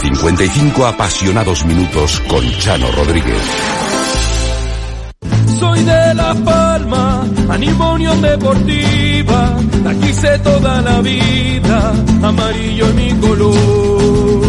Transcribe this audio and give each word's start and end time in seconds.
55 0.00 0.86
apasionados 0.86 1.64
minutos 1.64 2.20
con 2.28 2.48
Chano 2.58 2.90
Rodríguez. 2.92 3.42
Soy 5.58 5.82
de 5.82 6.14
Las 6.14 6.36
Palmas, 6.38 7.28
animo 7.50 7.92
Unión 7.94 8.22
Deportiva. 8.22 9.56
Aquí 9.88 10.12
sé 10.12 10.38
toda 10.38 10.80
la 10.82 11.00
vida, 11.00 11.92
amarillo 12.22 12.86
es 12.86 12.94
mi 12.94 13.12
color. 13.14 14.42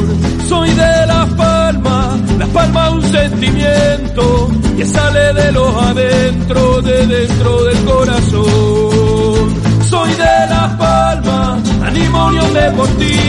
Soy 0.48 0.70
de 0.70 1.06
Las 1.08 1.30
Palmas, 1.34 2.20
Las 2.38 2.50
Palmas 2.50 2.94
un 2.94 3.02
sentimiento 3.02 4.52
que 4.78 4.86
sale 4.86 5.34
de 5.34 5.52
los 5.52 5.76
adentro, 5.76 6.82
de 6.84 7.08
dentro 7.08 7.64
del 7.64 7.86
corazón. 7.86 9.56
Soy 9.90 10.12
de 10.12 10.48
Las 10.50 10.74
Palmas, 10.76 11.70
animo 11.84 12.28
Unión 12.28 12.54
Deportiva. 12.54 13.29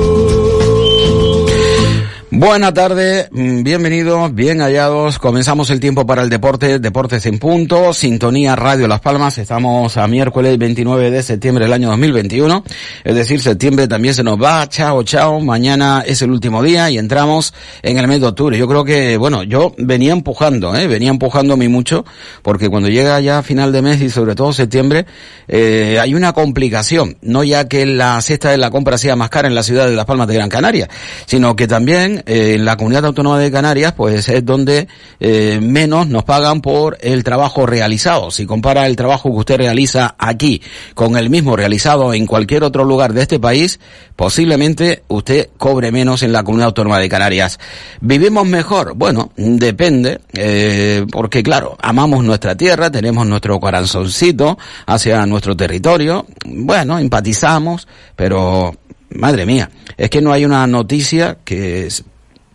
Buena 2.41 2.73
tarde, 2.73 3.29
mm, 3.29 3.61
bienvenidos, 3.61 4.33
bien 4.33 4.61
hallados. 4.61 5.19
Comenzamos 5.19 5.69
el 5.69 5.79
tiempo 5.79 6.07
para 6.07 6.23
el 6.23 6.29
deporte, 6.31 6.79
Deportes 6.79 7.27
en 7.27 7.37
Punto, 7.37 7.93
Sintonía 7.93 8.55
Radio 8.55 8.87
Las 8.87 8.99
Palmas. 8.99 9.37
Estamos 9.37 9.95
a 9.95 10.07
miércoles 10.07 10.57
29 10.57 11.11
de 11.11 11.21
septiembre 11.21 11.65
del 11.65 11.73
año 11.73 11.89
2021. 11.89 12.63
Es 13.03 13.13
decir, 13.13 13.43
septiembre 13.43 13.87
también 13.87 14.15
se 14.15 14.23
nos 14.23 14.41
va. 14.41 14.67
Chao, 14.67 15.03
chao. 15.03 15.39
Mañana 15.39 16.03
es 16.03 16.23
el 16.23 16.31
último 16.31 16.63
día 16.63 16.89
y 16.89 16.97
entramos 16.97 17.53
en 17.83 17.99
el 17.99 18.07
mes 18.07 18.21
de 18.21 18.25
octubre. 18.25 18.57
Yo 18.57 18.67
creo 18.67 18.85
que, 18.85 19.17
bueno, 19.17 19.43
yo 19.43 19.75
venía 19.77 20.11
empujando, 20.11 20.75
¿eh? 20.75 20.87
venía 20.87 21.11
empujando 21.11 21.53
a 21.53 21.57
mucho, 21.57 22.05
porque 22.41 22.69
cuando 22.69 22.89
llega 22.89 23.19
ya 23.19 23.43
final 23.43 23.71
de 23.71 23.83
mes 23.83 24.01
y 24.01 24.09
sobre 24.09 24.33
todo 24.33 24.51
septiembre, 24.51 25.05
eh, 25.47 25.99
hay 26.01 26.15
una 26.15 26.33
complicación. 26.33 27.17
No 27.21 27.43
ya 27.43 27.67
que 27.67 27.85
la 27.85 28.19
cesta 28.23 28.49
de 28.49 28.57
la 28.57 28.71
compra 28.71 28.97
sea 28.97 29.15
más 29.15 29.29
cara 29.29 29.47
en 29.47 29.53
la 29.53 29.61
ciudad 29.61 29.85
de 29.85 29.95
Las 29.95 30.05
Palmas 30.05 30.27
de 30.27 30.33
Gran 30.33 30.49
Canaria, 30.49 30.89
sino 31.27 31.55
que 31.55 31.67
también 31.67 32.23
en 32.33 32.63
la 32.63 32.77
comunidad 32.77 33.07
autónoma 33.07 33.39
de 33.39 33.51
Canarias, 33.51 33.91
pues 33.91 34.29
es 34.29 34.45
donde 34.45 34.87
eh, 35.19 35.59
menos 35.61 36.07
nos 36.07 36.23
pagan 36.23 36.61
por 36.61 36.97
el 37.01 37.25
trabajo 37.25 37.65
realizado. 37.65 38.31
Si 38.31 38.45
compara 38.45 38.87
el 38.87 38.95
trabajo 38.95 39.31
que 39.31 39.37
usted 39.39 39.57
realiza 39.57 40.15
aquí 40.17 40.61
con 40.93 41.17
el 41.17 41.29
mismo 41.29 41.57
realizado 41.57 42.13
en 42.13 42.25
cualquier 42.25 42.63
otro 42.63 42.85
lugar 42.85 43.11
de 43.11 43.23
este 43.23 43.37
país, 43.37 43.81
posiblemente 44.15 45.03
usted 45.09 45.49
cobre 45.57 45.91
menos 45.91 46.23
en 46.23 46.31
la 46.31 46.43
comunidad 46.43 46.67
autónoma 46.67 46.99
de 46.99 47.09
Canarias. 47.09 47.59
¿Vivimos 47.99 48.47
mejor? 48.47 48.93
Bueno, 48.95 49.33
depende, 49.35 50.21
eh, 50.31 51.05
porque 51.11 51.43
claro, 51.43 51.75
amamos 51.81 52.23
nuestra 52.23 52.55
tierra, 52.55 52.89
tenemos 52.89 53.27
nuestro 53.27 53.59
corazoncito 53.59 54.57
hacia 54.85 55.25
nuestro 55.25 55.57
territorio, 55.57 56.25
bueno, 56.45 56.97
empatizamos, 56.97 57.89
pero 58.15 58.73
madre 59.09 59.45
mía, 59.45 59.69
es 59.97 60.09
que 60.09 60.21
no 60.21 60.31
hay 60.31 60.45
una 60.45 60.65
noticia 60.67 61.39
que 61.43 61.89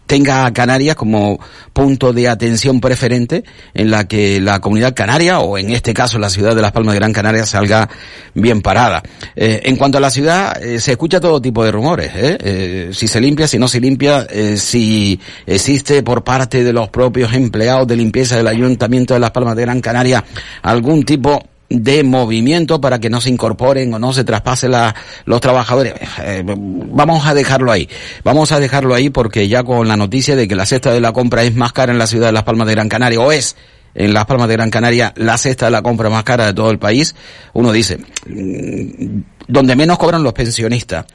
tenga 0.06 0.46
a 0.46 0.52
Canarias 0.52 0.96
como 0.96 1.38
punto 1.72 2.12
de 2.12 2.28
atención 2.28 2.80
preferente 2.80 3.44
en 3.74 3.90
la 3.90 4.08
que 4.08 4.40
la 4.40 4.60
comunidad 4.60 4.94
canaria 4.94 5.40
o 5.40 5.58
en 5.58 5.70
este 5.70 5.92
caso 5.92 6.18
la 6.18 6.30
ciudad 6.30 6.54
de 6.54 6.62
Las 6.62 6.72
Palmas 6.72 6.94
de 6.94 7.00
Gran 7.00 7.12
Canaria 7.12 7.44
salga 7.44 7.88
bien 8.34 8.62
parada. 8.62 9.02
Eh, 9.34 9.62
en 9.64 9.76
cuanto 9.76 9.98
a 9.98 10.00
la 10.00 10.10
ciudad, 10.10 10.62
eh, 10.62 10.80
se 10.80 10.92
escucha 10.92 11.20
todo 11.20 11.40
tipo 11.40 11.64
de 11.64 11.72
rumores, 11.72 12.12
¿eh? 12.14 12.38
eh 12.40 12.90
si 12.92 13.08
se 13.08 13.20
limpia, 13.20 13.46
si 13.46 13.58
no 13.58 13.68
se 13.68 13.80
limpia, 13.80 14.26
si 14.56 15.18
existe 15.46 16.02
por 16.02 16.24
parte 16.24 16.64
de 16.64 16.72
los 16.72 16.88
propios 16.88 17.32
empleados 17.34 17.86
de 17.86 17.96
limpieza 17.96 18.36
del 18.36 18.46
Ayuntamiento 18.46 19.14
de 19.14 19.20
Las 19.20 19.30
Palmas 19.30 19.56
de 19.56 19.62
Gran 19.62 19.80
Canaria 19.80 20.24
algún 20.62 21.04
tipo 21.04 21.42
de 21.68 22.04
movimiento 22.04 22.80
para 22.80 23.00
que 23.00 23.10
no 23.10 23.20
se 23.20 23.30
incorporen 23.30 23.92
o 23.92 23.98
no 23.98 24.12
se 24.12 24.24
traspase 24.24 24.68
la, 24.68 24.94
los 25.24 25.40
trabajadores. 25.40 25.94
Eh, 26.22 26.42
vamos 26.46 27.26
a 27.26 27.34
dejarlo 27.34 27.72
ahí. 27.72 27.88
Vamos 28.24 28.52
a 28.52 28.60
dejarlo 28.60 28.94
ahí 28.94 29.10
porque 29.10 29.48
ya 29.48 29.64
con 29.64 29.88
la 29.88 29.96
noticia 29.96 30.36
de 30.36 30.46
que 30.46 30.54
la 30.54 30.66
cesta 30.66 30.92
de 30.92 31.00
la 31.00 31.12
compra 31.12 31.42
es 31.42 31.54
más 31.54 31.72
cara 31.72 31.92
en 31.92 31.98
la 31.98 32.06
ciudad 32.06 32.26
de 32.26 32.32
Las 32.32 32.44
Palmas 32.44 32.68
de 32.68 32.74
Gran 32.74 32.88
Canaria 32.88 33.20
o 33.20 33.32
es 33.32 33.56
en 33.96 34.12
Las 34.12 34.26
Palmas 34.26 34.48
de 34.48 34.54
Gran 34.54 34.70
Canaria 34.70 35.12
la 35.16 35.38
cesta 35.38 35.66
de 35.66 35.72
la 35.72 35.82
compra 35.82 36.10
más 36.10 36.22
cara 36.22 36.46
de 36.46 36.54
todo 36.54 36.70
el 36.70 36.78
país, 36.78 37.14
uno 37.54 37.72
dice, 37.72 37.98
mm, 38.26 39.20
donde 39.48 39.74
menos 39.74 39.98
cobran 39.98 40.22
los 40.22 40.34
pensionistas, 40.34 41.06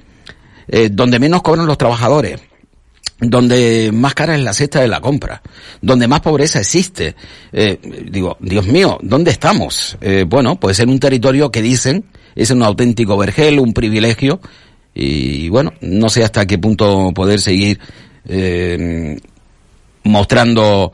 eh, 0.68 0.90
donde 0.92 1.20
menos 1.20 1.44
cobran 1.44 1.68
los 1.68 1.78
trabajadores, 1.78 2.42
donde 3.22 3.92
más 3.94 4.16
cara 4.16 4.36
es 4.36 4.42
la 4.42 4.52
cesta 4.52 4.82
de 4.82 4.88
la 4.88 5.00
compra, 5.00 5.42
donde 5.82 6.08
más 6.08 6.22
pobreza 6.22 6.60
existe. 6.60 7.16
Eh, 7.54 7.80
digo, 8.10 8.36
Dios 8.40 8.66
mío, 8.66 8.98
¿dónde 9.02 9.32
estamos? 9.32 9.98
Eh, 10.02 10.26
bueno, 10.28 10.60
pues 10.60 10.80
en 10.80 10.90
un 10.90 11.00
territorio 11.00 11.52
que 11.52 11.62
dicen 11.62 12.04
es 12.36 12.50
un 12.50 12.64
auténtico 12.64 13.18
vergel, 13.18 13.60
un 13.60 13.74
privilegio, 13.74 14.40
y 14.94 15.50
bueno, 15.50 15.74
no 15.82 16.10
sé 16.10 16.24
hasta 16.24 16.46
qué 16.46 16.58
punto 16.58 17.12
poder 17.14 17.40
seguir 17.40 17.80
eh, 18.28 19.20
mostrando 20.04 20.92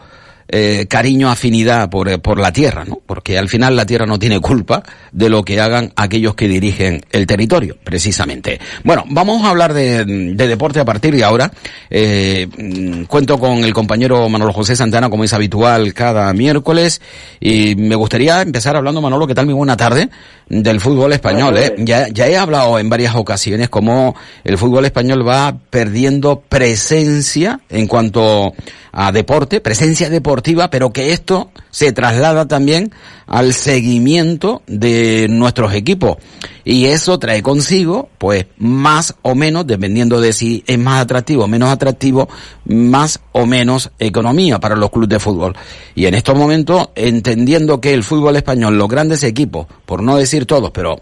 eh, 0.50 0.86
cariño, 0.88 1.30
afinidad 1.30 1.90
por, 1.90 2.22
por 2.22 2.40
la 2.40 2.54
tierra, 2.54 2.86
¿no? 2.86 3.02
Porque 3.06 3.38
al 3.38 3.50
final 3.50 3.76
la 3.76 3.86
tierra 3.86 4.06
no 4.06 4.18
tiene 4.18 4.40
culpa 4.40 4.82
de 5.12 5.30
lo 5.30 5.44
que 5.44 5.60
hagan 5.60 5.92
aquellos 5.96 6.36
que 6.36 6.48
dirigen 6.48 7.04
el 7.12 7.28
territorio, 7.28 7.78
precisamente. 7.84 8.60
Bueno, 8.84 9.04
vamos 9.10 9.44
a 9.44 9.50
hablar 9.50 9.74
de, 9.74 10.06
de 10.06 10.48
deporte 10.48 10.80
a 10.80 10.86
partir 10.86 11.16
de 11.16 11.24
ahora. 11.24 11.52
Eh, 11.90 12.48
cuento 13.08 13.38
con 13.40 13.64
el 13.64 13.74
compañero 13.74 14.30
Manolo 14.30 14.54
José 14.54 14.76
Santana, 14.76 15.10
como 15.10 15.24
es 15.24 15.34
habitual 15.34 15.94
cada 15.94 16.32
miércoles, 16.34 17.02
y 17.40 17.76
me 17.76 17.96
gustaría 17.96 18.42
empezar 18.42 18.76
hablando, 18.76 19.02
Manolo, 19.02 19.28
¿qué 19.28 19.36
tal? 19.36 19.46
Muy 19.46 19.56
buena 19.56 19.76
tarde, 19.76 20.10
del 20.48 20.80
fútbol 20.80 21.12
español, 21.14 21.58
¿eh? 21.58 21.76
Ya, 21.80 22.08
ya 22.08 22.28
he 22.28 22.38
hablado 22.38 22.80
en 22.80 22.90
varias 22.90 23.16
ocasiones 23.16 23.70
cómo 23.70 24.16
el 24.44 24.58
fútbol 24.58 24.86
español 24.86 25.28
va 25.28 25.58
perdiendo 25.70 26.42
presencia 26.48 27.60
en 27.70 27.88
cuanto 27.88 28.54
a 28.92 29.12
deporte, 29.12 29.62
presencia 29.62 30.10
deportiva 30.10 30.37
pero 30.69 30.92
que 30.92 31.12
esto 31.12 31.51
se 31.72 31.92
traslada 31.92 32.48
también 32.48 32.92
al 33.25 33.54
seguimiento 33.54 34.62
de 34.68 35.28
nuestros 35.30 35.74
equipos. 35.74 36.18
Y 36.63 36.86
eso 36.86 37.18
trae 37.18 37.42
consigo, 37.42 38.10
pues, 38.18 38.45
más 38.57 39.16
o 39.22 39.36
menos, 39.36 39.66
dependiendo 39.68 40.19
de 40.19 40.34
si 40.34 40.63
es 40.68 40.78
más 40.78 41.01
atractivo 41.01 41.45
o 41.45 41.48
menos 41.48 41.69
atractivo, 41.69 42.28
más 42.66 43.19
o 43.31 43.45
menos 43.45 43.92
economía 44.00 44.60
para 44.60 44.75
los 44.75 44.89
clubes 44.89 45.10
de 45.10 45.19
fútbol. 45.19 45.56
Y 45.95 46.06
en 46.06 46.13
estos 46.13 46.36
momentos, 46.38 46.90
entendiendo 46.95 47.80
que 47.80 47.94
el 47.94 48.04
fútbol 48.04 48.36
español, 48.36 48.78
los 48.78 48.88
grandes 48.88 49.24
equipos, 49.24 49.68
por 49.86 50.04
no 50.04 50.18
decir 50.18 50.45
todos, 50.45 50.72
pero 50.72 51.00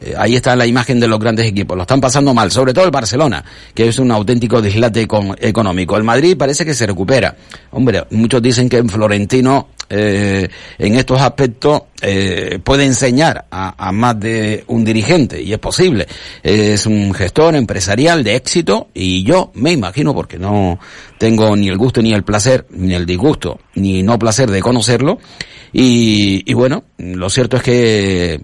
eh, 0.00 0.14
ahí 0.16 0.36
está 0.36 0.56
la 0.56 0.66
imagen 0.66 0.98
de 0.98 1.06
los 1.06 1.18
grandes 1.18 1.46
equipos. 1.46 1.76
Lo 1.76 1.82
están 1.82 2.00
pasando 2.00 2.32
mal, 2.32 2.50
sobre 2.50 2.72
todo 2.72 2.84
el 2.84 2.90
Barcelona, 2.90 3.44
que 3.74 3.88
es 3.88 3.98
un 3.98 4.10
auténtico 4.10 4.62
dislate 4.62 5.06
económico. 5.38 5.96
El 5.96 6.04
Madrid 6.04 6.36
parece 6.36 6.64
que 6.64 6.74
se 6.74 6.86
recupera. 6.86 7.36
Hombre, 7.70 8.04
muchos 8.10 8.42
dicen 8.42 8.68
que 8.68 8.78
en 8.78 8.88
Florentino, 8.88 9.68
eh, 9.88 10.48
en 10.78 10.94
estos 10.96 11.20
aspectos, 11.20 11.82
eh, 12.00 12.58
puede 12.64 12.84
enseñar 12.84 13.44
a, 13.50 13.88
a, 13.88 13.92
más 13.92 14.18
de 14.18 14.64
un 14.68 14.84
dirigente, 14.84 15.40
y 15.42 15.52
es 15.52 15.58
posible. 15.58 16.08
Es 16.42 16.86
un 16.86 17.12
gestor 17.14 17.54
empresarial 17.54 18.24
de 18.24 18.36
éxito, 18.36 18.88
y 18.94 19.22
yo 19.22 19.52
me 19.54 19.72
imagino, 19.72 20.14
porque 20.14 20.38
no 20.38 20.78
tengo 21.18 21.54
ni 21.54 21.68
el 21.68 21.76
gusto 21.76 22.02
ni 22.02 22.12
el 22.12 22.24
placer, 22.24 22.66
ni 22.70 22.94
el 22.94 23.06
disgusto, 23.06 23.60
ni 23.74 24.02
no 24.02 24.18
placer 24.18 24.50
de 24.50 24.60
conocerlo, 24.60 25.18
y, 25.72 26.50
y 26.50 26.54
bueno, 26.54 26.84
lo 26.98 27.30
cierto 27.30 27.58
es 27.58 27.62
que 27.62 28.40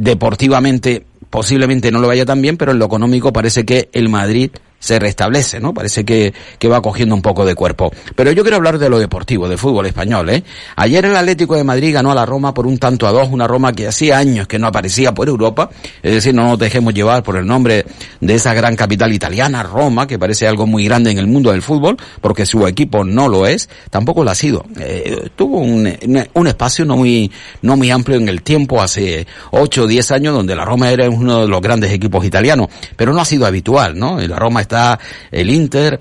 deportivamente 0.00 1.04
posiblemente 1.28 1.92
no 1.92 2.00
lo 2.00 2.08
vaya 2.08 2.24
tan 2.24 2.42
bien, 2.42 2.56
pero 2.56 2.72
en 2.72 2.78
lo 2.78 2.86
económico 2.86 3.32
parece 3.32 3.64
que 3.64 3.88
el 3.92 4.08
Madrid 4.08 4.50
se 4.80 4.98
restablece, 4.98 5.60
¿no? 5.60 5.72
Parece 5.72 6.04
que, 6.04 6.34
que 6.58 6.66
va 6.66 6.80
cogiendo 6.80 7.14
un 7.14 7.22
poco 7.22 7.44
de 7.44 7.54
cuerpo. 7.54 7.92
Pero 8.16 8.32
yo 8.32 8.42
quiero 8.42 8.56
hablar 8.56 8.78
de 8.78 8.88
lo 8.88 8.98
deportivo, 8.98 9.48
de 9.48 9.56
fútbol 9.56 9.86
español, 9.86 10.30
¿eh? 10.30 10.42
Ayer 10.74 11.04
el 11.04 11.14
Atlético 11.14 11.54
de 11.54 11.62
Madrid 11.62 11.94
ganó 11.94 12.10
a 12.10 12.14
la 12.14 12.26
Roma 12.26 12.54
por 12.54 12.66
un 12.66 12.78
tanto 12.78 13.06
a 13.06 13.12
dos, 13.12 13.28
una 13.30 13.46
Roma 13.46 13.72
que 13.72 13.86
hacía 13.86 14.18
años 14.18 14.48
que 14.48 14.58
no 14.58 14.66
aparecía 14.66 15.12
por 15.12 15.28
Europa, 15.28 15.70
es 16.02 16.14
decir, 16.14 16.34
no 16.34 16.44
nos 16.44 16.58
dejemos 16.58 16.94
llevar 16.94 17.22
por 17.22 17.36
el 17.36 17.46
nombre 17.46 17.84
de 18.20 18.34
esa 18.34 18.54
gran 18.54 18.74
capital 18.74 19.12
italiana, 19.12 19.62
Roma, 19.62 20.06
que 20.06 20.18
parece 20.18 20.48
algo 20.48 20.66
muy 20.66 20.86
grande 20.86 21.10
en 21.10 21.18
el 21.18 21.26
mundo 21.26 21.52
del 21.52 21.60
fútbol, 21.60 21.98
porque 22.22 22.46
su 22.46 22.66
equipo 22.66 23.04
no 23.04 23.28
lo 23.28 23.46
es, 23.46 23.68
tampoco 23.90 24.24
lo 24.24 24.30
ha 24.30 24.34
sido. 24.34 24.64
Eh, 24.78 25.28
tuvo 25.36 25.58
un, 25.58 25.92
un 26.32 26.46
espacio 26.46 26.86
no 26.86 26.96
muy, 26.96 27.30
no 27.60 27.76
muy 27.76 27.90
amplio 27.90 28.16
en 28.16 28.28
el 28.30 28.42
tiempo, 28.42 28.80
hace 28.80 29.26
ocho 29.50 29.82
o 29.82 29.86
diez 29.86 30.10
años, 30.10 30.34
donde 30.34 30.56
la 30.56 30.64
Roma 30.64 30.90
era 30.90 31.08
uno 31.10 31.42
de 31.42 31.48
los 31.48 31.60
grandes 31.60 31.92
equipos 31.92 32.24
italianos, 32.24 32.68
pero 32.96 33.12
no 33.12 33.20
ha 33.20 33.26
sido 33.26 33.44
habitual, 33.44 33.98
¿no? 33.98 34.18
La 34.18 34.36
Roma 34.36 34.62
está 34.70 35.00
el 35.32 35.50
Inter, 35.50 35.98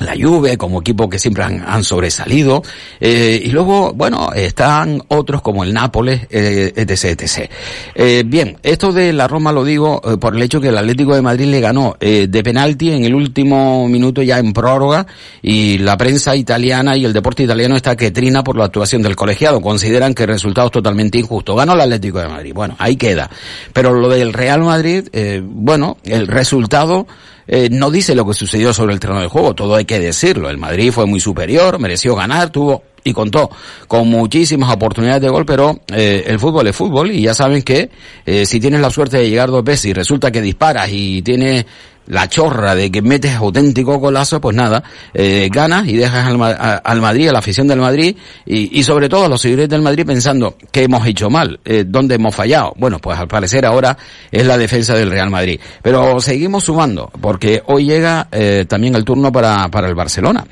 la 0.00 0.14
Juve 0.18 0.56
como 0.56 0.80
equipo 0.80 1.08
que 1.08 1.18
siempre 1.18 1.44
han, 1.44 1.84
sobresalido. 1.84 2.62
Eh, 3.00 3.40
y 3.44 3.50
luego 3.50 3.92
bueno 3.94 4.32
están 4.34 5.02
otros 5.08 5.42
como 5.42 5.64
el 5.64 5.72
Nápoles 5.72 6.26
eh, 6.30 6.72
etc 6.74 7.20
etc. 7.20 7.50
Eh, 7.94 8.22
bien 8.26 8.58
esto 8.62 8.92
de 8.92 9.12
la 9.12 9.28
Roma 9.28 9.52
lo 9.52 9.64
digo 9.64 10.00
eh, 10.04 10.16
por 10.16 10.36
el 10.36 10.42
hecho 10.42 10.60
que 10.60 10.68
el 10.68 10.78
Atlético 10.78 11.14
de 11.14 11.22
Madrid 11.22 11.46
le 11.46 11.60
ganó 11.60 11.96
de 12.00 12.42
penalti 12.42 12.92
en 12.92 13.04
el 13.04 13.14
último 13.14 13.88
minuto 13.88 14.22
ya 14.22 14.38
en 14.38 14.52
prórroga 14.52 15.06
y 15.42 15.78
la 15.78 15.96
prensa 15.96 16.34
italiana 16.34 16.96
y 16.96 17.04
el 17.04 17.12
deporte 17.12 17.42
italiano 17.42 17.76
está 17.76 17.96
que 17.96 18.10
trina 18.10 18.42
por 18.42 18.56
la 18.56 18.64
actuación 18.64 19.02
del 19.02 19.16
colegiado. 19.16 19.60
Consideran 19.60 20.14
que 20.14 20.22
el 20.22 20.28
resultado 20.28 20.68
es 20.68 20.72
totalmente 20.72 21.18
injusto. 21.18 21.54
Ganó 21.54 21.74
el 21.74 21.80
Atlético 21.80 22.20
de 22.20 22.28
Madrid. 22.28 22.52
Bueno 22.54 22.76
ahí 22.78 22.96
queda. 22.96 23.30
Pero 23.72 23.92
lo 23.92 24.08
del 24.08 24.32
Real 24.32 24.60
Madrid 24.62 25.08
bueno 25.42 25.98
el 26.04 26.26
resultado 26.26 27.06
eh, 27.46 27.68
no 27.70 27.90
dice 27.90 28.14
lo 28.14 28.26
que 28.26 28.34
sucedió 28.34 28.72
sobre 28.72 28.94
el 28.94 29.00
terreno 29.00 29.20
de 29.20 29.28
juego, 29.28 29.54
todo 29.54 29.74
hay 29.74 29.84
que 29.84 29.98
decirlo. 29.98 30.50
El 30.50 30.58
Madrid 30.58 30.92
fue 30.92 31.06
muy 31.06 31.20
superior, 31.20 31.78
mereció 31.78 32.14
ganar, 32.14 32.50
tuvo 32.50 32.82
y 33.04 33.12
contó 33.12 33.50
con 33.88 34.08
muchísimas 34.08 34.72
oportunidades 34.72 35.22
de 35.22 35.28
gol, 35.28 35.46
pero 35.46 35.80
eh, 35.92 36.24
el 36.26 36.38
fútbol 36.38 36.66
es 36.66 36.76
fútbol 36.76 37.10
y 37.10 37.22
ya 37.22 37.34
saben 37.34 37.62
que 37.62 37.90
eh, 38.26 38.46
si 38.46 38.60
tienes 38.60 38.80
la 38.80 38.90
suerte 38.90 39.18
de 39.18 39.28
llegar 39.28 39.50
dos 39.50 39.64
veces 39.64 39.86
y 39.86 39.92
resulta 39.92 40.30
que 40.30 40.42
disparas 40.42 40.88
y 40.92 41.22
tienes 41.22 41.64
la 42.10 42.28
chorra 42.28 42.74
de 42.74 42.90
que 42.90 43.02
metes 43.02 43.34
auténtico 43.34 43.98
golazo, 43.98 44.40
pues 44.40 44.56
nada, 44.56 44.82
eh, 45.14 45.48
ganas 45.50 45.86
y 45.86 45.96
dejas 45.96 46.26
al, 46.26 46.80
al, 46.84 47.00
Madrid, 47.00 47.28
a 47.28 47.32
la 47.32 47.38
afición 47.38 47.68
del 47.68 47.78
Madrid 47.78 48.16
y, 48.44 48.78
y, 48.78 48.82
sobre 48.82 49.08
todo 49.08 49.24
a 49.24 49.28
los 49.28 49.40
seguidores 49.40 49.68
del 49.68 49.82
Madrid 49.82 50.04
pensando 50.04 50.56
que 50.72 50.82
hemos 50.82 51.06
hecho 51.06 51.30
mal, 51.30 51.60
eh, 51.64 51.84
dónde 51.86 52.16
hemos 52.16 52.34
fallado. 52.34 52.74
Bueno, 52.76 52.98
pues 52.98 53.18
al 53.18 53.28
parecer 53.28 53.64
ahora 53.64 53.96
es 54.30 54.44
la 54.44 54.58
defensa 54.58 54.94
del 54.94 55.10
Real 55.10 55.30
Madrid. 55.30 55.60
Pero 55.82 56.20
seguimos 56.20 56.64
sumando, 56.64 57.10
porque 57.20 57.62
hoy 57.66 57.84
llega 57.84 58.26
eh, 58.32 58.64
también 58.68 58.96
el 58.96 59.04
turno 59.04 59.30
para, 59.30 59.68
para 59.68 59.88
el 59.88 59.94
Barcelona. 59.94 60.44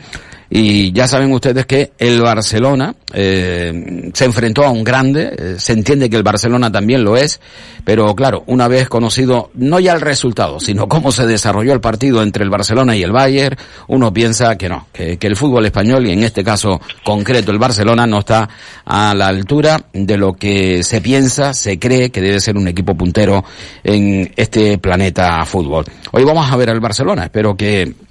Y 0.50 0.93
ya 0.93 1.06
saben 1.06 1.33
ustedes 1.33 1.67
que 1.67 1.93
el 1.99 2.23
Barcelona 2.23 2.95
eh, 3.12 4.11
se 4.15 4.25
enfrentó 4.25 4.65
a 4.65 4.71
un 4.71 4.83
grande, 4.83 5.35
eh, 5.37 5.55
se 5.59 5.75
entiende 5.75 6.09
que 6.09 6.17
el 6.17 6.23
Barcelona 6.23 6.73
también 6.73 7.05
lo 7.05 7.19
es, 7.19 7.39
pero 7.85 8.15
claro, 8.15 8.45
una 8.47 8.67
vez 8.67 8.89
conocido 8.89 9.50
no 9.55 9.79
ya 9.79 9.93
el 9.93 10.00
resultado, 10.00 10.59
sino 10.59 10.89
cómo 10.89 11.12
se 11.12 11.27
desarrolló 11.27 11.75
el 11.75 11.81
partido 11.81 12.23
entre 12.23 12.45
el 12.45 12.50
Barcelona 12.50 12.97
y 12.97 13.03
el 13.03 13.12
Bayern, 13.12 13.59
uno 13.89 14.11
piensa 14.12 14.56
que 14.56 14.71
no, 14.71 14.87
que, 14.91 15.19
que 15.19 15.27
el 15.27 15.37
fútbol 15.37 15.67
español 15.67 16.06
y 16.06 16.12
en 16.12 16.23
este 16.23 16.43
caso 16.43 16.81
concreto 17.05 17.53
el 17.53 17.59
Barcelona 17.59 18.06
no 18.06 18.21
está 18.21 18.49
a 18.87 19.15
la 19.15 19.29
altura 19.29 19.79
de 19.93 20.17
lo 20.17 20.33
que 20.33 20.83
se 20.83 21.03
piensa, 21.03 21.53
se 21.53 21.79
cree 21.79 22.11
que 22.11 22.23
debe 22.23 22.41
ser 22.41 22.56
un 22.56 22.69
equipo 22.69 22.94
puntero 22.94 23.44
en 23.85 24.33
este 24.35 24.79
planeta 24.79 25.44
fútbol. 25.44 25.85
Hoy 26.12 26.25
vamos 26.25 26.51
a 26.51 26.56
ver 26.56 26.71
al 26.71 26.81
Barcelona, 26.81 27.25
espero 27.25 27.55
que 27.55 28.07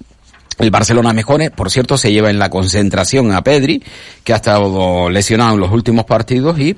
el 0.58 0.70
Barcelona 0.70 1.12
mejore, 1.12 1.50
por 1.50 1.70
cierto, 1.70 1.96
se 1.96 2.12
lleva 2.12 2.30
en 2.30 2.38
la 2.38 2.50
concentración 2.50 3.32
a 3.32 3.42
Pedri, 3.42 3.82
que 4.24 4.32
ha 4.32 4.36
estado 4.36 5.08
lesionado 5.08 5.54
en 5.54 5.60
los 5.60 5.72
últimos 5.72 6.04
partidos 6.04 6.58
y 6.58 6.76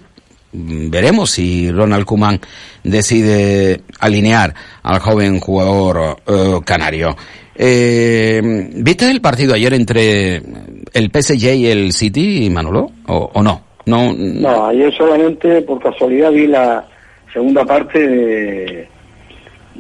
mm, 0.53 0.91
veremos 0.91 1.31
si 1.31 1.71
Ronald 1.71 2.05
Koeman 2.05 2.41
decide 2.85 3.81
alinear 3.99 4.55
al 4.83 4.99
joven 5.01 5.41
jugador 5.41 6.19
uh, 6.27 6.61
canario. 6.61 7.17
Eh, 7.55 8.41
¿Viste 8.75 9.11
el 9.11 9.21
partido 9.21 9.55
ayer 9.55 9.75
entre 9.75 10.37
el 10.37 11.11
PSG 11.13 11.55
y 11.55 11.67
el 11.67 11.93
City, 11.93 12.49
Manolo, 12.51 12.91
o, 13.07 13.31
o 13.35 13.43
no? 13.43 13.63
no? 13.87 14.13
No, 14.15 14.67
ayer 14.67 14.95
solamente 14.97 15.61
por 15.63 15.83
casualidad 15.83 16.31
vi 16.31 16.47
la 16.47 16.87
segunda 17.33 17.65
parte 17.65 17.99
de 17.99 18.89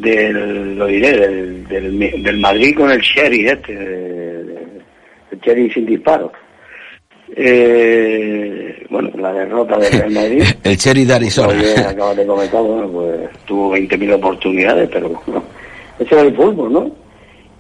del, 0.00 0.76
lo 0.76 0.86
diré, 0.86 1.16
del, 1.16 1.68
del, 1.68 2.22
del 2.22 2.38
Madrid 2.38 2.76
con 2.76 2.90
el 2.90 3.00
Sherry 3.00 3.46
este, 3.46 3.72
el 3.72 5.40
Sherry 5.40 5.70
sin 5.70 5.86
disparo. 5.86 6.32
Eh, 7.36 8.84
bueno, 8.90 9.10
la 9.16 9.32
derrota 9.32 9.78
del 9.78 9.92
Real 9.92 10.10
Madrid. 10.10 10.42
el 10.64 10.76
Cherry 10.76 11.04
de 11.04 11.14
Arizona. 11.14 11.54
acabas 11.88 12.16
de 12.16 12.26
comentar, 12.26 12.62
bueno, 12.62 12.88
pues 12.88 13.30
tuvo 13.46 13.76
20.000 13.76 14.14
oportunidades, 14.14 14.88
pero 14.92 15.08
bueno, 15.08 15.42
ese 15.98 16.14
era 16.14 16.22
el 16.22 16.34
fútbol, 16.34 16.72
¿no? 16.72 16.90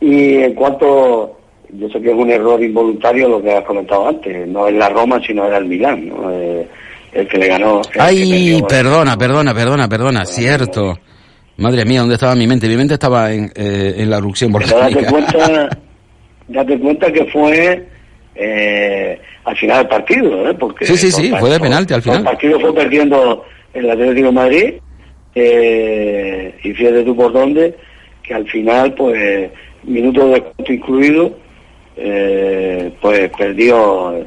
Y 0.00 0.38
en 0.38 0.54
cuanto, 0.54 1.38
yo 1.72 1.88
sé 1.88 2.00
que 2.00 2.10
es 2.10 2.16
un 2.16 2.30
error 2.30 2.62
involuntario 2.62 3.28
lo 3.28 3.42
que 3.42 3.52
has 3.52 3.64
comentado 3.64 4.08
antes, 4.08 4.48
no 4.48 4.66
es 4.66 4.74
la 4.74 4.88
Roma, 4.88 5.20
sino 5.24 5.46
era 5.46 5.58
el 5.58 5.66
Milán, 5.66 6.08
¿no? 6.08 6.30
Eh, 6.32 6.66
el 7.12 7.28
que 7.28 7.38
le 7.38 7.48
ganó. 7.48 7.82
Ay, 7.98 8.62
perdona, 8.68 9.16
perdona, 9.16 9.54
perdona, 9.54 9.88
perdona, 9.88 10.26
cierto. 10.26 10.98
Madre 11.60 11.84
mía, 11.84 12.00
¿dónde 12.00 12.14
estaba 12.14 12.34
mi 12.34 12.46
mente? 12.46 12.66
Mi 12.68 12.76
mente 12.76 12.94
estaba 12.94 13.30
en, 13.30 13.52
eh, 13.54 13.94
en 13.98 14.08
la 14.08 14.16
erupción 14.16 14.50
volcánica. 14.50 14.88
Date 14.88 15.06
cuenta, 15.06 15.68
date 16.48 16.78
cuenta 16.78 17.12
que 17.12 17.26
fue 17.26 17.86
eh, 18.34 19.20
al 19.44 19.56
final 19.58 19.78
del 19.78 19.88
partido, 19.88 20.48
¿eh? 20.48 20.54
Porque 20.54 20.86
sí, 20.86 20.96
sí, 20.96 21.10
sí, 21.10 21.30
fue 21.38 21.50
de 21.50 21.60
penalti 21.60 21.92
al 21.92 22.00
final. 22.00 22.20
El 22.20 22.24
partido 22.24 22.60
fue 22.60 22.74
perdiendo 22.74 23.44
el 23.74 23.90
Atlético 23.90 24.28
de 24.28 24.32
Madrid 24.32 24.74
eh, 25.34 26.54
y 26.64 26.72
fíjate 26.72 27.02
tú 27.04 27.14
por 27.14 27.30
dónde, 27.30 27.76
que 28.22 28.32
al 28.32 28.48
final, 28.48 28.94
pues, 28.94 29.50
minutos 29.82 30.32
de 30.32 30.40
cuento 30.40 30.72
incluido, 30.72 31.38
eh, 31.98 32.90
pues 33.02 33.30
perdió 33.36 34.26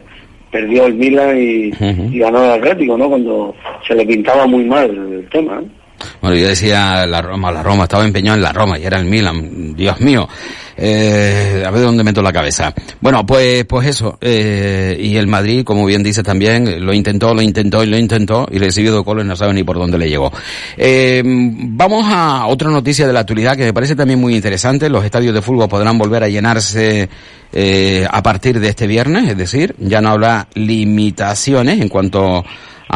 perdió 0.52 0.86
el 0.86 0.94
Milan 0.94 1.36
y, 1.36 1.70
uh 1.70 1.72
-huh. 1.72 2.14
y, 2.14 2.20
ganó 2.20 2.44
el 2.46 2.52
Atlético, 2.52 2.96
¿no? 2.96 3.10
Cuando 3.10 3.56
se 3.88 3.96
le 3.96 4.06
pintaba 4.06 4.46
muy 4.46 4.66
mal 4.66 4.92
el 4.92 5.28
tema. 5.32 5.60
¿eh? 5.64 5.83
Bueno, 6.22 6.38
yo 6.38 6.48
decía 6.48 7.06
la 7.06 7.22
Roma, 7.22 7.52
la 7.52 7.64
Roma, 7.64 7.84
estaba 7.84 8.06
empeñado 8.06 8.38
en 8.38 8.44
la 8.44 8.54
Roma 8.54 8.78
y 8.78 8.86
era 8.86 9.00
el 9.00 9.06
Milan, 9.06 9.76
Dios 9.76 10.00
mío. 10.00 10.28
Eh, 10.76 11.64
a 11.66 11.70
ver 11.70 11.84
dónde 11.84 12.04
meto 12.04 12.22
la 12.22 12.34
cabeza. 12.34 12.74
Bueno, 13.00 13.26
pues, 13.26 13.66
pues 13.66 13.88
eso, 13.88 14.18
eh, 14.22 14.98
y 15.00 15.16
el 15.18 15.28
Madrid, 15.28 15.64
como 15.64 15.86
bien 15.86 16.02
dice 16.02 16.24
también, 16.24 16.84
lo 16.84 16.94
intentó, 16.94 17.34
lo 17.34 17.42
intentó 17.42 17.84
y 17.84 17.88
lo 17.88 17.98
intentó 17.98 18.48
y 18.52 18.58
recibió 18.58 18.96
de 18.96 19.04
colos 19.04 19.26
no 19.26 19.36
sabe 19.36 19.54
ni 19.54 19.64
por 19.64 19.78
dónde 19.78 19.98
le 19.98 20.10
llegó. 20.10 20.32
Eh, 20.78 21.22
vamos 21.24 22.06
a 22.08 22.48
otra 22.48 22.70
noticia 22.70 23.06
de 23.06 23.14
la 23.14 23.22
actualidad 23.22 23.56
que 23.56 23.66
me 23.66 23.74
parece 23.74 23.96
también 23.96 24.20
muy 24.20 24.36
interesante. 24.36 24.90
Los 24.90 25.06
estadios 25.06 25.34
de 25.34 25.42
fútbol 25.42 25.70
podrán 25.70 25.98
volver 25.98 26.24
a 26.24 26.28
llenarse 26.28 27.08
eh, 27.52 28.08
a 28.10 28.24
partir 28.24 28.60
de 28.60 28.70
este 28.70 28.88
viernes, 28.88 29.30
es 29.30 29.38
decir, 29.38 29.76
ya 29.78 30.02
no 30.02 30.10
habrá 30.10 30.48
limitaciones 30.56 31.80
en 31.80 31.88
cuanto 31.90 32.44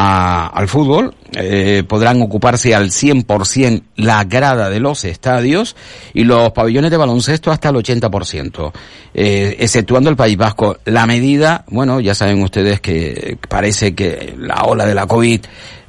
al 0.00 0.68
fútbol, 0.68 1.12
eh, 1.32 1.82
podrán 1.86 2.22
ocuparse 2.22 2.72
al 2.72 2.90
100% 2.90 3.82
la 3.96 4.22
grada 4.22 4.70
de 4.70 4.78
los 4.78 5.04
estadios 5.04 5.74
y 6.14 6.22
los 6.22 6.52
pabellones 6.52 6.92
de 6.92 6.96
baloncesto 6.96 7.50
hasta 7.50 7.70
el 7.70 7.76
80%, 7.76 8.72
eh, 9.12 9.56
exceptuando 9.58 10.08
el 10.08 10.14
País 10.14 10.36
Vasco. 10.36 10.78
La 10.84 11.04
medida, 11.06 11.64
bueno, 11.68 11.98
ya 11.98 12.14
saben 12.14 12.40
ustedes 12.42 12.80
que 12.80 13.38
parece 13.48 13.96
que 13.96 14.34
la 14.38 14.62
ola 14.66 14.86
de 14.86 14.94
la 14.94 15.06
COVID 15.06 15.40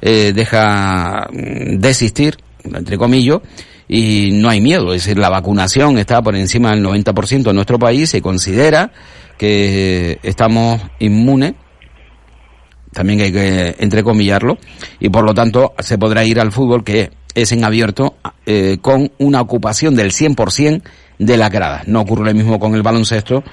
eh, 0.02 0.32
deja 0.34 1.28
mm, 1.30 1.78
de 1.78 1.88
existir, 1.88 2.36
entre 2.64 2.98
comillas, 2.98 3.38
y 3.86 4.30
no 4.32 4.48
hay 4.48 4.60
miedo, 4.60 4.92
es 4.92 5.04
decir, 5.04 5.18
la 5.18 5.28
vacunación 5.28 5.98
está 5.98 6.20
por 6.20 6.34
encima 6.34 6.70
del 6.70 6.84
90% 6.84 7.50
en 7.50 7.54
nuestro 7.54 7.78
país, 7.78 8.10
se 8.10 8.20
considera 8.20 8.92
que 9.38 10.18
estamos 10.22 10.80
inmunes 10.98 11.54
también 12.92 13.20
hay 13.20 13.32
que 13.32 13.76
entrecomillarlo, 13.78 14.58
y 14.98 15.08
por 15.08 15.24
lo 15.24 15.34
tanto 15.34 15.74
se 15.78 15.98
podrá 15.98 16.24
ir 16.24 16.40
al 16.40 16.52
fútbol 16.52 16.84
que 16.84 17.10
es 17.34 17.52
en 17.52 17.64
abierto 17.64 18.16
eh, 18.46 18.78
con 18.80 19.12
una 19.18 19.40
ocupación 19.40 19.94
del 19.94 20.10
100% 20.10 20.82
de 21.18 21.36
la 21.36 21.48
grada. 21.48 21.82
No 21.86 22.00
ocurre 22.00 22.24
lo 22.24 22.34
mismo 22.34 22.58
con 22.58 22.74
el 22.74 22.82
baloncesto, 22.82 23.44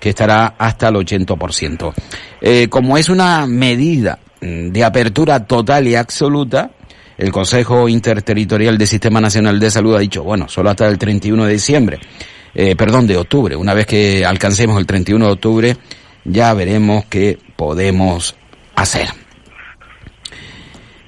que 0.00 0.10
estará 0.10 0.54
hasta 0.58 0.88
el 0.88 0.96
80%. 0.96 1.92
Eh, 2.40 2.68
como 2.68 2.96
es 2.96 3.08
una 3.08 3.46
medida 3.46 4.18
mm, 4.40 4.68
de 4.68 4.84
apertura 4.84 5.44
total 5.46 5.88
y 5.88 5.94
absoluta, 5.94 6.70
el 7.18 7.32
Consejo 7.32 7.88
Interterritorial 7.88 8.76
del 8.76 8.86
Sistema 8.86 9.20
Nacional 9.20 9.58
de 9.58 9.70
Salud 9.70 9.96
ha 9.96 10.00
dicho, 10.00 10.22
bueno, 10.22 10.48
solo 10.48 10.70
hasta 10.70 10.86
el 10.86 10.98
31 10.98 11.46
de 11.46 11.52
diciembre, 11.52 11.98
eh, 12.54 12.76
perdón, 12.76 13.06
de 13.06 13.16
octubre. 13.16 13.56
Una 13.56 13.74
vez 13.74 13.86
que 13.86 14.24
alcancemos 14.24 14.78
el 14.78 14.86
31 14.86 15.26
de 15.26 15.32
octubre, 15.32 15.76
ya 16.24 16.52
veremos 16.54 17.06
qué 17.06 17.38
podemos 17.56 18.34
hacer. 18.76 19.08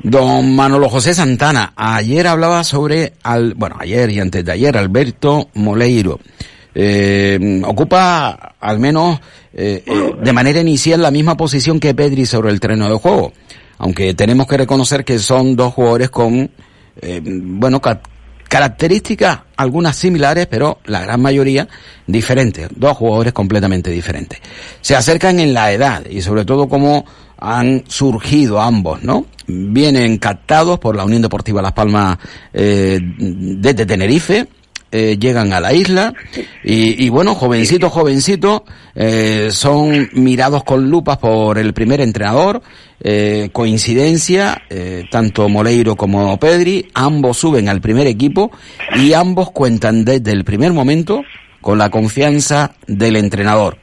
Don 0.03 0.55
Manolo 0.55 0.89
José 0.89 1.15
Santana, 1.15 1.73
ayer 1.77 2.27
hablaba 2.27 2.63
sobre, 2.65 3.15
al, 3.23 3.55
bueno, 3.55 3.77
ayer 3.79 4.11
y 4.11 4.21
antes 4.21 4.45
de 4.45 4.53
ayer, 4.53 4.77
Alberto 4.77 5.51
Moleiro. 5.55 6.21
Eh, 6.75 7.61
ocupa 7.65 8.55
al 8.61 8.79
menos 8.79 9.19
eh, 9.53 9.83
eh, 9.85 10.15
de 10.23 10.33
manera 10.33 10.61
inicial 10.61 11.03
la 11.03 11.11
misma 11.11 11.37
posición 11.37 11.81
que 11.81 11.95
Pedri 11.95 12.25
sobre 12.27 12.51
el 12.51 12.61
terreno 12.61 12.89
de 12.89 12.97
juego, 12.97 13.33
aunque 13.79 14.15
tenemos 14.15 14.47
que 14.47 14.59
reconocer 14.59 15.05
que 15.05 15.19
son 15.19 15.57
dos 15.57 15.75
jugadores 15.75 16.11
con, 16.11 16.51
bueno, 17.25 17.81
características 18.49 19.41
algunas 19.57 19.97
similares, 19.97 20.47
pero 20.47 20.79
la 20.87 21.01
gran 21.01 21.21
mayoría 21.21 21.67
diferentes, 22.07 22.69
dos 22.77 22.97
jugadores 22.97 23.33
completamente 23.33 23.91
diferentes. 23.91 24.39
Se 24.81 24.95
acercan 24.95 25.41
en 25.41 25.55
la 25.55 25.73
edad 25.73 26.07
y 26.09 26.23
sobre 26.23 26.45
todo 26.45 26.69
como 26.69 27.05
han 27.39 27.85
surgido 27.87 28.61
ambos, 28.61 29.03
¿no? 29.03 29.27
Vienen 29.47 30.19
captados 30.19 30.79
por 30.79 30.97
la 30.97 31.05
Unión 31.05 31.23
Deportiva 31.23 31.63
Las 31.63 31.73
Palmas 31.73 32.19
eh, 32.53 32.99
desde 33.01 33.87
Tenerife, 33.87 34.47
eh, 34.91 35.19
llegan 35.19 35.53
a 35.53 35.61
la 35.61 35.75
isla 35.75 36.15
y, 36.65 37.09
bueno, 37.11 37.35
jovencitos, 37.35 37.93
jovencitos, 37.93 38.63
eh, 38.95 39.49
son 39.53 40.09
mirados 40.15 40.65
con 40.65 40.89
lupas 40.89 41.19
por 41.19 41.59
el 41.59 41.75
primer 41.75 42.01
entrenador, 42.01 42.63
eh, 43.01 43.51
coincidencia, 43.53 44.63
eh, 44.71 45.05
tanto 45.11 45.49
Moleiro 45.49 45.95
como 45.95 46.39
Pedri, 46.39 46.89
ambos 46.95 47.37
suben 47.37 47.69
al 47.69 47.81
primer 47.81 48.07
equipo 48.07 48.51
y 48.97 49.13
ambos 49.13 49.51
cuentan 49.51 50.05
desde 50.05 50.33
el 50.33 50.45
primer 50.45 50.73
momento 50.73 51.23
con 51.61 51.79
la 51.79 51.91
confianza 51.91 52.73
del 52.87 53.17
entrenador. 53.17 53.79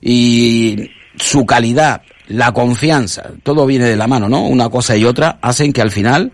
Y 0.00 0.90
su 1.16 1.46
calidad 1.46 2.02
la 2.32 2.52
confianza, 2.52 3.30
todo 3.42 3.66
viene 3.66 3.86
de 3.86 3.96
la 3.96 4.06
mano, 4.06 4.28
¿no? 4.28 4.46
Una 4.46 4.68
cosa 4.68 4.96
y 4.96 5.04
otra 5.04 5.38
hacen 5.42 5.72
que 5.72 5.82
al 5.82 5.90
final 5.90 6.32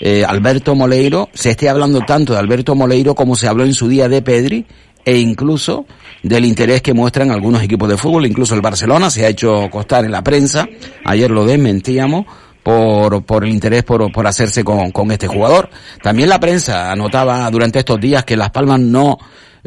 eh, 0.00 0.24
Alberto 0.24 0.74
Moleiro 0.74 1.28
se 1.32 1.50
esté 1.50 1.68
hablando 1.68 2.00
tanto 2.00 2.32
de 2.32 2.38
Alberto 2.38 2.74
Moleiro 2.74 3.14
como 3.14 3.34
se 3.34 3.48
habló 3.48 3.64
en 3.64 3.74
su 3.74 3.88
día 3.88 4.08
de 4.08 4.22
Pedri 4.22 4.66
e 5.04 5.16
incluso 5.18 5.86
del 6.22 6.44
interés 6.44 6.82
que 6.82 6.92
muestran 6.92 7.30
algunos 7.30 7.62
equipos 7.62 7.88
de 7.88 7.96
fútbol, 7.96 8.26
incluso 8.26 8.54
el 8.54 8.60
Barcelona 8.60 9.10
se 9.10 9.24
ha 9.24 9.28
hecho 9.28 9.68
costar 9.70 10.04
en 10.04 10.12
la 10.12 10.22
prensa, 10.22 10.66
ayer 11.04 11.30
lo 11.30 11.46
desmentíamos, 11.46 12.26
por, 12.62 13.24
por 13.24 13.44
el 13.44 13.50
interés 13.50 13.82
por, 13.82 14.12
por 14.12 14.26
hacerse 14.26 14.62
con, 14.62 14.90
con 14.90 15.10
este 15.10 15.26
jugador. 15.26 15.70
También 16.02 16.28
la 16.28 16.38
prensa 16.38 16.92
anotaba 16.92 17.50
durante 17.50 17.78
estos 17.78 17.98
días 17.98 18.24
que 18.24 18.36
Las 18.36 18.50
Palmas 18.50 18.78
no 18.80 19.16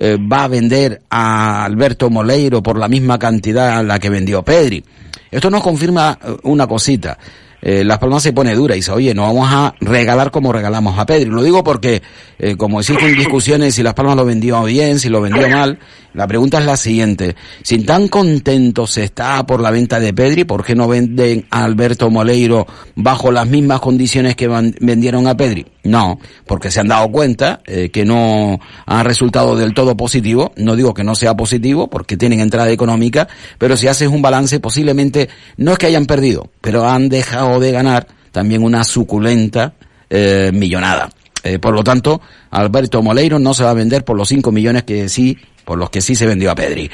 eh, 0.03 0.17
va 0.17 0.45
a 0.45 0.47
vender 0.47 1.03
a 1.11 1.63
Alberto 1.63 2.09
Moleiro 2.09 2.63
por 2.63 2.75
la 2.75 2.87
misma 2.87 3.19
cantidad 3.19 3.77
a 3.77 3.83
la 3.83 3.99
que 3.99 4.09
vendió 4.09 4.41
Pedri. 4.41 4.83
Esto 5.29 5.51
nos 5.51 5.61
confirma 5.61 6.17
eh, 6.19 6.37
una 6.41 6.65
cosita. 6.65 7.19
Eh, 7.61 7.83
Las 7.83 7.99
Palmas 7.99 8.23
se 8.23 8.33
pone 8.33 8.55
dura 8.55 8.75
y 8.75 8.79
dice, 8.79 8.91
oye, 8.91 9.13
no 9.13 9.23
vamos 9.23 9.47
a 9.51 9.75
regalar 9.79 10.31
como 10.31 10.51
regalamos 10.51 10.97
a 10.97 11.05
Pedri. 11.05 11.29
Lo 11.29 11.43
digo 11.43 11.63
porque, 11.63 12.01
eh, 12.39 12.55
como 12.57 12.79
existen 12.79 13.15
discusiones 13.15 13.75
si 13.75 13.83
Las 13.83 13.93
Palmas 13.93 14.15
lo 14.15 14.25
vendió 14.25 14.63
bien, 14.63 14.99
si 14.99 15.09
lo 15.09 15.21
vendió 15.21 15.47
mal, 15.49 15.79
la 16.13 16.27
pregunta 16.27 16.59
es 16.59 16.65
la 16.65 16.75
siguiente. 16.75 17.35
Si 17.63 17.79
tan 17.83 18.07
contento 18.07 18.87
se 18.87 19.03
está 19.03 19.45
por 19.45 19.61
la 19.61 19.71
venta 19.71 19.99
de 19.99 20.13
Pedri, 20.13 20.43
¿por 20.43 20.65
qué 20.65 20.75
no 20.75 20.87
venden 20.87 21.45
a 21.49 21.63
Alberto 21.63 22.09
Moleiro 22.09 22.67
bajo 22.95 23.31
las 23.31 23.47
mismas 23.47 23.79
condiciones 23.79 24.35
que 24.35 24.47
vendieron 24.47 25.27
a 25.27 25.37
Pedri? 25.37 25.65
No, 25.83 26.19
porque 26.45 26.69
se 26.69 26.79
han 26.79 26.87
dado 26.87 27.09
cuenta 27.11 27.61
eh, 27.65 27.89
que 27.89 28.05
no 28.05 28.59
ha 28.85 29.03
resultado 29.03 29.55
del 29.55 29.73
todo 29.73 29.97
positivo. 29.97 30.51
No 30.55 30.75
digo 30.75 30.93
que 30.93 31.03
no 31.03 31.15
sea 31.15 31.35
positivo, 31.35 31.89
porque 31.89 32.17
tienen 32.17 32.39
entrada 32.39 32.69
económica, 32.69 33.27
pero 33.57 33.77
si 33.77 33.87
haces 33.87 34.07
un 34.09 34.21
balance, 34.21 34.59
posiblemente 34.59 35.29
no 35.57 35.71
es 35.71 35.77
que 35.77 35.87
hayan 35.87 36.05
perdido, 36.05 36.49
pero 36.61 36.87
han 36.87 37.09
dejado 37.09 37.50
de 37.59 37.71
ganar 37.71 38.07
también 38.31 38.63
una 38.63 38.83
suculenta 38.83 39.73
eh, 40.09 40.51
millonada. 40.53 41.09
Eh, 41.43 41.59
por 41.59 41.73
lo 41.73 41.83
tanto, 41.83 42.21
Alberto 42.51 43.01
Moleiro 43.01 43.39
no 43.39 43.53
se 43.53 43.63
va 43.63 43.71
a 43.71 43.75
vender 43.75 44.03
por 44.03 44.15
los 44.15 44.27
5 44.29 44.51
millones 44.51 44.83
que 44.83 45.09
sí 45.09 45.37
por 45.65 45.77
los 45.77 45.89
que 45.89 46.01
sí 46.01 46.15
se 46.15 46.27
vendió 46.27 46.51
a 46.51 46.55
Pedri. 46.55 46.89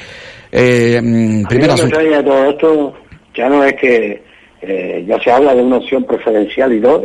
Eh, 0.51 1.01
mm, 1.01 1.45
primero 1.45 1.75
todo 1.75 2.49
esto 2.49 2.93
ya 3.33 3.49
no 3.49 3.63
es 3.63 3.73
que 3.73 4.23
eh, 4.61 5.03
ya 5.07 5.19
se 5.19 5.31
habla 5.31 5.53
de 5.53 5.61
una 5.61 5.77
opción 5.77 6.03
preferencial 6.03 6.73
y 6.73 6.79
dos 6.79 7.03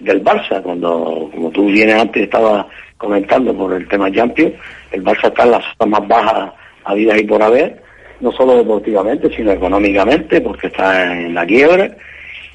del 0.00 0.22
Barça, 0.22 0.62
cuando, 0.62 1.28
como 1.34 1.50
tú 1.50 1.66
vienes 1.66 1.96
antes 1.96 2.22
estaba 2.22 2.66
comentando 2.96 3.52
por 3.54 3.72
el 3.72 3.88
tema 3.88 4.12
Champions, 4.12 4.54
el 4.92 5.02
Barça 5.02 5.28
está 5.28 5.42
en 5.44 5.50
la 5.50 5.60
zona 5.60 5.98
más 5.98 6.08
baja 6.08 6.54
a 6.84 6.94
vida 6.94 7.18
y 7.18 7.24
por 7.24 7.42
haber, 7.42 7.82
no 8.20 8.30
solo 8.32 8.56
deportivamente, 8.56 9.28
sino 9.34 9.50
económicamente, 9.50 10.40
porque 10.40 10.68
está 10.68 11.12
en 11.12 11.34
la 11.34 11.44
quiebra, 11.44 11.90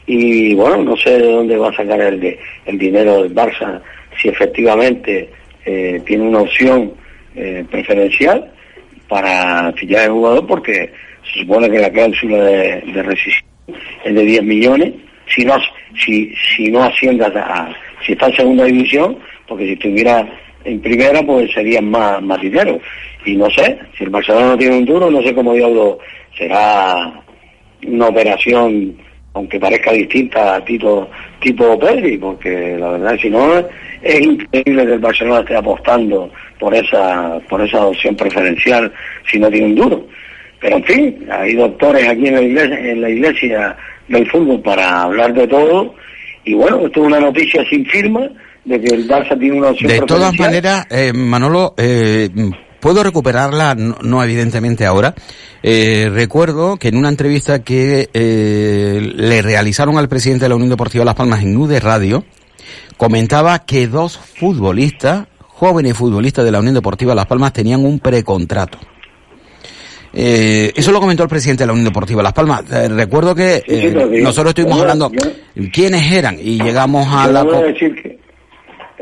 y 0.05 0.53
bueno, 0.53 0.83
no 0.83 0.97
sé 0.97 1.11
de 1.11 1.31
dónde 1.31 1.57
va 1.57 1.69
a 1.69 1.75
sacar 1.75 1.99
el, 2.01 2.37
el 2.65 2.77
dinero 2.77 3.23
del 3.23 3.33
Barça, 3.33 3.81
si 4.21 4.29
efectivamente 4.29 5.29
eh, 5.65 6.01
tiene 6.05 6.27
una 6.27 6.41
opción 6.41 6.93
eh, 7.35 7.65
preferencial 7.69 8.51
para 9.07 9.71
fichar 9.73 10.05
el 10.05 10.11
jugador 10.11 10.45
porque 10.45 10.91
se 11.31 11.39
supone 11.41 11.69
que 11.69 11.79
la 11.79 11.91
cláusula 11.91 12.43
de, 12.43 12.81
de 12.81 13.03
rescisión 13.03 13.43
es 14.03 14.13
de 14.13 14.23
10 14.23 14.43
millones, 14.43 14.93
si 15.33 15.45
no, 15.45 15.55
si, 15.97 16.33
si 16.55 16.69
no 16.69 16.83
asciende 16.83 17.25
a, 17.25 17.73
si 18.05 18.13
está 18.13 18.27
en 18.27 18.35
segunda 18.35 18.65
división, 18.65 19.17
porque 19.47 19.65
si 19.65 19.73
estuviera 19.73 20.27
en 20.65 20.81
primera 20.81 21.21
pues 21.23 21.51
serían 21.53 21.89
más, 21.89 22.21
más 22.21 22.39
dinero. 22.41 22.79
Y 23.25 23.35
no 23.35 23.49
sé, 23.51 23.77
si 23.97 24.03
el 24.03 24.09
Barcelona 24.09 24.47
no 24.47 24.57
tiene 24.57 24.77
un 24.77 24.85
duro, 24.85 25.09
no 25.09 25.21
sé 25.21 25.33
cómo 25.33 25.53
diablo 25.53 25.99
será 26.37 27.13
una 27.85 28.07
operación 28.07 28.97
aunque 29.33 29.59
parezca 29.59 29.91
distinta 29.91 30.55
a 30.55 30.65
tipo, 30.65 31.07
tipo 31.39 31.77
Pedri, 31.79 32.17
porque 32.17 32.77
la 32.79 32.91
verdad 32.91 33.17
si 33.19 33.29
no 33.29 33.57
es 34.01 34.21
increíble 34.21 34.85
que 34.85 34.93
el 34.93 34.99
Barcelona 34.99 35.39
esté 35.39 35.55
apostando 35.55 36.29
por 36.59 36.73
esa, 36.75 37.39
por 37.49 37.61
esa 37.61 37.85
opción 37.85 38.15
preferencial 38.15 38.91
si 39.29 39.39
no 39.39 39.49
tiene 39.49 39.67
un 39.67 39.75
duro. 39.75 40.07
Pero 40.59 40.77
en 40.77 40.83
fin, 40.83 41.27
hay 41.29 41.55
doctores 41.55 42.07
aquí 42.07 42.27
en 42.27 42.35
la 42.35 42.41
iglesia, 42.41 42.79
en 42.79 43.01
la 43.01 43.09
iglesia 43.09 43.77
del 44.07 44.29
fútbol 44.29 44.61
para 44.61 45.03
hablar 45.03 45.33
de 45.33 45.47
todo. 45.47 45.95
Y 46.45 46.53
bueno, 46.53 46.85
esto 46.85 47.01
es 47.01 47.07
una 47.07 47.19
noticia 47.19 47.65
sin 47.69 47.85
firma 47.85 48.29
de 48.65 48.79
que 48.79 48.95
el 48.95 49.07
Barça 49.07 49.37
tiene 49.39 49.57
una 49.57 49.69
opción 49.69 49.91
De 49.91 49.99
todas 50.01 50.37
maneras, 50.37 50.85
eh, 50.89 51.11
Manolo, 51.13 51.73
eh, 51.77 52.29
Puedo 52.83 53.01
recuperarla, 53.01 53.75
no, 53.75 54.21
evidentemente 54.25 54.85
ahora. 54.85 55.15
Eh, 55.63 56.09
recuerdo 56.11 56.75
que 56.75 56.89
en 56.89 56.97
una 56.97 57.07
entrevista 57.07 57.63
que 57.63 58.09
eh, 58.13 59.13
le 59.15 59.41
realizaron 59.41 59.97
al 59.97 60.09
presidente 60.09 60.43
de 60.43 60.49
la 60.49 60.55
Unión 60.55 60.71
Deportiva 60.71 61.05
Las 61.05 61.15
Palmas 61.15 61.41
en 61.43 61.55
UD 61.55 61.79
Radio, 61.79 62.25
comentaba 62.97 63.59
que 63.59 63.87
dos 63.87 64.17
futbolistas, 64.17 65.27
jóvenes 65.47 65.95
futbolistas 65.95 66.43
de 66.43 66.51
la 66.51 66.59
Unión 66.59 66.73
Deportiva 66.73 67.15
Las 67.15 67.25
Palmas, 67.25 67.53
tenían 67.53 67.85
un 67.85 67.99
precontrato. 67.99 68.79
Eh, 70.11 70.73
eso 70.75 70.91
lo 70.91 70.99
comentó 70.99 71.23
el 71.23 71.29
presidente 71.29 71.63
de 71.63 71.67
la 71.67 71.71
Unión 71.71 71.85
Deportiva 71.85 72.21
Las 72.21 72.33
Palmas. 72.33 72.63
Eh, 72.69 72.89
recuerdo 72.89 73.33
que 73.33 73.63
eh, 73.65 74.19
nosotros 74.21 74.49
estuvimos 74.49 74.81
hablando 74.81 75.09
quiénes 75.71 76.11
eran 76.11 76.37
y 76.37 76.61
llegamos 76.61 77.07
a 77.09 77.31
la... 77.31 77.45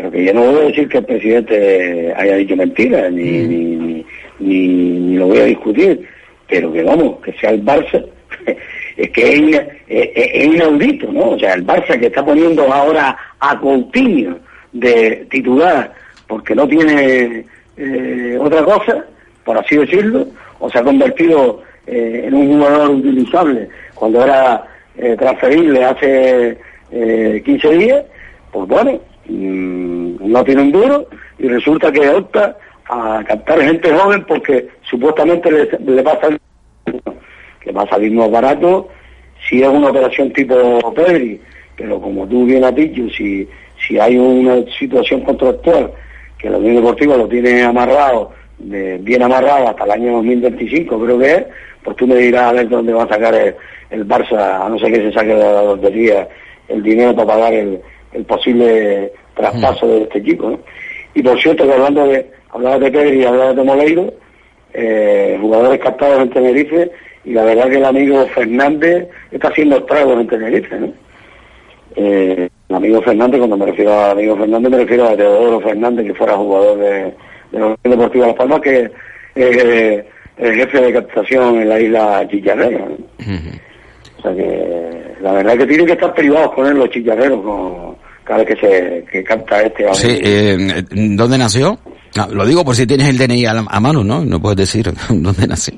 Pero 0.01 0.13
que 0.13 0.25
yo 0.25 0.33
no 0.33 0.41
voy 0.41 0.61
a 0.61 0.65
decir 0.65 0.89
que 0.89 0.97
el 0.97 1.05
presidente 1.05 2.13
haya 2.17 2.35
dicho 2.37 2.55
mentiras, 2.55 3.11
ni, 3.11 3.23
mm. 3.23 3.49
ni, 3.49 4.05
ni, 4.39 5.15
lo 5.15 5.27
voy 5.27 5.37
a 5.37 5.45
discutir, 5.45 6.07
pero 6.49 6.73
que 6.73 6.81
vamos, 6.81 7.19
que 7.19 7.31
sea 7.33 7.51
el 7.51 7.63
Barça 7.63 8.03
es 8.97 9.11
que 9.11 9.75
es, 9.87 10.43
inaudito, 10.43 11.11
¿no? 11.11 11.29
O 11.31 11.39
sea, 11.39 11.53
el 11.53 11.67
Barça 11.67 11.99
que 11.99 12.07
está 12.07 12.25
poniendo 12.25 12.63
ahora 12.73 13.15
a 13.39 13.59
Coutinho 13.59 14.39
de 14.71 15.27
titular 15.29 15.93
porque 16.25 16.55
no 16.55 16.67
tiene 16.67 17.45
eh, 17.77 18.37
otra 18.41 18.63
cosa, 18.63 19.05
por 19.43 19.55
así 19.59 19.77
decirlo, 19.77 20.25
o 20.57 20.67
se 20.71 20.79
ha 20.79 20.83
convertido 20.83 21.61
eh, 21.85 22.23
en 22.25 22.33
un 22.33 22.57
jugador 22.57 22.89
utilizable 22.89 23.69
cuando 23.93 24.23
era 24.23 24.65
eh, 24.97 25.15
transferible 25.15 25.85
hace 25.85 26.57
15 26.89 27.69
días, 27.77 28.03
pues 28.51 28.67
bueno, 28.67 28.99
no 29.27 30.43
tiene 30.43 30.61
un 30.61 30.71
duro 30.71 31.07
y 31.39 31.47
resulta 31.47 31.91
que 31.91 32.09
opta 32.09 32.57
a 32.85 33.23
captar 33.25 33.61
gente 33.61 33.91
joven 33.93 34.25
porque 34.27 34.67
supuestamente 34.89 35.51
le, 35.51 35.69
le 35.93 36.03
pasa 36.03 36.29
que 37.61 37.71
va 37.71 37.83
a 37.83 37.89
salir 37.89 38.11
más 38.11 38.29
barato 38.29 38.89
si 39.47 39.61
es 39.61 39.69
una 39.69 39.89
operación 39.89 40.31
tipo 40.33 40.93
Pedri, 40.93 41.39
pero 41.75 41.99
como 41.99 42.27
tú 42.27 42.45
bien 42.45 42.63
has 42.63 42.75
dicho, 42.75 43.01
si, 43.15 43.47
si 43.87 43.99
hay 43.99 44.17
una 44.17 44.63
situación 44.77 45.21
contractual 45.21 45.91
que 46.37 46.49
la 46.49 46.57
Unión 46.57 46.75
Deportiva 46.75 47.17
lo 47.17 47.27
tiene 47.27 47.63
amarrado, 47.63 48.31
bien 48.59 49.23
amarrado 49.23 49.69
hasta 49.69 49.85
el 49.85 49.91
año 49.91 50.13
2025 50.13 50.99
creo 50.99 51.19
que 51.19 51.31
es, 51.31 51.45
pues 51.83 51.97
tú 51.97 52.07
me 52.07 52.15
dirás 52.15 52.43
a 52.43 52.53
ver 52.53 52.69
dónde 52.69 52.93
va 52.93 53.03
a 53.03 53.09
sacar 53.09 53.33
el, 53.89 54.07
Barça, 54.07 54.65
a 54.65 54.69
no 54.69 54.79
ser 54.79 54.93
que 54.93 55.01
se 55.01 55.11
saque 55.11 55.33
de 55.33 55.43
la 55.43 55.63
lotería 55.63 56.27
el 56.67 56.81
dinero 56.81 57.15
para 57.15 57.27
pagar 57.27 57.53
el, 57.53 57.81
posible 58.25 59.11
traspaso 59.35 59.87
de 59.87 60.03
este 60.03 60.19
equipo. 60.19 60.59
Y 61.13 61.23
por 61.23 61.39
cierto, 61.39 61.65
que 61.65 61.73
hablando 61.73 62.07
de, 62.07 62.29
hablaba 62.49 62.79
de 62.79 62.91
Pedri 62.91 63.21
y 63.21 63.25
hablaba 63.25 63.53
de 63.53 63.63
Moleiro, 63.63 64.13
eh, 64.73 65.37
jugadores 65.41 65.79
captados 65.79 66.21
en 66.21 66.29
Tenerife, 66.29 66.91
y 67.23 67.33
la 67.33 67.43
verdad 67.43 67.69
que 67.69 67.77
el 67.77 67.85
amigo 67.85 68.25
Fernández 68.27 69.07
está 69.31 69.49
haciendo 69.49 69.77
estragos 69.77 70.19
en 70.19 70.27
Tenerife, 70.27 70.79
¿no? 70.79 70.93
Eh, 71.95 72.49
el 72.69 72.75
amigo 72.75 73.01
Fernández, 73.01 73.39
cuando 73.39 73.57
me 73.57 73.65
refiero 73.65 73.91
a 73.91 74.11
amigo 74.11 74.37
Fernández, 74.37 74.71
me 74.71 74.77
refiero 74.77 75.09
a 75.09 75.17
Teodoro 75.17 75.59
Fernández, 75.59 76.05
que 76.05 76.13
fuera 76.13 76.37
jugador 76.37 76.77
de, 76.77 77.13
de 77.51 77.59
la 77.59 77.65
Unión 77.65 77.77
Deportiva 77.83 78.27
Las 78.27 78.35
Palmas, 78.35 78.61
que 78.61 78.89
es 79.35 79.57
eh, 79.57 80.05
el 80.37 80.55
jefe 80.55 80.81
de 80.81 80.93
captación 80.93 81.61
en 81.61 81.69
la 81.69 81.79
isla 81.79 82.27
Chillarrero. 82.29 82.97
O 84.17 84.21
sea 84.21 84.35
que 84.35 85.01
la 85.21 85.33
verdad 85.33 85.53
es 85.53 85.59
que 85.59 85.67
tienen 85.67 85.85
que 85.85 85.93
estar 85.93 86.13
privados 86.13 86.51
con 86.53 86.67
él 86.67 86.77
los 86.77 86.89
chillarreros 86.89 87.41
con, 87.41 87.95
cada 88.23 88.43
vez 88.43 88.55
que 88.55 88.67
se 88.67 89.05
que 89.11 89.23
capta 89.23 89.61
este. 89.61 89.93
Sí, 89.93 90.19
eh, 90.23 90.83
¿dónde 90.91 91.37
nació? 91.37 91.79
lo 92.29 92.45
digo 92.45 92.65
por 92.65 92.75
si 92.75 92.85
tienes 92.85 93.07
el 93.07 93.17
DNI 93.17 93.45
a, 93.45 93.79
mano, 93.79 94.03
¿no? 94.03 94.25
No 94.25 94.41
puedes 94.41 94.57
decir 94.57 94.91
dónde 95.09 95.47
nació. 95.47 95.75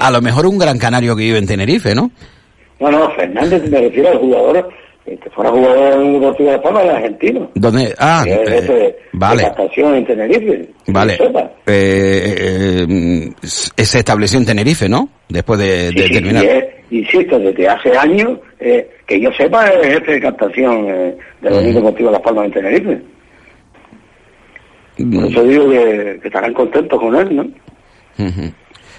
A, 0.00 0.08
a, 0.08 0.10
lo 0.10 0.20
mejor 0.20 0.46
un 0.46 0.58
gran 0.58 0.78
canario 0.78 1.16
que 1.16 1.22
vive 1.22 1.38
en 1.38 1.46
Tenerife, 1.46 1.94
¿no? 1.94 2.10
No, 2.78 2.90
no, 2.90 3.10
Fernández 3.12 3.70
me 3.70 3.80
refiero 3.80 4.10
al 4.10 4.18
jugador 4.18 4.68
que 5.04 5.30
fuera 5.30 5.50
jugador 5.50 6.00
en 6.00 6.12
Deportivo 6.12 6.50
de 6.50 6.58
Palma, 6.60 6.82
el 6.82 6.90
argentino. 6.90 7.50
¿Dónde? 7.54 7.94
Ah, 7.98 8.24
eh, 8.26 8.42
este, 8.46 8.96
vale. 9.12 9.52
en 9.76 10.06
Tenerife. 10.06 10.68
Vale. 10.86 11.18
Eh, 11.66 12.86
eh, 12.86 13.28
se 13.42 13.98
estableció 13.98 14.38
en 14.38 14.46
Tenerife, 14.46 14.88
¿no? 14.88 15.08
Después 15.28 15.58
de, 15.58 15.90
de 15.90 16.08
terminar. 16.08 16.44
Insisto, 16.90 17.38
desde 17.38 17.66
hace 17.68 17.96
años, 17.96 18.38
eh, 18.60 18.86
que 19.06 19.18
yo 19.18 19.30
sepa, 19.32 19.66
es 19.66 19.94
jefe 19.94 20.12
de 20.12 20.20
captación 20.20 20.86
eh, 20.88 21.16
de 21.40 21.50
la 21.50 21.58
Unión 21.58 21.76
Deportiva 21.76 22.10
de 22.10 22.12
Las 22.12 22.22
Palmas 22.22 22.44
en 22.44 22.52
Tenerife. 22.52 23.02
Por 24.98 25.24
eso 25.24 25.42
digo 25.44 25.70
que, 25.70 26.20
estarán 26.22 26.52
contentos 26.52 27.00
con 27.00 27.16
él, 27.16 27.34
¿no? 27.34 27.46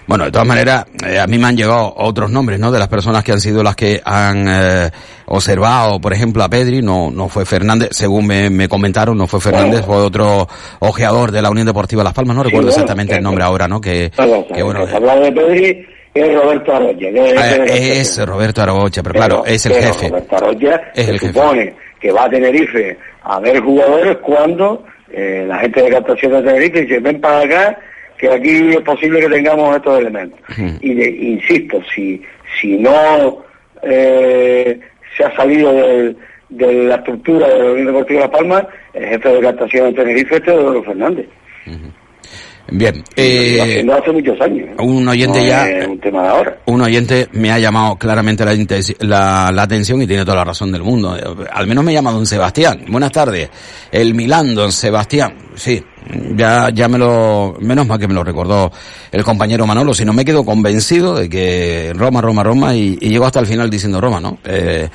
Bueno, 0.06 0.26
de 0.26 0.32
todas 0.32 0.48
maneras, 0.48 0.86
eh, 1.08 1.20
a 1.20 1.28
mí 1.28 1.38
me 1.38 1.48
han 1.48 1.56
llegado 1.56 1.94
otros 1.96 2.30
nombres, 2.30 2.60
¿no? 2.60 2.72
De 2.72 2.80
las 2.80 2.88
personas 2.88 3.24
que 3.24 3.32
han 3.32 3.40
sido 3.40 3.64
las 3.64 3.76
que 3.76 4.02
han 4.04 4.46
eh, 4.48 4.90
observado, 5.26 6.00
por 6.02 6.14
ejemplo, 6.14 6.44
a 6.44 6.50
Pedri, 6.50 6.82
no, 6.82 7.10
no 7.10 7.30
fue 7.30 7.46
Fernández, 7.46 7.90
según 7.92 8.28
me, 8.28 8.68
comentaron, 8.68 9.18
no 9.18 9.28
fue 9.28 9.40
Fernández, 9.40 9.86
fue 9.86 9.98
otro 9.98 10.48
ojeador 10.80 11.32
de 11.32 11.42
la 11.42 11.50
Unión 11.50 11.68
Deportiva 11.68 12.04
Las 12.04 12.14
Palmas, 12.14 12.36
no 12.36 12.44
recuerdo 12.44 12.70
exactamente 12.70 13.16
el 13.16 13.24
nombre 13.24 13.44
ahora, 13.44 13.68
¿no? 13.68 13.80
Que, 13.80 14.12
que 14.54 14.64
bueno. 14.64 14.86
Hablar 14.94 15.20
de 15.22 15.32
Pedri 15.32 15.88
es 16.14 16.36
Roberto 16.36 16.76
Arocha. 16.76 17.08
Ah, 17.38 17.56
es, 17.66 18.26
Roberto 18.26 18.62
Arocha, 18.62 19.02
pero, 19.02 19.16
claro, 19.16 19.44
es 19.46 19.66
el 19.66 19.74
jefe. 19.74 20.10
Roberto 20.10 20.36
Arocha 20.36 20.82
es 20.94 21.08
el 21.08 21.20
se 21.20 21.28
supone 21.28 21.74
que 22.00 22.12
va 22.12 22.26
a 22.26 22.30
Tenerife 22.30 22.98
a 23.24 23.40
ver 23.40 23.62
jugadores 23.62 24.18
cuando 24.18 24.84
eh, 25.12 25.46
la 25.48 25.58
gente 25.60 25.82
de 25.82 25.90
captación 25.90 26.34
de 26.34 26.42
Tenerife 26.44 26.82
dice, 26.82 27.00
ven 27.00 27.22
para 27.22 27.40
acá 27.40 27.80
que 28.24 28.32
aquí 28.32 28.70
es 28.70 28.82
posible 28.82 29.20
que 29.20 29.28
tengamos 29.28 29.76
estos 29.76 30.00
elementos. 30.00 30.40
Y 30.80 30.94
de, 30.94 31.10
insisto, 31.10 31.82
si, 31.94 32.22
si 32.62 32.78
no 32.78 33.44
eh, 33.82 34.80
se 35.18 35.26
ha 35.26 35.36
salido 35.36 35.74
de, 35.74 36.16
la 36.86 36.96
estructura 36.96 37.50
de 37.50 37.60
la 37.60 37.72
Unión 37.72 37.88
Deportiva 37.88 38.22
de 38.22 38.26
La 38.28 38.32
Palma, 38.32 38.68
el 38.94 39.06
jefe 39.10 39.28
de 39.28 39.42
captación 39.42 39.88
de 39.88 39.94
Tenerife 39.94 40.36
es 40.38 40.44
Teodoro 40.44 40.82
Fernández. 40.84 41.26
Bien. 42.72 43.04
Eh, 43.18 43.86
hace 43.92 44.12
muchos 44.14 44.40
años. 44.40 44.70
¿eh? 44.70 44.76
Un 44.82 45.06
oyente 45.06 45.46
ya. 45.46 45.86
un 45.86 46.00
tema 46.00 46.24
de 46.24 46.30
ahora. 46.30 46.58
Un 46.68 46.80
oyente 46.80 47.28
me 47.34 47.52
ha 47.52 47.60
llamado 47.60 47.98
claramente 47.98 48.46
la, 49.02 49.52
la, 49.54 49.64
atención 49.64 50.02
y 50.02 50.08
tiene 50.08 50.24
toda 50.24 50.38
la 50.38 50.46
razón 50.46 50.72
del 50.72 50.82
mundo. 50.82 51.14
Al 51.52 51.68
menos 51.68 51.84
me 51.84 51.92
llama 51.92 52.14
don 52.14 52.26
Sebastián. 52.26 52.86
Buenas 52.88 53.12
tardes. 53.12 53.50
El 53.92 54.14
Milán, 54.16 54.56
don 54.56 54.72
Sebastián. 54.72 55.36
Sí, 55.56 55.84
ya, 56.36 56.70
ya 56.70 56.88
me 56.88 56.98
lo, 56.98 57.56
menos 57.60 57.88
mal 57.88 58.00
que 58.00 58.08
me 58.08 58.14
lo 58.14 58.24
recordó 58.24 58.72
el 59.12 59.24
compañero 59.24 59.66
Manolo, 59.66 59.94
si 59.94 60.06
no 60.06 60.14
me 60.14 60.26
quedo 60.26 60.44
convencido 60.44 61.16
de 61.16 61.30
que 61.30 61.94
Roma, 61.96 62.22
Roma, 62.22 62.44
Roma 62.44 62.76
y, 62.76 62.98
y 63.00 63.10
llegó 63.10 63.26
hasta 63.26 63.40
el 63.40 63.46
final 63.46 63.70
diciendo 63.70 64.02
Roma, 64.02 64.20
¿no? 64.20 64.38
Eh, 64.44 64.90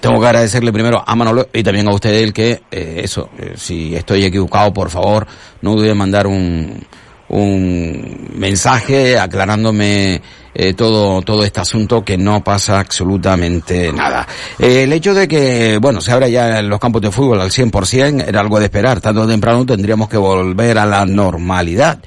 tengo 0.00 0.20
que 0.20 0.26
agradecerle 0.26 0.72
primero 0.72 1.02
a 1.06 1.14
Manolo 1.14 1.48
y 1.52 1.62
también 1.62 1.88
a 1.88 1.94
usted 1.94 2.14
el 2.14 2.32
que, 2.32 2.62
eh, 2.70 3.00
eso, 3.04 3.30
eh, 3.38 3.54
si 3.56 3.94
estoy 3.94 4.24
equivocado, 4.24 4.72
por 4.72 4.90
favor, 4.90 5.26
no 5.62 5.74
dude 5.74 5.90
en 5.90 5.96
mandar 5.96 6.26
un, 6.26 6.82
un 7.28 8.30
mensaje 8.36 9.18
aclarándome 9.18 10.20
eh, 10.54 10.74
todo, 10.74 11.20
todo 11.22 11.42
este 11.44 11.60
asunto 11.60 12.04
que 12.04 12.16
no 12.16 12.44
pasa 12.44 12.78
absolutamente 12.78 13.92
nada. 13.92 14.26
Eh, 14.58 14.84
el 14.84 14.92
hecho 14.92 15.12
de 15.12 15.26
que, 15.26 15.78
bueno, 15.78 16.00
se 16.00 16.12
abra 16.12 16.28
ya 16.28 16.62
los 16.62 16.78
campos 16.78 17.02
de 17.02 17.10
fútbol 17.10 17.40
al 17.40 17.50
100% 17.50 18.24
era 18.28 18.40
algo 18.40 18.58
de 18.60 18.66
esperar. 18.66 19.00
Tanto 19.00 19.26
temprano 19.26 19.66
tendríamos 19.66 20.08
que 20.08 20.16
volver 20.16 20.78
a 20.78 20.86
la 20.86 21.04
normalidad. 21.04 21.98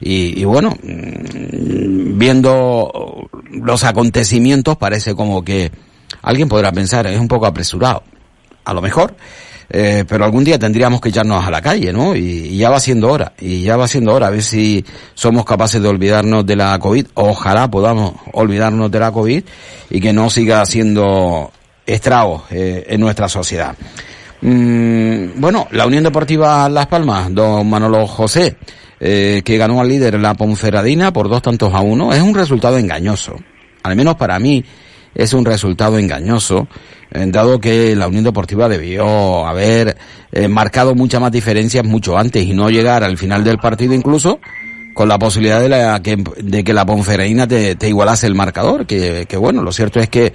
Y, 0.00 0.40
y, 0.40 0.44
bueno, 0.44 0.70
mm, 0.70 2.18
viendo 2.18 3.28
los 3.50 3.84
acontecimientos 3.84 4.78
parece 4.78 5.14
como 5.14 5.44
que 5.44 5.70
alguien 6.22 6.48
podrá 6.48 6.72
pensar, 6.72 7.06
es 7.06 7.20
un 7.20 7.28
poco 7.28 7.44
apresurado. 7.44 8.02
A 8.64 8.72
lo 8.72 8.80
mejor, 8.80 9.14
eh, 9.72 10.04
pero 10.06 10.24
algún 10.24 10.42
día 10.42 10.58
tendríamos 10.58 11.00
que 11.00 11.10
echarnos 11.10 11.46
a 11.46 11.50
la 11.50 11.62
calle, 11.62 11.92
¿no? 11.92 12.16
Y, 12.16 12.56
ya 12.56 12.70
va 12.70 12.80
siendo 12.80 13.08
hora, 13.08 13.32
y 13.38 13.62
ya 13.62 13.76
va 13.76 13.86
siendo 13.86 14.12
hora, 14.12 14.26
a 14.26 14.30
ver 14.30 14.42
si 14.42 14.84
somos 15.14 15.44
capaces 15.44 15.80
de 15.80 15.86
olvidarnos 15.86 16.44
de 16.44 16.56
la 16.56 16.76
COVID, 16.78 17.06
ojalá 17.14 17.70
podamos 17.70 18.14
olvidarnos 18.32 18.90
de 18.90 18.98
la 18.98 19.12
COVID 19.12 19.44
y 19.90 20.00
que 20.00 20.12
no 20.12 20.28
siga 20.28 20.60
haciendo 20.60 21.52
estragos 21.86 22.42
eh, 22.50 22.84
en 22.88 23.00
nuestra 23.00 23.28
sociedad. 23.28 23.76
Mm, 24.40 25.40
bueno, 25.40 25.68
la 25.70 25.86
Unión 25.86 26.02
Deportiva 26.02 26.68
Las 26.68 26.88
Palmas, 26.88 27.32
don 27.32 27.68
Manolo 27.70 28.08
José, 28.08 28.56
eh, 28.98 29.42
que 29.44 29.56
ganó 29.56 29.80
al 29.80 29.88
líder 29.88 30.18
la 30.18 30.34
Ponferradina 30.34 31.12
por 31.12 31.28
dos 31.28 31.42
tantos 31.42 31.72
a 31.72 31.80
uno, 31.80 32.12
es 32.12 32.20
un 32.20 32.34
resultado 32.34 32.76
engañoso, 32.76 33.36
al 33.84 33.94
menos 33.94 34.16
para 34.16 34.36
mí 34.40 34.64
es 35.14 35.32
un 35.32 35.44
resultado 35.44 35.98
engañoso, 35.98 36.68
dado 37.10 37.60
que 37.60 37.94
la 37.96 38.08
Unión 38.08 38.24
Deportiva 38.24 38.68
debió 38.68 39.46
haber 39.46 39.96
eh, 40.32 40.48
marcado 40.48 40.94
muchas 40.94 41.20
más 41.20 41.32
diferencias 41.32 41.84
mucho 41.84 42.16
antes 42.16 42.44
y 42.44 42.52
no 42.52 42.70
llegar 42.70 43.04
al 43.04 43.18
final 43.18 43.44
del 43.44 43.58
partido 43.58 43.94
incluso 43.94 44.40
con 44.94 45.08
la 45.08 45.18
posibilidad 45.18 45.60
de, 45.60 45.68
la, 45.68 46.02
que, 46.02 46.22
de 46.42 46.64
que 46.64 46.74
la 46.74 46.84
Ponferreina 46.84 47.46
te, 47.46 47.76
igualase 47.88 48.26
el 48.26 48.34
marcador, 48.34 48.86
que, 48.86 49.24
que, 49.28 49.36
bueno, 49.36 49.62
lo 49.62 49.72
cierto 49.72 50.00
es 50.00 50.08
que 50.08 50.32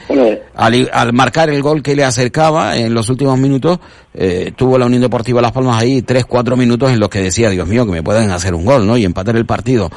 al, 0.56 0.90
al, 0.92 1.14
marcar 1.14 1.50
el 1.50 1.62
gol 1.62 1.84
que 1.84 1.96
le 1.96 2.04
acercaba 2.04 2.78
en 2.78 2.94
los 2.94 3.10
últimos 3.10 3.38
minutos, 3.38 3.80
eh, 4.14 4.54
tuvo 4.56 4.78
la 4.78 4.86
Unión 4.86 5.02
Deportiva 5.02 5.42
Las 5.42 5.52
Palmas 5.52 5.82
ahí 5.82 6.02
tres, 6.02 6.26
cuatro 6.26 6.56
minutos 6.56 6.92
en 6.92 7.00
los 7.00 7.10
que 7.10 7.22
decía, 7.22 7.50
Dios 7.50 7.68
mío, 7.68 7.86
que 7.86 7.92
me 7.92 8.04
pueden 8.04 8.32
hacer 8.32 8.56
un 8.56 8.66
gol, 8.66 8.88
¿no? 8.88 8.98
Y 8.98 9.06
empatar 9.06 9.36
el 9.36 9.46
partido. 9.46 9.92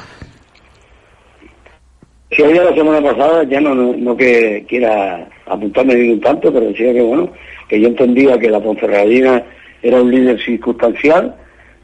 Si 2.31 2.43
había 2.43 2.63
la 2.63 2.75
semana 2.75 3.01
pasada, 3.01 3.43
ya 3.43 3.59
no, 3.59 3.73
no, 3.73 4.15
que 4.15 4.63
quiera 4.67 5.27
apuntarme 5.47 5.95
ningún 5.95 6.21
tanto, 6.21 6.53
pero 6.53 6.67
decía 6.67 6.93
que 6.93 7.01
bueno, 7.01 7.31
que 7.67 7.81
yo 7.81 7.87
entendía 7.87 8.37
que 8.37 8.49
la 8.49 8.59
Ponferradina 8.59 9.43
era 9.81 10.01
un 10.01 10.11
líder 10.11 10.39
circunstancial, 10.39 11.35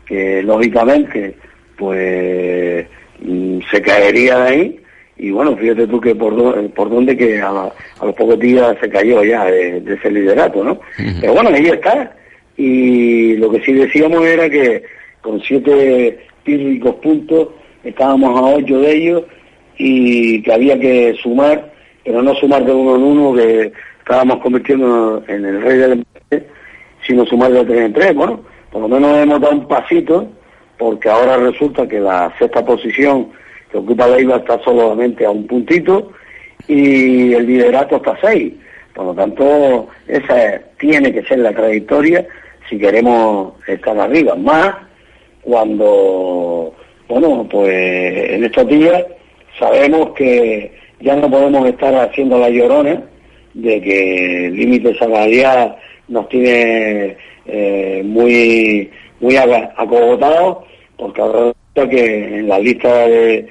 que 0.06 0.44
lógicamente 0.44 1.36
pues 1.78 2.86
mm, 3.20 3.60
se 3.72 3.82
caería 3.82 4.38
de 4.38 4.50
ahí, 4.50 4.80
y 5.18 5.32
bueno, 5.32 5.56
fíjate 5.56 5.88
tú 5.88 6.00
que 6.00 6.14
por, 6.14 6.36
por 6.72 6.90
dónde 6.90 7.16
que 7.16 7.42
a, 7.42 7.72
los 8.04 8.16
pocos 8.16 8.38
días 8.40 8.76
se 8.82 8.90
cayó 8.90 9.24
ya 9.24 9.46
de, 9.46 9.78
ese 9.78 10.12
liderato, 10.12 10.64
¿no? 10.64 10.80
Pero 11.22 11.34
bueno, 11.34 11.50
ahí 11.50 11.68
está. 11.68 12.14
Y 12.58 13.38
lo 13.38 13.50
que 13.50 13.62
sí 13.62 13.74
decíamos 13.74 14.26
era 14.26 14.50
que 14.50 14.84
con 15.22 15.42
siete 15.42 16.20
pírricos 16.44 16.96
puntos 16.96 17.50
estábamos 17.84 18.38
a 18.38 18.56
ocho 18.56 18.80
de 18.80 18.92
ellos 18.92 19.24
y 19.78 20.42
que 20.44 20.54
había 20.54 20.80
que 20.80 21.16
sumar 21.22 21.76
pero 22.06 22.22
no 22.22 22.36
sumar 22.36 22.64
de 22.64 22.72
uno 22.72 22.96
en 22.96 23.04
uno 23.04 23.36
que 23.36 23.74
estábamos 24.00 24.38
convirtiendo 24.38 25.24
en 25.28 25.44
el 25.44 25.62
rey 25.62 25.78
del 25.80 25.92
empate, 25.94 26.48
sino 27.06 27.26
sumar 27.26 27.52
de 27.52 27.66
tres 27.66 27.82
en 27.82 27.94
tres. 27.94 28.16
Bueno, 28.16 28.42
por 28.72 28.84
lo 28.84 28.88
menos 28.88 29.18
hemos 29.18 29.42
dado 29.42 29.56
un 29.56 29.68
pasito, 29.68 30.28
porque 30.78 31.10
ahora 31.10 31.38
resulta 31.38 31.88
que 31.88 32.00
la 32.00 32.32
sexta 32.38 32.64
posición 32.64 33.30
que 33.72 33.80
ocupa 33.80 34.08
la 34.08 34.22
IVA 34.22 34.38
está 34.38 34.64
solamente 34.64 35.26
a 35.26 35.32
un 35.32 35.48
puntito 35.48 36.12
y 36.68 37.34
el 37.34 37.48
liderato 37.48 37.96
está 37.96 38.12
a 38.12 38.22
seis. 38.22 38.54
Por 38.94 39.08
lo 39.08 39.14
tanto, 39.16 39.88
esa 40.08 40.62
tiene 40.78 41.12
que 41.12 41.24
ser 41.24 41.40
la 41.40 41.54
trayectoria 41.54 42.26
si 42.70 42.78
queremos 42.78 43.54
estar 43.68 43.98
arriba. 43.98 44.36
Más 44.36 44.76
cuando, 45.42 46.72
bueno, 47.08 47.48
pues 47.50 48.30
en 48.30 48.44
estos 48.44 48.68
días 48.68 49.04
sabemos 49.60 50.12
que 50.12 50.72
ya 51.00 51.16
no 51.16 51.30
podemos 51.30 51.68
estar 51.68 51.94
haciendo 51.96 52.40
la 52.40 52.50
llorona 52.50 53.04
de 53.54 53.82
que 53.82 54.46
el 54.48 54.56
límite 54.56 54.98
salarial 54.98 55.76
nos 56.08 56.28
tiene 56.30 57.18
eh, 57.46 58.02
muy 58.06 58.90
muy 59.20 59.38
acogotados, 59.38 60.58
porque 60.98 61.22
ahora 61.22 61.54
que 61.90 62.40
en 62.40 62.48
la 62.48 62.60
lista 62.60 63.08
de, 63.08 63.48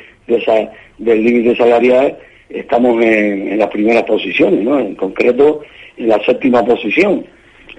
del 0.99 1.25
límite 1.25 1.57
salarial 1.57 2.17
estamos 2.49 3.03
en, 3.03 3.59
las 3.59 3.69
primeras 3.71 4.05
posiciones, 4.05 4.61
¿no? 4.61 4.79
En 4.79 4.95
concreto, 4.95 5.63
en 5.97 6.09
la 6.09 6.23
séptima 6.25 6.65
posición. 6.65 7.25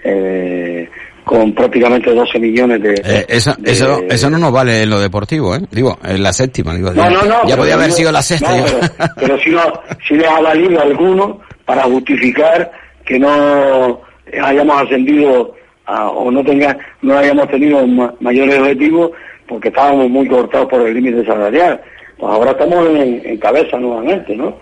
Eh, 0.03 0.87
con 1.25 1.53
prácticamente 1.53 2.13
12 2.13 2.39
millones 2.39 2.81
de... 2.81 2.93
Eh, 3.03 3.25
eso, 3.27 3.55
eso 3.59 4.29
no 4.29 4.37
nos 4.37 4.51
vale 4.51 4.83
en 4.83 4.89
lo 4.91 4.99
deportivo, 4.99 5.55
¿eh? 5.55 5.59
Digo, 5.71 5.97
en 6.03 6.21
la 6.21 6.31
séptima. 6.31 6.75
Digo, 6.75 6.91
no, 6.91 7.09
no, 7.09 7.23
no, 7.23 7.47
ya 7.47 7.57
podía 7.57 7.73
haber 7.73 7.91
sido 7.91 8.11
la 8.11 8.21
sexta. 8.21 8.53
pero, 9.19 9.37
si, 9.39 9.49
no, 9.49 9.61
si 10.07 10.13
les 10.13 10.27
ha 10.27 10.39
valido 10.39 10.79
alguno 10.79 11.41
para 11.65 11.81
justificar 11.83 12.71
que 13.03 13.17
no 13.17 14.01
hayamos 14.41 14.83
ascendido 14.83 15.55
o 15.87 16.31
no 16.31 16.43
tenga 16.43 16.77
no 17.01 17.17
hayamos 17.17 17.47
tenido 17.49 17.85
mayores 18.19 18.59
objetivos 18.59 19.11
porque 19.47 19.67
estábamos 19.67 20.09
muy 20.09 20.27
cortados 20.27 20.67
por 20.67 20.81
el 20.81 20.93
límite 20.93 21.25
salarial. 21.25 21.81
Pues 22.17 22.31
ahora 22.31 22.51
estamos 22.51 22.87
en, 22.89 23.37
cabeza 23.37 23.77
nuevamente, 23.77 24.35
¿no? 24.35 24.57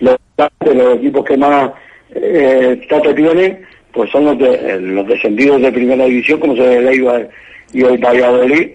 Los, 0.00 0.16
los 0.38 0.96
equipos 0.96 1.24
que 1.24 1.36
más 1.36 1.70
eh, 2.14 2.86
tienen 3.14 3.66
pues 3.92 4.10
son 4.10 4.24
los, 4.24 4.38
de, 4.38 4.80
los 4.80 5.06
descendidos 5.06 5.60
de 5.60 5.72
primera 5.72 6.04
división, 6.04 6.40
como 6.40 6.56
se 6.56 6.62
ve 6.62 6.76
el 6.76 7.28
y 7.72 7.82
el 7.82 7.98
Valladolid. 7.98 8.70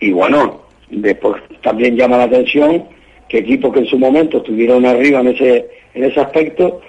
Y 0.00 0.12
bueno, 0.12 0.62
después 0.90 1.42
también 1.62 1.96
llama 1.96 2.18
la 2.18 2.24
atención 2.24 2.84
que 3.28 3.38
equipos 3.38 3.72
que 3.72 3.80
en 3.80 3.86
su 3.86 3.98
momento 3.98 4.38
estuvieron 4.38 4.84
arriba 4.84 5.20
en 5.20 5.28
ese, 5.28 5.66
en 5.94 6.04
ese 6.04 6.20
aspecto 6.20 6.80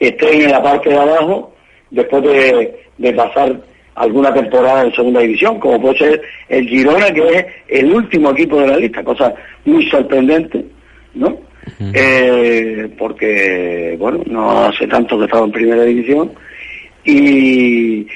estén 0.00 0.42
en 0.42 0.50
la 0.52 0.62
parte 0.62 0.90
de 0.90 0.96
abajo 0.96 1.52
después 1.90 2.22
de, 2.22 2.80
de 2.98 3.12
pasar 3.12 3.60
alguna 3.94 4.32
temporada 4.32 4.84
en 4.84 4.94
segunda 4.94 5.20
división, 5.20 5.58
como 5.58 5.80
puede 5.80 5.98
ser 5.98 6.22
el 6.48 6.68
Girona, 6.68 7.12
que 7.12 7.28
es 7.28 7.46
el 7.68 7.92
último 7.92 8.30
equipo 8.30 8.60
de 8.60 8.68
la 8.68 8.76
lista, 8.76 9.02
cosa 9.02 9.34
muy 9.64 9.88
sorprendente, 9.90 10.64
¿no? 11.14 11.36
Eh, 11.94 12.88
porque, 12.98 13.96
bueno, 13.98 14.22
no 14.26 14.64
hace 14.66 14.86
tanto 14.86 15.18
que 15.18 15.24
estaba 15.24 15.44
en 15.44 15.52
primera 15.52 15.82
división, 15.82 16.32
y, 17.04 18.06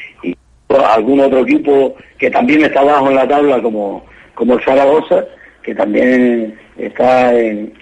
algún 0.69 1.21
otro 1.21 1.41
equipo 1.41 1.95
que 2.19 2.31
también 2.31 2.65
está 2.65 2.81
abajo 2.81 3.11
en 3.11 3.17
la 3.17 3.29
tabla, 3.29 3.61
como, 3.61 4.05
como 4.35 4.55
el 4.55 4.65
Zaragoza, 4.65 5.25
que 5.63 5.75
también 5.75 6.55
está 6.77 7.39
en, 7.39 7.73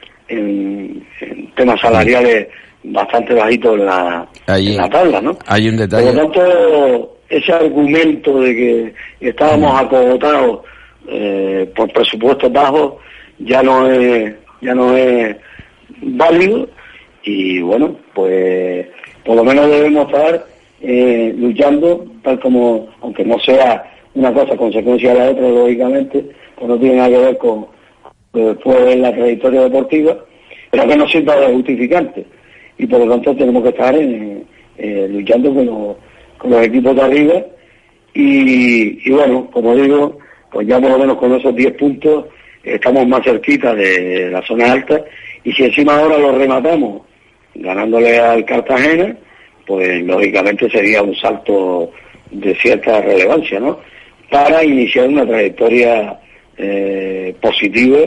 temas 1.56 1.80
salariales 1.80 2.48
bastante 2.84 3.34
bajitos 3.34 3.78
en 3.78 3.86
la, 3.86 4.28
en 4.46 4.76
la 4.76 4.88
tabla, 4.88 5.20
¿no? 5.20 5.36
Hay 5.46 5.68
un 5.68 5.76
detalle. 5.76 6.06
Por 6.06 6.14
lo 6.14 6.22
tanto, 6.22 7.16
ese 7.28 7.52
argumento 7.52 8.40
de 8.40 8.54
que 8.54 8.94
estábamos 9.28 9.80
acogotados 9.80 10.60
eh, 11.08 11.70
por 11.74 11.90
presupuestos 11.92 12.52
bajos 12.52 12.94
ya 13.38 13.62
no 13.62 13.90
es 13.90 14.34
ya 14.60 14.74
no 14.74 14.94
es 14.96 15.36
válido 16.02 16.68
y 17.22 17.60
bueno, 17.60 17.96
pues 18.14 18.86
por 19.24 19.36
lo 19.36 19.44
menos 19.44 19.70
debemos 19.70 20.06
estar 20.06 20.46
eh, 20.80 21.34
luchando, 21.36 22.06
tal 22.22 22.40
como, 22.40 22.88
aunque 23.02 23.24
no 23.24 23.38
sea 23.40 23.84
una 24.14 24.32
cosa 24.32 24.56
consecuencia 24.56 25.12
de 25.12 25.18
la 25.18 25.30
otra, 25.30 25.48
lógicamente, 25.48 26.24
pues 26.56 26.68
no 26.68 26.78
tiene 26.78 26.96
nada 26.96 27.08
que 27.08 27.18
ver 27.18 27.38
con 27.38 27.66
después 28.32 28.96
la 28.96 29.12
trayectoria 29.12 29.62
deportiva, 29.62 30.16
pero 30.70 30.88
que 30.88 30.96
no 30.96 31.08
sirva 31.08 31.36
de 31.36 31.52
justificante. 31.52 32.24
Y 32.78 32.86
por 32.86 33.00
lo 33.00 33.10
tanto 33.10 33.36
tenemos 33.36 33.62
que 33.62 33.68
estar 33.70 33.94
eh, 33.94 35.08
luchando 35.10 35.54
con 35.54 35.66
los, 35.66 35.96
con 36.38 36.50
los 36.50 36.62
equipos 36.62 36.96
de 36.96 37.02
arriba 37.02 37.44
y, 38.14 39.08
y 39.08 39.10
bueno, 39.10 39.48
como 39.52 39.76
digo, 39.76 40.18
pues 40.50 40.66
ya 40.66 40.80
por 40.80 40.90
lo 40.90 40.98
menos 40.98 41.18
con 41.18 41.34
esos 41.34 41.54
10 41.54 41.74
puntos 41.74 42.26
estamos 42.62 43.06
más 43.06 43.22
cerquita 43.24 43.74
de 43.74 44.30
la 44.30 44.42
zona 44.42 44.72
alta 44.72 45.02
y 45.44 45.52
si 45.52 45.64
encima 45.64 45.98
ahora 45.98 46.18
lo 46.18 46.36
rematamos 46.36 47.02
ganándole 47.54 48.18
al 48.18 48.44
Cartagena, 48.44 49.16
pues 49.66 50.02
lógicamente 50.02 50.70
sería 50.70 51.02
un 51.02 51.14
salto 51.14 51.92
de 52.30 52.54
cierta 52.56 53.00
relevancia, 53.00 53.60
¿no? 53.60 53.78
Para 54.30 54.64
iniciar 54.64 55.08
una 55.08 55.26
trayectoria 55.26 56.18
eh, 56.56 57.34
positiva 57.40 57.98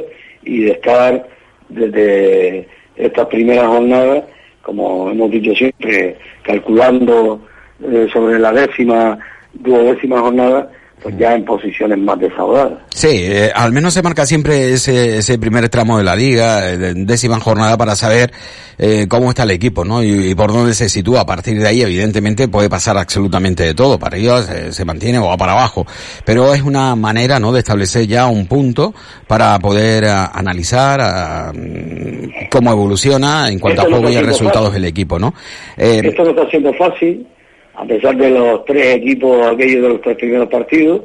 y 0.43 0.63
de 0.63 0.71
estar 0.71 1.27
desde 1.69 2.67
estas 2.95 3.27
primeras 3.27 3.67
jornadas, 3.67 4.23
como 4.61 5.11
hemos 5.11 5.31
dicho 5.31 5.53
siempre, 5.55 6.17
calculando 6.43 7.41
eh, 7.83 8.07
sobre 8.13 8.39
la 8.39 8.51
décima, 8.51 9.17
duodécima 9.53 10.19
jornada, 10.19 10.71
pues 11.03 11.17
ya 11.17 11.35
en 11.35 11.43
posiciones 11.43 11.97
más 11.97 12.17
desahogadas. 12.17 12.79
Sí, 12.89 13.09
eh, 13.11 13.51
al 13.53 13.73
menos 13.73 13.93
se 13.93 14.01
marca 14.01 14.25
siempre 14.25 14.71
ese, 14.71 15.17
ese 15.17 15.37
primer 15.37 15.67
tramo 15.67 15.97
de 15.97 16.05
la 16.05 16.15
liga, 16.15 16.71
eh, 16.71 16.93
décima 16.95 17.41
jornada, 17.41 17.77
para 17.77 17.95
saber 17.97 18.31
eh, 18.77 19.07
cómo 19.09 19.29
está 19.29 19.43
el 19.43 19.51
equipo, 19.51 19.83
¿no? 19.83 20.01
Y, 20.01 20.33
por 20.33 20.53
dónde 20.53 20.73
se 20.73 20.87
sitúa. 20.87 21.21
A 21.21 21.25
partir 21.25 21.59
de 21.59 21.67
ahí, 21.67 21.81
evidentemente, 21.81 22.47
puede 22.47 22.69
pasar 22.69 22.97
absolutamente 22.97 23.63
de 23.63 23.73
todo. 23.73 23.99
Para 23.99 24.15
ellos 24.15 24.49
se 24.69 24.85
mantiene 24.85 25.19
o 25.19 25.27
va 25.27 25.35
para 25.35 25.51
abajo. 25.51 25.85
Pero 26.25 26.53
es 26.53 26.61
una 26.61 26.95
manera, 26.95 27.37
¿no?, 27.37 27.51
de 27.51 27.59
establecer 27.59 28.07
ya 28.07 28.27
un 28.27 28.47
punto 28.47 28.93
para 29.27 29.59
poder 29.59 30.05
analizar 30.05 31.53
mm, 31.53 32.47
cómo 32.49 32.71
evoluciona 32.71 33.49
en 33.49 33.59
cuanto 33.59 33.81
a 33.81 33.85
juego 33.85 34.09
y 34.09 34.17
resultados 34.17 34.73
del 34.73 34.85
equipo, 34.85 35.19
¿no? 35.19 35.33
Esto 35.75 36.23
no 36.23 36.29
está 36.29 36.49
siendo 36.49 36.73
fácil 36.75 37.27
a 37.75 37.85
pesar 37.85 38.15
de 38.15 38.29
los 38.29 38.65
tres 38.65 38.95
equipos 38.95 39.47
aquellos 39.47 39.81
de 39.81 39.89
los 39.89 40.01
tres 40.01 40.17
primeros 40.17 40.49
partidos, 40.49 41.01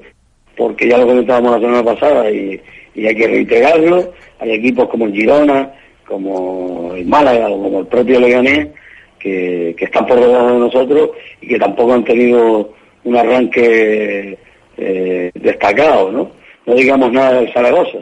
porque 0.56 0.88
ya 0.88 0.98
lo 0.98 1.06
comentábamos 1.06 1.52
la 1.52 1.60
semana 1.60 1.84
pasada 1.84 2.30
y, 2.30 2.60
hay 2.96 3.14
que 3.14 3.28
reiterarlo, 3.28 4.12
hay 4.40 4.52
equipos 4.52 4.88
como 4.88 5.06
el 5.06 5.12
Girona, 5.12 5.72
como 6.04 6.94
el 6.96 7.06
Málaga 7.06 7.48
o 7.48 7.62
como 7.62 7.80
el 7.80 7.86
propio 7.86 8.18
Leganés, 8.18 8.68
que, 9.18 9.76
están 9.78 10.06
por 10.06 10.18
debajo 10.18 10.52
de 10.52 10.58
nosotros 10.58 11.10
y 11.40 11.48
que 11.48 11.58
tampoco 11.58 11.92
han 11.94 12.04
tenido 12.04 12.72
un 13.04 13.16
arranque 13.16 14.36
eh, 14.76 15.30
destacado, 15.34 16.10
¿no? 16.10 16.30
No 16.66 16.74
digamos 16.74 17.12
nada 17.12 17.40
del 17.40 17.52
Zaragoza, 17.52 17.98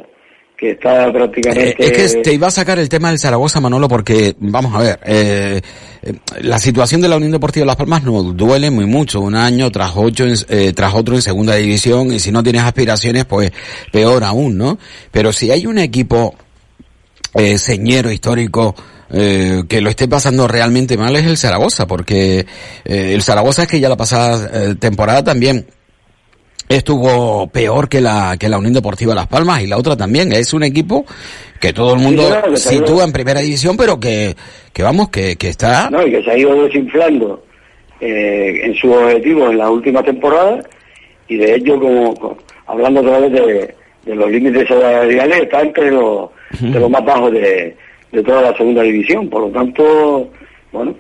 que 0.57 0.71
está 0.71 1.13
prácticamente... 1.13 1.77
Eh, 1.79 2.05
es 2.05 2.15
que 2.15 2.23
te 2.23 2.33
iba 2.33 2.47
a 2.47 2.51
sacar 2.51 2.79
el 2.79 2.89
tema 2.89 3.11
del 3.11 3.19
Zaragoza, 3.19 3.61
Manolo, 3.61 3.89
porque, 3.89 4.35
vamos 4.39 4.75
a 4.75 4.79
ver, 4.79 5.01
eh, 5.05 5.61
eh, 6.03 6.13
la 6.41 6.59
situación 6.59 7.01
de 7.01 7.09
la 7.09 7.17
Unión 7.17 7.33
Deportiva 7.33 7.63
de 7.63 7.67
Las 7.67 7.77
Palmas 7.77 8.03
nos 8.03 8.37
duele 8.37 8.71
muy 8.71 8.87
mucho, 8.87 9.21
un 9.21 9.35
año 9.35 9.71
tras 9.71 9.93
ocho, 9.95 10.25
eh, 10.49 10.73
tras 10.75 10.95
otro 10.95 11.15
en 11.15 11.23
segunda 11.23 11.55
división, 11.55 12.13
y 12.13 12.21
si 12.21 12.33
no 12.33 12.43
tienes 12.43 12.63
aspiraciones, 12.63 13.25
pues 13.27 13.53
peor 13.93 14.25
aún, 14.25 14.57
¿no? 14.57 14.79
Pero 15.11 15.33
si 15.33 15.51
hay 15.51 15.67
un 15.67 15.79
equipo 15.79 16.35
señero 17.59 18.11
histórico, 18.11 18.75
eh, 19.11 19.63
que 19.69 19.81
lo 19.81 19.91
esté 19.91 20.09
pasando 20.09 20.49
realmente 20.49 20.97
mal 20.97 21.15
es 21.17 21.27
el 21.27 21.37
Zaragoza, 21.37 21.87
porque 21.87 22.47
eh, 22.85 23.13
el 23.13 23.23
Zaragoza 23.23 23.63
es 23.63 23.69
que 23.69 23.79
ya 23.79 23.89
la 23.89 23.97
pasada 23.97 24.75
temporada 24.77 25.23
también 25.23 25.67
estuvo 26.69 27.47
peor 27.49 27.89
que 27.89 28.01
la 28.01 28.37
que 28.39 28.49
la 28.49 28.59
Unión 28.59 28.75
Deportiva 28.75 29.15
Las 29.15 29.29
Palmas 29.29 29.63
y 29.63 29.67
la 29.67 29.77
otra 29.77 29.97
también. 29.97 30.33
Es 30.33 30.53
un 30.53 30.63
equipo 30.63 31.05
que 31.61 31.73
todo 31.73 31.95
el 31.95 32.01
mundo 32.01 32.57
sitúa 32.57 33.05
en 33.05 33.13
primera 33.13 33.41
división 33.41 33.77
pero 33.77 33.99
que, 33.99 34.35
que 34.73 34.83
vamos 34.83 35.09
que, 35.09 35.37
que 35.37 35.49
está 35.49 35.91
no 35.91 36.07
y 36.07 36.11
que 36.11 36.23
se 36.23 36.31
ha 36.31 36.39
ido 36.39 36.65
desinflando 36.65 37.45
eh, 38.01 38.61
en 38.65 38.75
su 38.75 38.93
objetivo 38.93 39.51
en 39.51 39.59
la 39.59 39.71
última 39.71 40.03
temporada. 40.03 40.63
Y 41.29 41.37
de 41.37 41.55
hecho 41.55 41.79
como, 41.81 42.37
hablando 42.67 43.01
otra 43.01 43.21
vez 43.21 43.33
de, 43.33 43.75
de 44.05 44.15
los 44.15 44.31
límites 44.31 44.69
salariales 44.69 45.43
está 45.43 45.63
entre 45.63 45.91
los 45.91 46.31
de 46.61 46.79
los 46.79 46.91
más 46.91 47.05
bajos 47.05 47.33
de, 47.33 47.77
de 48.13 48.23
toda 48.23 48.43
la 48.43 48.57
segunda 48.57 48.83
división. 48.83 49.29
Por 49.29 49.43
lo 49.43 49.49
tanto 49.51 50.31
bueno 50.73 50.95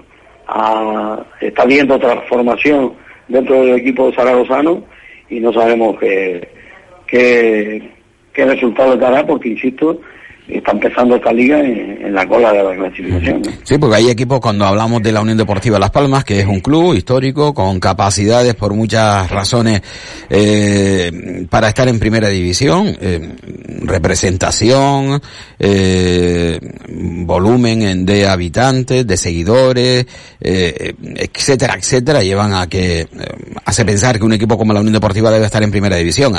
está 1.40 1.64
viendo 1.64 1.98
transformación 1.98 2.92
dentro 3.28 3.64
del 3.64 3.76
equipo 3.80 4.12
zaragozano 4.12 4.84
y 5.28 5.40
no 5.40 5.52
sabemos 5.52 5.98
qué, 5.98 6.48
qué, 7.06 7.90
qué 8.32 8.44
resultado 8.44 8.96
dará, 8.96 9.26
porque 9.26 9.50
insisto, 9.50 10.00
está 10.48 10.72
empezando 10.72 11.16
esta 11.16 11.32
liga 11.32 11.58
en, 11.60 12.14
la 12.14 12.26
cola 12.26 12.52
de 12.52 12.62
la 12.62 12.74
clasificación. 12.76 13.42
Sí, 13.64 13.78
porque 13.78 13.96
hay 13.96 14.10
equipos 14.10 14.40
cuando 14.40 14.64
hablamos 14.64 15.02
de 15.02 15.12
la 15.12 15.20
Unión 15.20 15.36
Deportiva 15.36 15.78
Las 15.78 15.90
Palmas, 15.90 16.24
que 16.24 16.40
es 16.40 16.46
un 16.46 16.60
club 16.60 16.94
histórico 16.94 17.52
con 17.52 17.80
capacidades 17.80 18.54
por 18.54 18.72
muchas 18.72 19.28
razones 19.30 19.82
eh, 20.30 21.46
para 21.50 21.68
estar 21.68 21.88
en 21.88 21.98
primera 21.98 22.28
división, 22.28 22.96
eh, 23.00 23.32
representación, 23.86 25.20
eh, 25.58 26.58
volumen 26.88 28.04
de 28.04 28.26
habitantes, 28.26 29.06
de 29.06 29.16
seguidores, 29.16 30.06
eh, 30.40 30.94
etcétera, 31.16 31.74
etcétera, 31.78 32.22
llevan 32.22 32.54
a 32.54 32.68
que 32.68 33.00
eh, 33.00 33.08
hace 33.64 33.84
pensar 33.84 34.18
que 34.18 34.24
un 34.24 34.32
equipo 34.32 34.58
como 34.58 34.72
la 34.72 34.80
Unión 34.80 34.94
Deportiva 34.94 35.30
debe 35.30 35.46
estar 35.46 35.62
en 35.62 35.70
primera 35.70 35.96
división. 35.96 36.34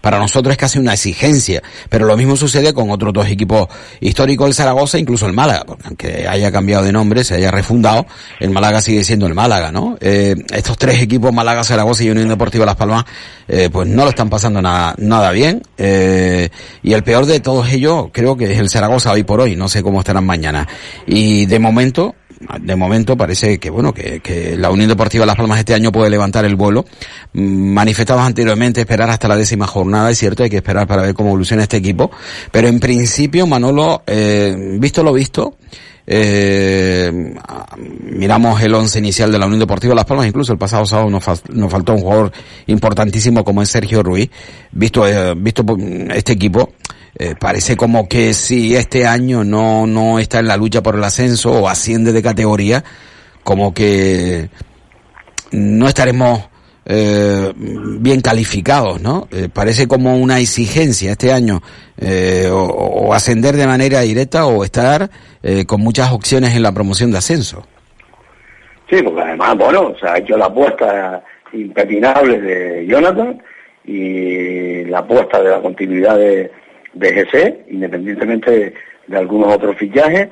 para 0.00 0.18
nosotros 0.18 0.52
es 0.52 0.58
casi 0.58 0.78
una 0.78 0.94
exigencia, 0.94 1.62
pero 1.88 2.06
lo 2.06 2.16
mismo 2.16 2.36
sucede 2.36 2.72
con 2.72 2.90
otros 2.90 3.12
dos 3.12 3.28
equipos 3.28 3.68
históricos, 4.00 4.48
el 4.48 4.54
Zaragoza, 4.54 4.98
incluso 4.98 5.26
el 5.26 5.32
Málaga, 5.32 5.64
aunque 5.84 6.26
haya 6.28 6.50
cambiado 6.50 6.84
de 6.84 6.92
nombre, 6.92 7.24
se 7.24 7.34
haya 7.34 7.50
refundado, 7.50 8.06
el 8.40 8.50
Málaga 8.50 8.80
sigue 8.80 9.04
siendo 9.04 9.26
el 9.26 9.34
Málaga, 9.34 9.72
¿no? 9.72 9.96
Eh, 10.00 10.34
estos 10.52 10.76
tres 10.78 11.02
equipos, 11.02 11.32
Málaga, 11.32 11.64
Zaragoza 11.64 12.04
y 12.04 12.10
Unión 12.10 12.28
Deportiva 12.28 12.64
Las 12.64 12.76
Palmas, 12.76 13.04
eh, 13.46 13.68
pues 13.72 13.88
no 13.88 14.04
lo 14.04 14.10
están 14.10 14.28
pasando 14.28 14.60
nada, 14.60 14.94
nada 14.98 15.30
bien, 15.30 15.62
eh, 15.76 16.48
y 16.82 16.92
el 16.92 17.02
peor 17.02 17.26
de 17.26 17.40
todos 17.40 17.68
ellos 17.70 18.06
creo 18.12 18.36
que 18.36 18.52
es 18.52 18.58
el 18.58 18.70
Zaragoza 18.70 19.12
hoy 19.12 19.22
por 19.22 19.40
hoy, 19.40 19.56
no 19.56 19.68
sé 19.68 19.82
cómo 19.82 20.00
estarán 20.00 20.24
mañana. 20.24 20.66
Y 21.06 21.46
de 21.46 21.58
momento, 21.58 22.14
de 22.60 22.76
momento 22.76 23.16
parece 23.16 23.58
que 23.58 23.70
bueno 23.70 23.92
que, 23.92 24.56
la 24.56 24.70
Unión 24.70 24.88
Deportiva 24.88 25.26
Las 25.26 25.36
Palmas 25.36 25.58
este 25.58 25.74
año 25.74 25.92
puede 25.92 26.10
levantar 26.10 26.44
el 26.44 26.56
vuelo. 26.56 26.84
Mm, 27.32 27.72
manifestamos 27.72 28.26
anteriormente 28.26 28.80
esperar 28.80 29.10
hasta 29.10 29.28
la 29.28 29.36
décima 29.36 29.66
jornada, 29.66 30.10
es 30.10 30.18
cierto, 30.18 30.42
hay 30.42 30.50
que 30.50 30.56
esperar 30.56 30.86
para 30.86 31.02
ver 31.02 31.14
cómo 31.14 31.30
evoluciona 31.30 31.62
este 31.62 31.76
equipo, 31.76 32.10
pero 32.52 32.68
en 32.68 32.80
principio 32.80 33.46
Manolo, 33.46 34.02
eh, 34.06 34.54
visto 34.78 35.02
lo 35.02 35.12
visto, 35.12 35.56
eh, 36.10 37.34
miramos 38.00 38.62
el 38.62 38.74
once 38.74 38.98
inicial 38.98 39.30
de 39.30 39.38
la 39.38 39.44
Unión 39.44 39.60
Deportiva 39.60 39.94
Las 39.94 40.06
Palmas, 40.06 40.26
incluso 40.26 40.52
el 40.52 40.58
pasado 40.58 40.86
sábado 40.86 41.10
nos, 41.10 41.22
nos 41.50 41.70
faltó 41.70 41.92
un 41.92 42.00
jugador 42.00 42.32
importantísimo 42.66 43.44
como 43.44 43.60
es 43.60 43.68
Sergio 43.68 44.02
Ruiz. 44.02 44.30
Visto, 44.72 45.06
eh, 45.06 45.34
visto 45.36 45.62
este 46.14 46.32
equipo, 46.32 46.72
eh, 47.14 47.34
parece 47.38 47.76
como 47.76 48.08
que 48.08 48.32
si 48.32 48.74
este 48.74 49.06
año 49.06 49.44
no, 49.44 49.86
no 49.86 50.18
está 50.18 50.38
en 50.38 50.48
la 50.48 50.56
lucha 50.56 50.82
por 50.82 50.94
el 50.94 51.04
ascenso 51.04 51.52
o 51.52 51.68
asciende 51.68 52.14
de 52.14 52.22
categoría, 52.22 52.82
como 53.44 53.74
que 53.74 54.48
no 55.52 55.88
estaremos 55.88 56.48
eh, 56.90 57.52
bien 57.54 58.22
calificados, 58.22 59.02
¿no? 59.02 59.28
Eh, 59.30 59.48
parece 59.52 59.86
como 59.86 60.16
una 60.16 60.40
exigencia 60.40 61.12
este 61.12 61.30
año 61.32 61.60
eh, 62.00 62.48
o, 62.50 62.62
o, 62.62 63.12
ascender 63.12 63.56
de 63.56 63.66
manera 63.66 64.00
directa 64.00 64.46
o 64.46 64.64
estar 64.64 65.10
eh, 65.42 65.66
con 65.66 65.82
muchas 65.82 66.10
opciones 66.12 66.56
en 66.56 66.62
la 66.62 66.72
promoción 66.72 67.10
de 67.12 67.18
ascenso. 67.18 67.66
Sí, 68.88 69.02
porque 69.02 69.20
además, 69.20 69.58
bueno, 69.58 69.94
se 70.00 70.08
ha 70.08 70.16
hecho 70.16 70.38
la 70.38 70.46
apuesta 70.46 71.22
impepinable 71.52 72.40
de 72.40 72.86
Jonathan 72.86 73.38
y 73.84 74.84
la 74.86 75.00
apuesta 75.00 75.42
de 75.42 75.50
la 75.50 75.60
continuidad 75.60 76.16
de, 76.16 76.50
de 76.94 77.12
GC, 77.12 77.70
independientemente 77.70 78.74
de, 79.06 79.16
algunos 79.16 79.54
otros 79.54 79.76
fichajes, 79.76 80.28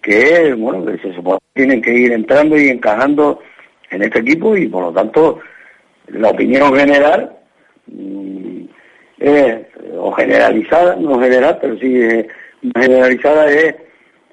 que, 0.00 0.54
bueno, 0.54 0.84
que 0.86 0.98
se 0.98 1.14
supone 1.14 1.38
que 1.52 1.62
tienen 1.62 1.82
que 1.82 1.92
ir 1.92 2.12
entrando 2.12 2.56
y 2.56 2.68
encajando 2.68 3.40
en 3.90 4.02
este 4.02 4.20
equipo 4.20 4.56
y 4.56 4.68
por 4.68 4.84
lo 4.84 4.92
tanto 4.92 5.40
la 6.08 6.30
opinión 6.30 6.74
general 6.74 7.36
mm, 7.86 8.64
o 9.98 10.12
generalizada, 10.12 10.96
no 10.96 11.18
general, 11.18 11.58
pero 11.60 11.78
sí 11.78 12.00
generalizada 12.74 13.50
es 13.50 13.74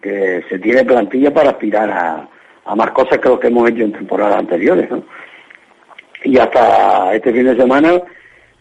que 0.01 0.43
se 0.49 0.59
tiene 0.59 0.83
plantilla 0.83 1.33
para 1.33 1.51
aspirar 1.51 1.89
a, 1.89 2.29
a 2.65 2.75
más 2.75 2.91
cosas 2.91 3.19
que 3.19 3.29
lo 3.29 3.39
que 3.39 3.47
hemos 3.47 3.69
hecho 3.69 3.83
en 3.83 3.93
temporadas 3.93 4.37
anteriores. 4.37 4.89
¿no? 4.91 5.03
Y 6.23 6.37
hasta 6.37 7.15
este 7.15 7.31
fin 7.31 7.45
de 7.45 7.55
semana, 7.55 8.01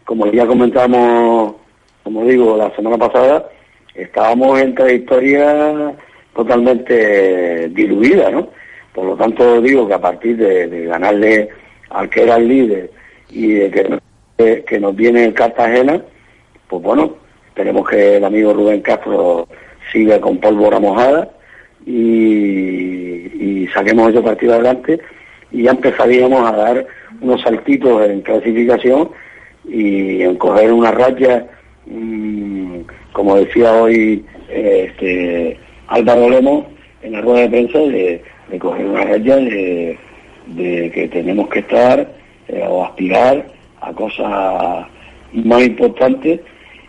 como 0.04 0.26
ya 0.26 0.46
comentamos 0.46 1.54
como 2.02 2.24
digo, 2.24 2.56
la 2.56 2.74
semana 2.74 2.98
pasada 2.98 3.48
estábamos 3.94 4.60
en 4.60 4.74
trayectoria 4.74 5.94
totalmente 6.34 7.68
diluida, 7.68 8.30
¿no? 8.30 8.48
Por 8.92 9.06
lo 9.06 9.16
tanto, 9.16 9.60
digo 9.60 9.86
que 9.86 9.94
a 9.94 10.00
partir 10.00 10.36
de, 10.36 10.86
ganarle 10.86 11.48
al 11.90 12.10
que 12.10 12.22
era 12.22 12.36
el 12.36 12.48
líder 12.48 12.90
y 13.32 13.52
de 13.54 14.00
que, 14.38 14.64
que 14.64 14.80
nos 14.80 14.94
viene 14.94 15.24
el 15.24 15.34
Cartagena, 15.34 16.02
pues 16.68 16.82
bueno, 16.82 17.16
esperemos 17.48 17.88
que 17.88 18.18
el 18.18 18.24
amigo 18.24 18.52
Rubén 18.52 18.82
Castro 18.82 19.48
siga 19.92 20.20
con 20.20 20.38
pólvora 20.38 20.78
mojada 20.78 21.30
y, 21.86 23.68
saquemos 23.74 24.10
ese 24.10 24.20
partido 24.20 24.52
adelante 24.52 25.00
y 25.50 25.62
ya 25.62 25.70
empezaríamos 25.70 26.46
a 26.46 26.54
dar 26.54 26.86
unos 27.22 27.40
saltitos 27.40 28.06
en 28.06 28.20
clasificación 28.20 29.08
y 29.66 30.20
en 30.20 30.36
coger 30.36 30.70
una 30.70 30.90
raya 30.90 31.46
Mm, 31.86 32.82
como 33.12 33.36
decía 33.36 33.72
hoy 33.72 34.24
este, 34.48 35.58
Álvaro 35.88 36.30
Lemos 36.30 36.66
en 37.02 37.12
la 37.12 37.20
rueda 37.20 37.40
de 37.40 37.48
prensa, 37.48 37.78
de, 37.78 38.22
coger 38.60 38.86
una 38.86 39.04
raya 39.04 39.36
de, 39.36 39.98
que 40.56 41.08
tenemos 41.12 41.48
que 41.48 41.60
estar 41.60 42.06
eh, 42.48 42.64
o 42.68 42.84
aspirar 42.84 43.46
a 43.80 43.92
cosas 43.92 44.86
más 45.32 45.62
importantes 45.62 46.40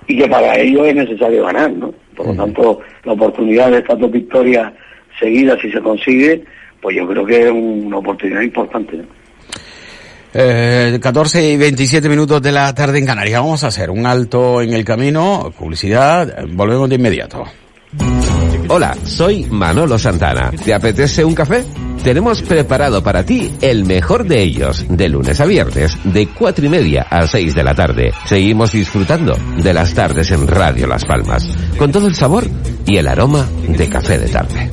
y 0.08 0.18
que 0.18 0.28
para 0.28 0.58
ello 0.58 0.86
es 0.86 0.96
necesario 0.96 1.46
ganar, 1.46 1.72
¿no? 1.72 1.94
Por 2.16 2.28
lo 2.28 2.36
tanto, 2.36 2.80
la 3.04 3.14
oportunidad 3.14 3.72
de 3.72 3.80
estas 3.80 4.00
dos 4.00 4.12
victorias 4.12 4.72
seguidas, 5.20 5.60
si 5.62 5.72
se 5.72 5.82
consigue, 5.82 6.44
pues 6.82 6.96
yo 6.96 7.08
creo 7.08 7.26
que 7.26 7.44
es 7.46 7.52
una 7.52 7.98
oportunidad 7.98 8.42
importante. 8.42 9.02
Eh, 10.34 11.00
14 11.02 11.52
y 11.52 11.58
27 11.58 12.10
minutos 12.10 12.42
de 12.42 12.52
la 12.52 12.74
tarde 12.74 12.98
en 13.00 13.06
Canarias. 13.06 13.40
Vamos 13.40 13.64
a 13.64 13.68
hacer 13.68 13.90
un 13.90 14.06
alto 14.06 14.62
en 14.62 14.74
el 14.74 14.84
camino, 14.84 15.52
publicidad, 15.58 16.46
volvemos 16.50 16.90
de 16.90 16.96
inmediato. 16.96 17.44
Hola, 18.68 18.96
soy 19.04 19.46
Manolo 19.50 20.00
Santana. 20.00 20.52
¿Te 20.64 20.74
apetece 20.74 21.24
un 21.24 21.36
café? 21.36 21.64
Tenemos 22.04 22.42
preparado 22.42 23.02
para 23.02 23.26
ti 23.26 23.50
el 23.62 23.86
mejor 23.86 24.26
de 24.26 24.42
ellos, 24.42 24.86
de 24.90 25.08
lunes 25.08 25.40
a 25.40 25.46
viernes, 25.46 25.98
de 26.04 26.28
cuatro 26.28 26.66
y 26.66 26.70
media 26.70 27.08
a 27.10 27.26
6 27.26 27.56
de 27.56 27.64
la 27.64 27.74
tarde. 27.74 28.14
Seguimos 28.26 28.74
disfrutando 28.74 29.38
de 29.58 29.74
las 29.74 29.94
tardes 29.94 30.32
en 30.32 30.46
Radio 30.46 30.86
Las 30.86 31.06
Palmas, 31.06 31.48
con 31.78 31.94
todo 31.94 32.08
el 32.08 32.16
sabor 32.16 32.46
y 32.86 32.98
el 32.98 33.08
aroma 33.08 33.48
de 33.68 33.88
café 33.88 34.18
de 34.18 34.28
tarde. 34.28 34.70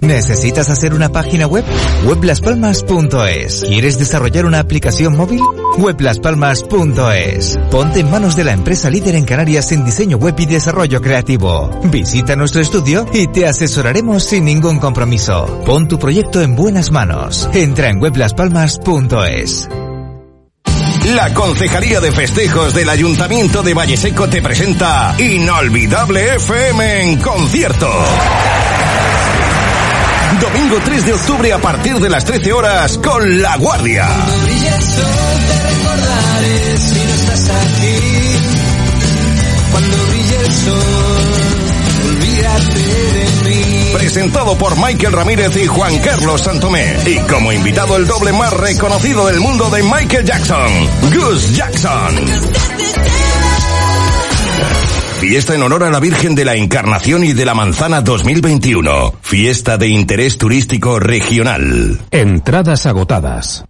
¿Necesitas 0.03 0.69
hacer 0.69 0.95
una 0.95 1.11
página 1.11 1.47
web? 1.47 1.65
Weblaspalmas.es. 2.05 3.65
¿Quieres 3.69 4.01
desarrollar 4.01 4.47
una 4.47 4.59
aplicación 4.59 5.17
móvil? 5.17 5.41
Weblaspalmas.es. 5.79 7.57
Ponte 7.71 8.01
en 8.01 8.11
manos 8.11 8.35
de 8.35 8.43
la 8.43 8.53
empresa 8.53 8.91
líder 8.91 9.15
en 9.15 9.25
Canarias 9.25 9.71
en 9.71 9.85
diseño 9.85 10.17
web 10.17 10.35
y 10.39 10.47
desarrollo 10.47 11.01
creativo. 11.01 11.71
Visita 11.85 12.35
nuestro 12.35 12.61
estudio 12.61 13.07
y 13.13 13.29
te 13.29 13.47
asesoraremos 13.47 14.25
sin 14.25 14.45
ningún 14.45 14.81
compromiso. 14.81 15.63
Pon 15.65 15.87
tu 15.87 16.01
proyecto 16.01 16.43
en 16.43 16.57
buenas 16.57 16.91
manos. 16.91 17.49
Entra 17.55 17.89
en 17.89 18.03
weblaspalmas.es. 18.03 19.69
La 21.15 21.33
Concejalía 21.33 22.01
de 22.01 22.11
Festejos 22.11 22.75
del 22.75 22.89
Ayuntamiento 22.89 23.63
de 23.63 23.73
Valleseco 23.73 24.29
te 24.29 24.43
presenta 24.43 25.15
Inolvidable 25.19 26.35
FM 26.37 27.03
en 27.03 27.19
concierto. 27.19 27.89
Domingo 30.43 30.77
3 30.85 31.07
de 31.07 31.13
octubre 31.13 31.53
a 31.53 31.59
partir 31.59 32.01
de 32.01 32.11
las 32.11 32.25
13 32.25 32.53
horas 32.53 32.99
con 32.99 33.41
La 33.41 33.57
Guardia. 33.59 34.09
Presentado 43.93 44.59
por 44.59 44.77
Michael 44.85 45.13
Ramírez 45.13 45.57
y 45.59 45.67
Juan 45.69 45.97
Carlos 46.01 46.41
Santomé. 46.41 46.97
Y 47.07 47.19
como 47.21 47.53
invitado 47.53 47.97
el 47.97 48.09
doble 48.09 48.33
más 48.33 48.53
reconocido 48.53 49.29
del 49.29 49.39
mundo 49.39 49.71
de 49.71 49.85
Michael 49.85 50.25
Jackson, 50.25 50.89
Gus 51.15 51.53
Jackson. 51.55 52.17
Fiesta 55.23 55.55
en 55.55 55.63
honor 55.63 55.85
a 55.85 55.91
la 55.93 56.01
Virgen 56.01 56.35
de 56.35 56.45
la 56.45 56.57
Encarnación 56.57 57.23
y 57.23 57.33
de 57.33 57.45
la 57.45 57.55
Manzana 57.55 58.01
2021. 58.01 59.15
Fiesta 59.23 59.79
de 59.79 59.87
interés 59.87 60.37
turístico 60.37 60.99
regional. 60.99 62.01
Entradas 62.11 62.87
agotadas. 62.87 63.65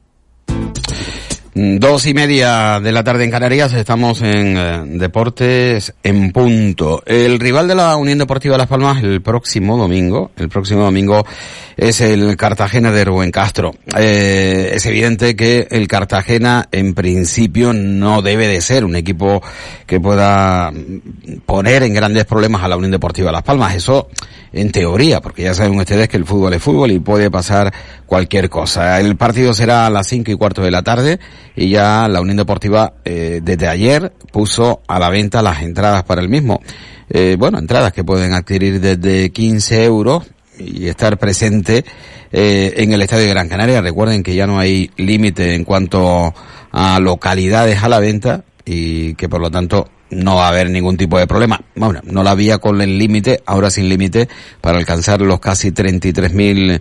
Dos 1.55 2.07
y 2.07 2.15
media 2.15 2.81
de 2.81 2.93
la 2.93 3.05
tarde 3.05 3.25
en 3.25 3.31
Canarias, 3.31 3.75
estamos 3.75 4.23
en 4.23 4.57
eh, 4.57 4.83
Deportes 4.87 5.93
en 6.03 6.33
punto. 6.33 7.03
El 7.05 7.39
rival 7.39 7.69
de 7.69 7.75
la 7.75 7.95
Unión 7.97 8.17
Deportiva 8.17 8.57
Las 8.57 8.69
Palmas 8.69 9.03
el 9.03 9.21
próximo 9.21 9.77
domingo, 9.77 10.31
el 10.39 10.49
próximo 10.49 10.85
domingo 10.85 11.27
es 11.77 12.01
el 12.01 12.39
Cartagena 12.39 12.91
de 12.91 13.05
Rubén 13.05 13.31
Castro. 13.31 13.75
Eh, 13.99 14.71
es 14.73 14.87
evidente 14.87 15.37
que 15.37 15.69
el 15.71 15.89
Cartagena 15.89 16.69
en 16.73 16.95
principio 16.95 17.75
no 17.75 18.23
debe 18.23 18.49
de 18.49 18.63
ser 18.63 18.87
un 18.87 18.97
equipo 18.97 19.43
que 19.85 20.01
pueda 20.01 20.73
poner 21.45 21.83
en 21.83 21.93
grandes 21.93 22.25
problemas 22.25 22.63
a 22.63 22.69
la 22.69 22.79
Unión 22.79 22.93
Deportiva 22.93 23.31
Las 23.31 23.43
Palmas. 23.43 23.75
Eso 23.75 24.09
en 24.53 24.71
teoría, 24.71 25.21
porque 25.21 25.43
ya 25.43 25.55
saben 25.55 25.79
ustedes 25.79 26.09
que 26.09 26.17
el 26.17 26.27
fútbol 26.27 26.55
es 26.55 26.63
fútbol 26.63 26.91
y 26.91 26.99
puede 26.99 27.31
pasar 27.31 27.73
cualquier 28.07 28.51
cosa. 28.51 29.01
El 29.01 29.17
partido 29.17 29.55
será 29.55 29.87
a 29.87 29.91
las 29.91 30.07
cinco 30.07 30.31
y 30.31 30.37
cuarto 30.37 30.63
de 30.63 30.71
la 30.71 30.83
tarde 30.83 31.19
y 31.57 31.71
ya 31.71 32.07
la 32.09 32.21
Unión 32.21 32.37
Deportiva 32.37 32.95
eh, 33.05 33.41
desde 33.43 33.69
ayer 33.69 34.13
puso 34.31 34.83
a 34.87 34.99
la 34.99 35.11
venta 35.11 35.43
las 35.43 35.63
entradas 35.63 36.05
para 36.05 36.21
el 36.21 36.29
mismo. 36.29 36.61
Eh, 37.09 37.37
bueno, 37.39 37.59
entradas 37.59 37.93
que 37.93 38.05
pueden 38.05 38.33
adquirir 38.33 38.81
desde 38.81 39.31
15 39.31 39.85
euros 39.85 40.25
y 40.59 40.87
estar 40.87 41.19
presente 41.19 41.85
eh, 42.31 42.75
en 42.77 42.93
el 42.93 43.03
Estadio 43.03 43.25
de 43.25 43.31
Gran 43.31 43.49
Canaria. 43.49 43.81
Recuerden 43.81 44.23
que 44.23 44.35
ya 44.35 44.47
no 44.47 44.59
hay 44.59 44.91
límite 44.97 45.55
en 45.55 45.65
cuanto 45.65 46.35
a 46.73 47.01
localidades 47.01 47.83
a 47.83 47.89
la 47.89 48.01
venta 48.01 48.45
y 48.65 49.15
que 49.15 49.29
por 49.29 49.41
lo 49.41 49.51
tanto 49.51 49.89
no 50.11 50.37
va 50.37 50.47
a 50.47 50.49
haber 50.49 50.71
ningún 50.71 50.97
tipo 50.97 51.19
de 51.19 51.27
problema. 51.27 51.61
Bueno, 51.75 52.01
no 52.05 52.23
la 52.23 52.33
había 52.33 52.59
con 52.59 52.81
el 52.81 52.99
límite, 52.99 53.43
ahora 53.47 53.71
sin 53.71 53.89
límite, 53.89 54.29
para 54.61 54.79
alcanzar 54.79 55.21
los 55.23 55.41
casi 55.41 55.71
33.000 55.71 56.81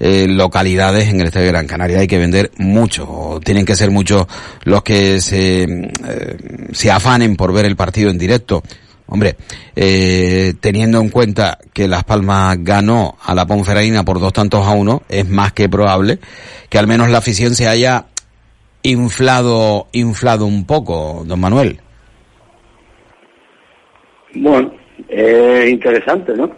eh, 0.00 0.26
localidades 0.28 1.08
en 1.08 1.20
el 1.20 1.28
Estadio 1.28 1.46
de 1.46 1.52
Gran 1.52 1.66
Canaria. 1.66 2.00
Hay 2.00 2.08
que 2.08 2.18
vender 2.18 2.50
mucho, 2.58 3.08
o 3.08 3.40
tienen 3.40 3.64
que 3.64 3.76
ser 3.76 3.90
muchos 3.90 4.26
los 4.64 4.82
que 4.82 5.20
se, 5.20 5.62
eh, 5.62 6.36
se 6.72 6.90
afanen 6.90 7.36
por 7.36 7.52
ver 7.52 7.66
el 7.66 7.76
partido 7.76 8.10
en 8.10 8.18
directo. 8.18 8.62
Hombre, 9.06 9.36
eh, 9.76 10.54
teniendo 10.60 10.98
en 11.00 11.10
cuenta 11.10 11.58
que 11.74 11.86
Las 11.86 12.02
Palmas 12.04 12.56
ganó 12.60 13.18
a 13.22 13.34
la 13.34 13.46
Ponferradina 13.46 14.04
por 14.04 14.20
dos 14.20 14.32
tantos 14.32 14.66
a 14.66 14.70
uno, 14.70 15.02
es 15.08 15.28
más 15.28 15.52
que 15.52 15.68
probable 15.68 16.18
que 16.70 16.78
al 16.78 16.86
menos 16.86 17.10
la 17.10 17.18
afición 17.18 17.54
se 17.54 17.68
haya 17.68 18.06
inflado, 18.82 19.86
inflado 19.92 20.46
un 20.46 20.66
poco, 20.66 21.22
don 21.24 21.40
Manuel. 21.40 21.78
Bueno, 24.34 24.72
es 25.08 25.70
interesante, 25.70 26.32
¿no? 26.34 26.50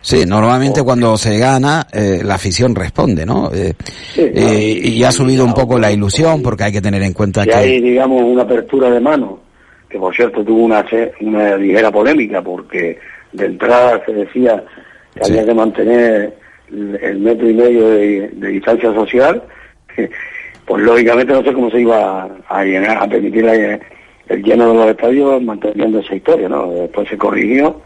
Sí, 0.00 0.24
normalmente 0.24 0.82
cuando 0.82 1.16
se 1.16 1.38
gana, 1.38 1.86
eh, 1.92 2.20
la 2.22 2.34
afición 2.34 2.74
responde, 2.74 3.26
¿no? 3.26 3.50
Eh, 3.52 3.74
eh, 4.16 4.80
y 4.82 5.02
ha 5.02 5.10
subido 5.10 5.44
un 5.44 5.52
poco 5.52 5.78
la 5.78 5.90
ilusión 5.90 6.40
porque 6.40 6.64
hay 6.64 6.72
que 6.72 6.80
tener 6.80 7.02
en 7.02 7.12
cuenta 7.12 7.42
si 7.42 7.50
que... 7.50 7.54
hay, 7.54 7.80
digamos, 7.80 8.22
una 8.22 8.42
apertura 8.42 8.90
de 8.90 9.00
mano, 9.00 9.40
que 9.88 9.98
por 9.98 10.14
cierto 10.14 10.44
tuvo 10.44 10.64
una, 10.64 10.86
una 11.20 11.56
ligera 11.56 11.90
polémica 11.90 12.40
porque 12.40 12.98
de 13.32 13.46
entrada 13.46 14.00
se 14.06 14.12
decía 14.12 14.62
que 15.14 15.24
había 15.24 15.44
que 15.44 15.54
mantener 15.54 16.38
el, 16.70 16.98
el 17.02 17.18
metro 17.18 17.50
y 17.50 17.54
medio 17.54 17.88
de, 17.88 18.28
de 18.28 18.48
distancia 18.48 18.94
social, 18.94 19.42
pues 20.68 20.82
lógicamente 20.82 21.32
no 21.32 21.42
sé 21.42 21.52
cómo 21.54 21.70
se 21.70 21.80
iba 21.80 22.28
a, 22.46 22.62
llenar, 22.62 22.98
a 22.98 23.08
permitir 23.08 23.42
la, 23.42 23.54
el 23.54 24.42
lleno 24.42 24.68
de 24.68 24.74
los 24.74 24.86
estadios 24.90 25.42
manteniendo 25.42 26.00
esa 26.00 26.14
historia, 26.14 26.46
¿no? 26.46 26.70
Después 26.70 27.08
se 27.08 27.16
corrigió 27.16 27.80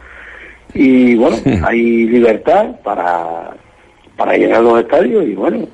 y 0.75 1.14
bueno, 1.14 1.37
hay 1.64 2.09
libertad 2.09 2.75
para, 2.83 3.51
para 4.16 4.37
llenar 4.37 4.62
los 4.62 4.81
estadios 4.81 5.25
y 5.25 5.35
bueno, 5.35 5.68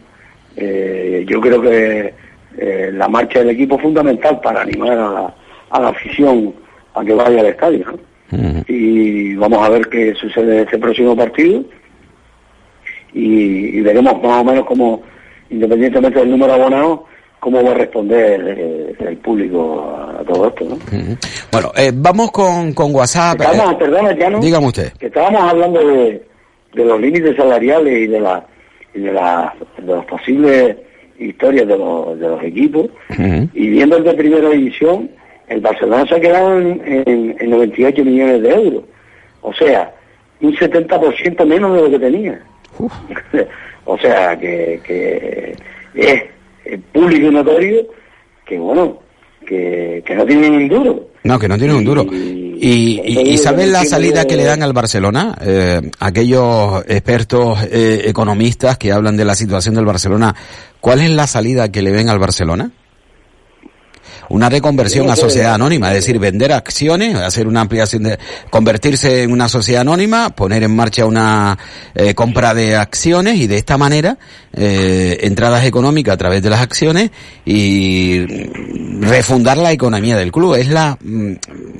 eh, 0.56 1.24
yo 1.26 1.40
creo 1.40 1.62
que 1.62 2.12
eh, 2.58 2.90
la 2.92 3.08
marcha 3.08 3.38
del 3.38 3.50
equipo 3.50 3.76
es 3.76 3.82
fundamental 3.82 4.38
para 4.42 4.60
animar 4.60 4.92
a 4.92 5.10
la, 5.10 5.34
a 5.70 5.80
la 5.80 5.88
afición 5.88 6.52
a 6.94 7.02
que 7.02 7.14
vaya 7.14 7.40
al 7.40 7.46
estadio, 7.46 7.86
¿no? 7.86 8.62
Y 8.68 9.34
vamos 9.36 9.66
a 9.66 9.70
ver 9.70 9.88
qué 9.88 10.14
sucede 10.14 10.56
en 10.58 10.64
este 10.64 10.76
próximo 10.76 11.16
partido 11.16 11.64
y, 13.14 13.78
y 13.78 13.80
veremos 13.80 14.22
más 14.22 14.42
o 14.42 14.44
menos 14.44 14.66
cómo, 14.66 15.02
independientemente 15.50 16.18
del 16.18 16.30
número 16.30 16.54
abonado, 16.54 17.06
cómo 17.40 17.62
va 17.62 17.70
a 17.70 17.74
responder 17.74 18.42
eh, 18.46 18.94
el 18.98 19.16
público 19.18 19.96
a 20.18 20.22
todo 20.24 20.48
esto, 20.48 20.64
¿no? 20.64 20.78
Bueno, 21.52 21.72
eh, 21.76 21.92
vamos 21.94 22.30
con, 22.32 22.72
con 22.72 22.94
WhatsApp. 22.94 23.40
Eh, 23.40 23.76
perdona, 23.78 24.12
ya 24.16 24.30
no. 24.30 24.40
dígame 24.40 24.66
usted. 24.66 24.92
Que 24.94 25.06
estábamos 25.06 25.42
hablando 25.42 25.86
de, 25.86 26.22
de 26.74 26.84
los 26.84 27.00
límites 27.00 27.36
salariales 27.36 27.96
y 27.98 28.06
de 28.06 28.20
la 28.20 28.44
y 28.94 29.00
de, 29.00 29.12
la, 29.12 29.54
de 29.76 29.92
las 29.92 30.04
posibles 30.06 30.76
historias 31.18 31.66
de 31.66 31.76
los, 31.76 32.18
de 32.18 32.28
los 32.28 32.42
equipos 32.42 32.88
y 33.52 33.68
viendo 33.70 33.96
el 33.96 34.04
de 34.04 34.14
primera 34.14 34.48
división, 34.50 35.10
el 35.48 35.60
Barcelona 35.60 36.06
se 36.06 36.14
ha 36.16 36.20
quedado 36.20 36.58
en, 36.58 36.80
en, 36.84 37.36
en 37.38 37.50
98 37.50 38.04
millones 38.04 38.42
de 38.42 38.50
euros. 38.50 38.84
O 39.42 39.52
sea, 39.52 39.92
un 40.40 40.54
70% 40.54 41.44
menos 41.44 41.74
de 41.74 41.82
lo 41.82 41.90
que 41.90 41.98
tenía. 41.98 42.40
o 43.88 43.98
sea, 43.98 44.38
que, 44.38 44.80
que 44.84 45.56
es 45.94 46.22
público 46.92 47.28
y 47.28 47.30
notorio 47.30 47.86
que, 48.46 48.58
bueno, 48.58 49.00
que, 49.46 50.02
que 50.06 50.14
no 50.14 50.26
tiene 50.26 50.50
ni 50.50 50.56
un 50.64 50.68
duro. 50.68 51.08
No, 51.24 51.38
que 51.38 51.48
no 51.48 51.56
tiene 51.58 51.74
un 51.74 51.84
duro. 51.84 52.06
¿Y, 52.10 53.00
y, 53.02 53.20
y 53.30 53.38
sabes 53.38 53.68
la 53.68 53.84
salida 53.84 54.26
que 54.26 54.36
le 54.36 54.44
dan 54.44 54.62
al 54.62 54.72
Barcelona? 54.72 55.36
Eh, 55.40 55.90
aquellos 56.00 56.84
expertos 56.86 57.58
eh, 57.70 58.02
economistas 58.04 58.76
que 58.76 58.92
hablan 58.92 59.16
de 59.16 59.24
la 59.24 59.34
situación 59.34 59.74
del 59.74 59.86
Barcelona, 59.86 60.34
¿cuál 60.80 61.00
es 61.00 61.10
la 61.10 61.26
salida 61.26 61.70
que 61.72 61.82
le 61.82 61.90
ven 61.90 62.08
al 62.08 62.18
Barcelona? 62.18 62.70
Una 64.30 64.48
reconversión 64.48 65.10
a 65.10 65.16
sociedad 65.16 65.54
anónima, 65.54 65.88
es 65.88 65.94
decir, 65.94 66.18
vender 66.18 66.52
acciones, 66.52 67.14
hacer 67.16 67.46
una 67.46 67.62
ampliación 67.62 68.02
de, 68.02 68.18
convertirse 68.50 69.22
en 69.22 69.32
una 69.32 69.48
sociedad 69.48 69.82
anónima, 69.82 70.30
poner 70.30 70.62
en 70.62 70.74
marcha 70.74 71.06
una 71.06 71.58
eh, 71.94 72.14
compra 72.14 72.52
de 72.52 72.76
acciones 72.76 73.36
y 73.36 73.46
de 73.46 73.56
esta 73.56 73.78
manera 73.78 74.18
eh, 74.52 75.18
entradas 75.22 75.64
económicas 75.64 76.14
a 76.14 76.16
través 76.16 76.42
de 76.42 76.50
las 76.50 76.60
acciones 76.60 77.10
y 77.44 78.26
refundar 79.00 79.56
la 79.56 79.72
economía 79.72 80.16
del 80.16 80.32
club. 80.32 80.54
Es 80.54 80.68
la, 80.68 80.98
mm, 81.00 81.32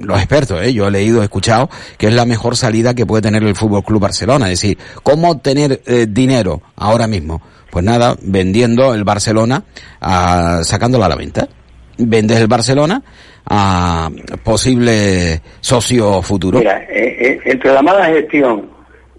los 0.03 0.19
expertos, 0.19 0.61
eh, 0.63 0.73
yo 0.73 0.89
he 0.89 0.91
leído, 0.91 1.21
he 1.21 1.25
escuchado, 1.25 1.69
que 1.97 2.09
es 2.09 2.15
la 2.15 2.25
mejor 2.25 2.57
salida 2.57 2.95
que 2.95 3.07
puede 3.07 3.23
tener 3.23 3.43
el 3.43 3.57
Fútbol 3.57 3.85
Club 3.85 4.01
Barcelona. 4.01 4.51
Es 4.51 4.61
decir, 4.61 4.79
cómo 5.03 5.31
obtener 5.31 5.83
eh, 5.87 6.07
dinero 6.09 6.63
ahora 6.77 7.07
mismo. 7.07 7.43
Pues 7.71 7.85
nada, 7.85 8.17
vendiendo 8.23 8.95
el 8.95 9.05
Barcelona, 9.05 9.65
a, 10.01 10.61
sacándolo 10.65 11.05
a 11.05 11.09
la 11.09 11.17
venta 11.17 11.49
vendes 11.99 12.39
el 12.41 12.47
Barcelona 12.47 13.03
a 13.47 14.11
posible 14.45 15.41
socio 15.61 16.23
futuro? 16.23 16.59
Mira, 16.59 16.83
eh, 16.89 17.17
eh, 17.21 17.41
entre 17.45 17.73
la 17.73 17.83
mala 17.83 18.07
gestión 18.07 18.69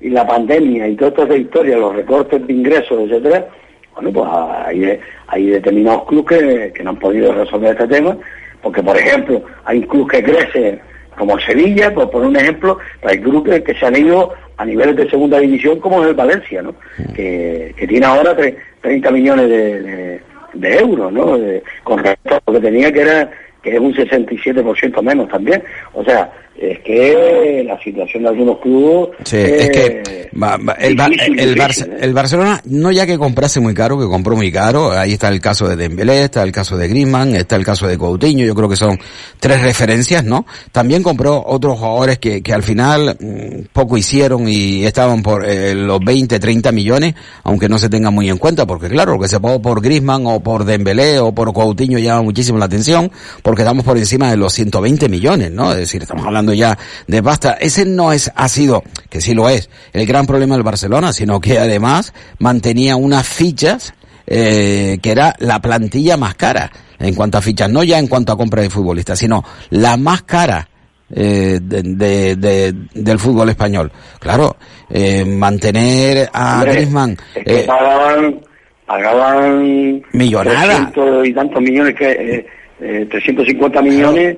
y 0.01 0.09
la 0.09 0.25
pandemia 0.25 0.88
y 0.88 0.95
toda 0.95 1.23
esta 1.23 1.36
historia, 1.38 1.77
los 1.77 1.95
recortes 1.95 2.45
de 2.45 2.53
ingresos, 2.53 2.99
etcétera, 3.09 3.47
bueno, 3.95 4.11
pues 4.13 4.30
hay, 4.65 4.99
hay 5.27 5.45
determinados 5.47 6.05
clubes 6.05 6.39
que, 6.39 6.71
que 6.73 6.84
no 6.84 6.91
han 6.91 6.99
podido 6.99 7.34
resolver 7.34 7.71
este 7.71 7.88
tema, 7.88 8.15
Porque, 8.61 8.82
por 8.84 8.97
ejemplo, 8.97 9.43
hay 9.65 9.80
un 9.80 9.84
club 9.88 10.09
que 10.09 10.23
crece 10.23 10.80
como 11.17 11.38
Sevilla, 11.39 11.93
por 11.93 12.09
poner 12.09 12.30
un 12.30 12.38
ejemplo, 12.38 12.77
hay 13.03 13.17
grupos 13.17 13.59
que 13.59 13.73
se 13.75 13.86
han 13.86 13.95
ido 13.97 14.32
a 14.55 14.63
niveles 14.65 14.95
de 14.95 15.09
segunda 15.09 15.38
división 15.39 15.80
como 15.80 16.01
es 16.01 16.09
el 16.09 16.15
Valencia, 16.15 16.61
¿no? 16.61 16.73
Que, 17.13 17.73
que 17.77 17.88
tiene 17.88 18.05
ahora 18.05 18.36
tre- 18.38 18.55
30 18.82 19.11
millones 19.11 19.49
de, 19.49 19.82
de- 19.82 20.21
de 20.53 20.77
euros, 20.77 21.11
¿no? 21.11 21.37
De- 21.37 21.63
con 21.83 21.99
respecto 22.03 22.35
a 22.35 22.51
lo 22.51 22.59
que 22.59 22.67
tenía 22.67 22.91
que 22.91 23.01
era 23.01 23.29
que 23.61 23.73
es 23.73 23.79
un 23.79 23.93
67% 23.93 25.01
menos 25.01 25.27
también. 25.29 25.61
O 25.93 26.03
sea, 26.03 26.31
es 26.57 26.79
que 26.79 27.63
la 27.65 27.81
situación 27.81 28.23
de 28.23 28.29
algunos 28.29 28.59
clubes 28.59 29.09
Sí, 29.23 29.37
es 29.37 29.69
que 29.69 30.03
eh, 30.05 30.29
va- 30.41 30.57
va- 30.57 30.73
el, 30.73 30.95
difícil, 30.95 31.39
el, 31.39 31.55
difícil, 31.55 31.85
Barce- 31.87 31.97
el 32.01 32.13
Barcelona 32.13 32.61
no 32.65 32.91
ya 32.91 33.05
que 33.05 33.17
comprase 33.17 33.59
muy 33.61 33.73
caro, 33.73 33.97
que 33.97 34.05
compró 34.07 34.35
muy 34.35 34.51
caro, 34.51 34.91
ahí 34.91 35.13
está 35.13 35.29
el 35.29 35.39
caso 35.39 35.69
de 35.69 35.77
Dembélé, 35.77 36.23
está 36.23 36.43
el 36.43 36.51
caso 36.51 36.75
de 36.75 36.87
Griezmann, 36.89 37.33
está 37.35 37.55
el 37.55 37.63
caso 37.63 37.87
de 37.87 37.97
Coutinho, 37.97 38.45
yo 38.45 38.53
creo 38.55 38.67
que 38.67 38.75
son 38.75 38.99
tres 39.39 39.61
referencias, 39.61 40.25
¿no? 40.25 40.45
También 40.73 41.01
compró 41.01 41.41
otros 41.45 41.79
jugadores 41.79 42.19
que, 42.19 42.41
que 42.43 42.53
al 42.53 42.63
final 42.63 43.15
mm, 43.19 43.67
poco 43.71 43.95
hicieron 43.97 44.49
y 44.49 44.83
estaban 44.85 45.23
por 45.23 45.45
eh, 45.47 45.73
los 45.75 45.99
20, 46.03 46.39
30 46.39 46.71
millones, 46.73 47.15
aunque 47.43 47.69
no 47.69 47.77
se 47.77 47.87
tenga 47.87 48.11
muy 48.11 48.29
en 48.29 48.37
cuenta, 48.37 48.65
porque 48.67 48.89
claro, 48.89 49.13
lo 49.13 49.19
que 49.19 49.29
se 49.29 49.39
pagó 49.39 49.61
por 49.61 49.81
Griezmann 49.81 50.23
o 50.25 50.41
por 50.41 50.65
Dembélé 50.65 51.19
o 51.19 51.33
por 51.33 51.53
Coutinho 51.53 51.99
llama 51.99 52.23
muchísimo 52.23 52.57
la 52.57 52.65
atención, 52.65 53.09
porque 53.43 53.61
estamos 53.61 53.85
por 53.85 53.97
encima 53.97 54.29
de 54.29 54.35
los 54.35 54.51
120 54.51 55.07
millones, 55.07 55.51
¿no? 55.51 55.71
Es 55.71 55.77
decir, 55.77 56.01
estamos 56.01 56.25
hablando 56.25 56.48
ya 56.53 56.77
de 57.07 57.23
pasta. 57.23 57.53
Ese 57.59 57.85
no 57.85 58.11
es, 58.11 58.31
ha 58.35 58.47
sido, 58.49 58.83
que 59.09 59.21
sí 59.21 59.33
lo 59.33 59.49
es, 59.49 59.69
el 59.93 60.05
gran 60.05 60.25
problema 60.27 60.55
del 60.55 60.63
Barcelona, 60.63 61.13
sino 61.13 61.39
que 61.39 61.59
además 61.59 62.13
mantenía 62.39 62.95
unas 62.95 63.27
fichas 63.27 63.93
eh, 64.27 64.99
que 65.01 65.11
era 65.11 65.35
la 65.39 65.59
plantilla 65.59 66.15
más 66.17 66.35
cara 66.35 66.71
en 66.99 67.15
cuanto 67.15 67.37
a 67.37 67.41
fichas, 67.41 67.69
no 67.69 67.83
ya 67.83 67.97
en 67.97 68.07
cuanto 68.07 68.31
a 68.33 68.37
compra 68.37 68.61
de 68.61 68.69
futbolistas, 68.69 69.17
sino 69.17 69.43
la 69.69 69.95
más 69.97 70.21
cara 70.23 70.67
eh, 71.11 71.59
de, 71.61 71.81
de- 71.83 72.35
de- 72.35 72.73
del 72.93 73.17
fútbol 73.17 73.49
español. 73.49 73.91
Claro, 74.19 74.57
eh, 74.89 75.25
mantener 75.25 76.29
a 76.31 76.55
Hombre, 76.57 76.73
Griezmann 76.73 77.17
es 77.33 77.43
que 77.43 77.59
eh, 77.61 77.63
pagaban, 77.65 78.39
pagaban 78.85 80.01
Millonada. 80.13 80.91
300 80.91 81.27
y 81.27 81.33
tantos 81.33 81.61
millones, 81.61 81.95
que 81.95 82.11
eh, 82.11 82.45
eh, 82.81 83.07
350 83.09 83.81
millones 83.81 84.37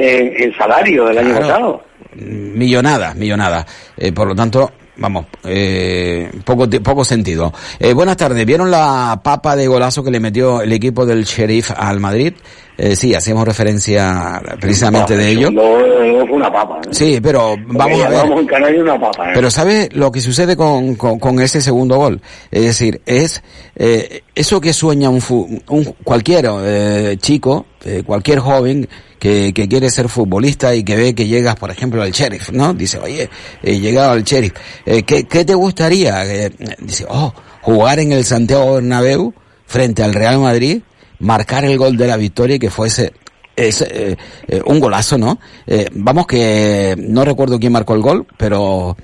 en, 0.00 0.42
en 0.42 0.56
salario 0.56 1.04
del 1.06 1.18
año 1.18 1.30
Claro. 1.36 1.46
pasado. 1.48 1.82
millonadas, 2.16 3.14
millonadas. 3.16 3.66
Eh, 3.96 4.12
por 4.12 4.26
lo 4.28 4.34
tanto, 4.34 4.70
vamos, 4.96 5.26
eh, 5.44 6.30
poco, 6.44 6.68
poco 6.82 7.04
sentido. 7.04 7.52
Eh, 7.78 7.92
buenas 7.92 8.16
tardes. 8.16 8.44
¿Vieron 8.46 8.70
la 8.70 9.20
papa 9.22 9.54
de 9.56 9.66
golazo 9.66 10.02
que 10.02 10.10
le 10.10 10.20
metió 10.20 10.60
el 10.62 10.72
equipo 10.72 11.06
del 11.06 11.24
Sheriff 11.24 11.70
al 11.76 12.00
Madrid? 12.00 12.34
Eh, 12.76 12.96
sí, 12.96 13.14
hacíamos 13.14 13.44
referencia 13.46 14.40
precisamente 14.58 15.14
de 15.14 15.28
ello. 15.30 15.50
Luego 15.50 16.26
fue 16.26 16.36
una 16.36 16.50
papa. 16.50 16.80
¿eh? 16.82 16.88
Sí, 16.92 17.20
pero 17.22 17.54
vamos 17.66 18.00
a 18.00 18.08
ver. 18.08 18.18
llamamos 18.18 18.40
en 18.40 18.46
Canarias 18.46 18.82
una 18.82 18.98
papa. 18.98 19.28
¿eh? 19.28 19.32
Pero 19.34 19.50
¿sabe 19.50 19.88
lo 19.92 20.10
que 20.10 20.20
sucede 20.20 20.56
con, 20.56 20.94
con, 20.96 21.18
con 21.18 21.40
ese 21.40 21.60
segundo 21.60 21.96
gol? 21.96 22.22
Es 22.50 22.62
decir, 22.62 23.02
es 23.04 23.42
eh, 23.76 24.22
eso 24.34 24.60
que 24.62 24.72
sueña 24.72 25.10
un, 25.10 25.22
un 25.68 25.84
cualquier 26.02 26.46
eh, 26.64 27.16
chico, 27.20 27.66
eh, 27.84 28.02
cualquier 28.04 28.38
joven 28.38 28.88
que, 29.20 29.52
que 29.52 29.68
quiere 29.68 29.88
ser 29.90 30.08
futbolista 30.08 30.74
y 30.74 30.82
que 30.82 30.96
ve 30.96 31.14
que 31.14 31.28
llegas, 31.28 31.54
por 31.54 31.70
ejemplo, 31.70 32.02
al 32.02 32.10
sheriff, 32.10 32.50
¿no? 32.50 32.74
Dice, 32.74 32.98
oye, 32.98 33.30
he 33.62 33.78
llegado 33.78 34.10
al 34.10 34.24
sheriff. 34.24 34.54
Eh, 34.84 35.04
¿qué, 35.04 35.24
¿Qué 35.28 35.44
te 35.44 35.54
gustaría? 35.54 36.24
Eh, 36.26 36.50
dice, 36.80 37.06
oh, 37.08 37.32
jugar 37.62 38.00
en 38.00 38.10
el 38.10 38.24
Santiago 38.24 38.74
Bernabéu 38.74 39.32
frente 39.66 40.02
al 40.02 40.14
Real 40.14 40.40
Madrid, 40.40 40.82
marcar 41.20 41.64
el 41.64 41.78
gol 41.78 41.96
de 41.96 42.08
la 42.08 42.16
victoria 42.16 42.56
y 42.56 42.58
que 42.58 42.70
fuese 42.70 43.12
es 43.56 43.82
eh, 43.82 44.16
eh, 44.48 44.62
un 44.64 44.80
golazo, 44.80 45.18
¿no? 45.18 45.38
Eh, 45.66 45.88
vamos 45.92 46.26
que 46.26 46.96
no 46.98 47.24
recuerdo 47.24 47.58
quién 47.58 47.72
marcó 47.72 47.94
el 47.94 48.00
gol, 48.00 48.26
pero 48.36 48.96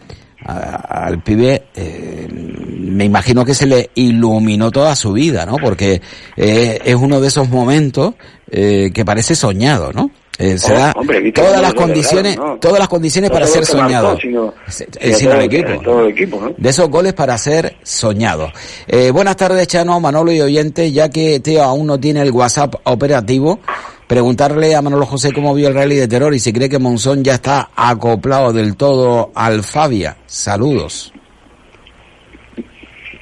a- 0.47 1.05
al 1.07 1.22
pibe 1.22 1.64
eh, 1.74 2.28
me 2.30 3.05
imagino 3.05 3.44
que 3.44 3.55
se 3.55 3.66
le 3.66 3.90
iluminó 3.94 4.70
toda 4.70 4.94
su 4.94 5.12
vida, 5.12 5.44
¿no? 5.47 5.57
Porque 5.57 6.01
eh, 6.36 6.78
es 6.84 6.94
uno 6.94 7.20
de 7.20 7.28
esos 7.28 7.49
momentos 7.49 8.14
eh, 8.51 8.90
que 8.94 9.05
parece 9.05 9.34
soñado, 9.34 9.92
¿no? 9.92 10.11
Eh, 10.38 10.59
se 10.59 10.74
Oh, 10.74 10.76
da 10.78 10.92
hombre, 10.94 11.32
todas 11.32 11.62
las 11.62 11.72
condiciones, 11.72 12.36
todas 12.61 12.78
las 12.78 12.88
condiciones 12.88 13.30
para 13.30 13.47
ser 13.47 13.64
que 13.64 13.74
marcó, 13.74 13.86
soñado. 13.86 14.18
sino- 14.20 14.55
Eh, 15.01 15.14
sino 15.14 15.32
el 15.32 15.42
equipo. 15.44 15.80
todo 15.82 16.05
el 16.05 16.11
equipo, 16.12 16.38
¿no? 16.40 16.55
De 16.57 16.68
esos 16.68 16.90
goles 16.90 17.14
para 17.14 17.38
ser 17.38 17.76
soñados. 17.82 18.53
Eh, 18.86 19.11
buenas 19.12 19.36
tardes, 19.36 19.66
Chano, 19.66 19.99
Manolo 19.99 20.30
y 20.32 20.42
oyentes. 20.42 20.92
Ya 20.92 21.09
que 21.09 21.40
Teo 21.40 21.62
aún 21.62 21.86
no 21.86 21.99
tiene 21.99 22.20
el 22.20 22.32
WhatsApp 22.32 22.74
operativo, 22.84 23.61
preguntarle 24.07 24.75
a 24.75 24.83
Manolo 24.83 25.07
José 25.07 25.33
cómo 25.33 25.55
vio 25.55 25.69
el 25.69 25.75
rally 25.75 25.97
de 25.97 26.09
terror 26.09 26.35
y 26.35 26.39
si 26.39 26.53
cree 26.53 26.69
que 26.69 26.79
Monzón 26.79 27.25
ya 27.25 27.35
está 27.35 27.71
acoplado 27.75 28.53
del 28.53 28.77
todo 28.77 29.33
al 29.35 29.63
Fabia. 29.63 30.17
Saludos. 30.27 31.13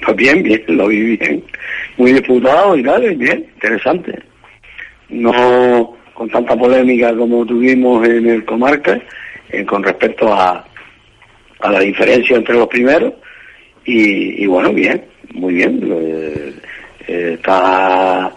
Pues 0.04 0.16
bien, 0.16 0.42
bien, 0.42 0.62
lo 0.68 0.88
vi 0.88 1.16
bien. 1.16 1.44
Muy 1.96 2.12
disputado 2.12 2.76
y 2.76 2.82
tal, 2.82 3.14
bien, 3.16 3.46
interesante. 3.54 4.22
No 5.08 5.96
con 6.12 6.28
tanta 6.30 6.56
polémica 6.56 7.14
como 7.16 7.44
tuvimos 7.44 8.06
en 8.06 8.28
el 8.28 8.44
comarca 8.44 9.00
eh, 9.50 9.64
con 9.64 9.82
respecto 9.82 10.32
a, 10.32 10.64
a 11.60 11.70
la 11.70 11.80
diferencia 11.80 12.36
entre 12.36 12.54
los 12.54 12.68
primeros. 12.68 13.14
Y, 13.84 14.42
y 14.42 14.46
bueno, 14.46 14.72
bien, 14.72 15.04
muy 15.32 15.54
bien. 15.54 15.80
Eh, 15.90 16.54
eh, 17.06 17.32
está 17.34 18.32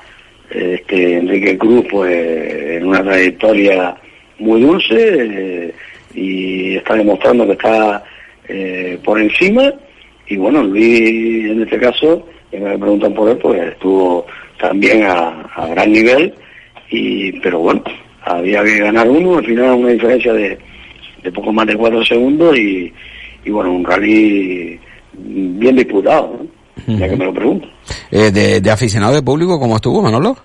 este 0.49 1.17
Enrique 1.17 1.57
Cruz 1.57 1.85
pues 1.89 2.77
en 2.77 2.87
una 2.87 3.03
trayectoria 3.03 3.95
muy 4.39 4.61
dulce 4.61 4.95
eh, 4.97 5.73
y 6.13 6.75
está 6.75 6.95
demostrando 6.95 7.45
que 7.45 7.53
está 7.53 8.03
eh, 8.47 8.99
por 9.03 9.19
encima. 9.19 9.73
Y 10.27 10.37
bueno 10.37 10.63
Luis 10.63 11.51
en 11.51 11.63
este 11.63 11.77
caso 11.77 12.27
que 12.51 12.59
me 12.59 12.77
preguntan 12.77 13.13
por 13.13 13.29
él 13.29 13.37
pues 13.37 13.61
estuvo 13.73 14.25
también 14.59 15.03
a, 15.03 15.67
gran 15.69 15.91
nivel. 15.91 16.33
Y 16.89 17.33
pero 17.39 17.59
bueno 17.59 17.83
había 18.21 18.63
que 18.63 18.79
ganar 18.79 19.09
uno. 19.09 19.37
Al 19.37 19.45
final 19.45 19.73
una 19.73 19.89
diferencia 19.89 20.33
de, 20.33 20.57
poco 21.33 21.51
más 21.51 21.67
de 21.67 21.75
cuatro 21.75 22.03
segundos 22.05 22.57
y, 22.57 22.93
bueno 23.47 23.73
un 23.73 23.85
rally 23.85 24.79
bien 25.13 25.75
disputado. 25.75 26.45
Ya 26.85 27.09
que 27.09 27.15
me 27.15 27.25
lo 27.25 27.33
pregunto 27.33 27.67
Eh, 28.11 28.31
de, 28.31 28.61
de 28.61 28.71
aficionado 28.71 29.13
de 29.15 29.21
público, 29.21 29.59
¿cómo 29.59 29.75
estuvo, 29.75 30.01
Manolo? 30.01 30.37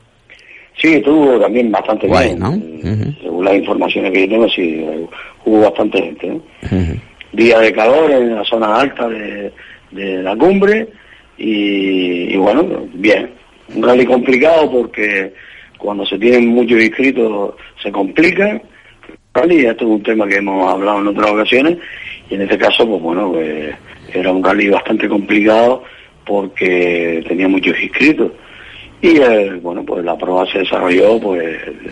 Sí, 0.80 0.94
estuvo 0.94 1.38
también 1.38 1.70
bastante 1.70 2.06
Guay, 2.08 2.28
bien. 2.28 2.38
¿no? 2.38 2.54
Eh, 2.54 3.14
Según 3.22 3.44
las 3.44 3.54
informaciones 3.54 4.12
que 4.12 4.22
yo 4.22 4.28
tengo, 4.28 4.48
sí, 4.48 4.84
hubo 5.44 5.60
bastante 5.60 6.02
gente. 6.02 6.26
¿no? 6.28 6.40
Día 7.32 7.58
de 7.60 7.72
calor 7.72 8.10
en 8.10 8.34
la 8.34 8.44
zona 8.44 8.76
alta 8.80 9.08
de, 9.08 9.52
de 9.90 10.22
la 10.22 10.34
cumbre 10.36 10.88
y, 11.38 12.34
y 12.34 12.36
bueno, 12.36 12.64
bien. 12.94 13.30
Un 13.74 13.82
rally 13.82 14.04
complicado 14.04 14.70
porque 14.70 15.32
cuando 15.78 16.04
se 16.06 16.18
tienen 16.18 16.48
muchos 16.48 16.80
inscritos 16.80 17.54
se 17.82 17.90
complica. 17.90 18.60
Rally, 19.34 19.64
esto 19.66 19.84
es 19.84 19.90
un 19.90 20.02
tema 20.02 20.26
que 20.26 20.36
hemos 20.36 20.70
hablado 20.70 21.00
en 21.00 21.06
otras 21.08 21.30
ocasiones 21.30 21.78
y 22.28 22.34
en 22.34 22.42
este 22.42 22.58
caso, 22.58 22.86
pues 22.86 23.00
bueno, 23.02 23.32
pues, 23.32 23.74
era 24.12 24.30
un 24.30 24.44
rally 24.44 24.68
bastante 24.68 25.08
complicado 25.08 25.84
porque 26.26 27.24
tenía 27.26 27.48
muchos 27.48 27.78
inscritos. 27.80 28.32
Y 29.00 29.18
eh, 29.18 29.58
bueno, 29.60 29.84
pues 29.84 30.04
la 30.04 30.16
prueba 30.16 30.46
se 30.50 30.60
desarrolló 30.60 31.18
pues 31.20 31.42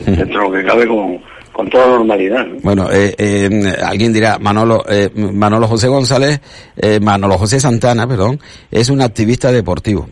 dentro 0.06 0.42
de 0.42 0.48
lo 0.48 0.52
que 0.52 0.64
cabe 0.64 0.86
con, 0.86 1.20
con 1.52 1.68
toda 1.68 1.88
normalidad. 1.88 2.46
¿no? 2.46 2.56
Bueno, 2.62 2.88
eh, 2.92 3.14
eh, 3.18 3.74
alguien 3.84 4.12
dirá, 4.12 4.38
Manolo, 4.38 4.84
eh, 4.88 5.10
Manolo 5.14 5.66
José 5.66 5.88
González, 5.88 6.40
eh, 6.76 7.00
Manolo 7.00 7.36
José 7.36 7.58
Santana, 7.58 8.06
perdón, 8.06 8.38
es 8.70 8.88
un 8.90 9.00
activista 9.00 9.50
deportivo. 9.50 10.08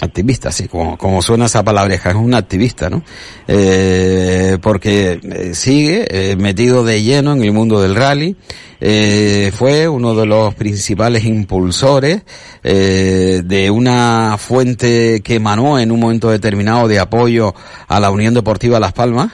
Activista, 0.00 0.52
sí, 0.52 0.68
como, 0.68 0.96
como 0.96 1.20
suena 1.22 1.46
esa 1.46 1.64
palabreja, 1.64 2.10
es 2.10 2.14
un 2.14 2.32
activista, 2.32 2.88
¿no? 2.88 3.02
Eh, 3.48 4.56
porque 4.62 5.18
eh, 5.20 5.54
sigue 5.54 6.06
eh, 6.08 6.36
metido 6.36 6.84
de 6.84 7.02
lleno 7.02 7.32
en 7.32 7.42
el 7.42 7.50
mundo 7.50 7.80
del 7.80 7.96
rally, 7.96 8.36
eh, 8.80 9.50
fue 9.56 9.88
uno 9.88 10.14
de 10.14 10.24
los 10.24 10.54
principales 10.54 11.24
impulsores 11.24 12.22
eh, 12.62 13.42
de 13.44 13.72
una 13.72 14.36
fuente 14.38 15.20
que 15.20 15.34
emanó 15.34 15.80
en 15.80 15.90
un 15.90 15.98
momento 15.98 16.30
determinado 16.30 16.86
de 16.86 17.00
apoyo 17.00 17.52
a 17.88 17.98
la 17.98 18.12
Unión 18.12 18.34
Deportiva 18.34 18.78
Las 18.78 18.92
Palmas, 18.92 19.32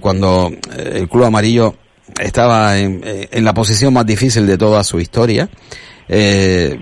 cuando 0.00 0.52
el 0.76 1.08
Club 1.08 1.24
Amarillo 1.24 1.74
estaba 2.20 2.78
en 2.78 3.44
la 3.44 3.54
posición 3.54 3.92
más 3.92 4.06
difícil 4.06 4.46
de 4.46 4.56
toda 4.56 4.84
su 4.84 5.00
historia. 5.00 5.48
Eh, 6.10 6.78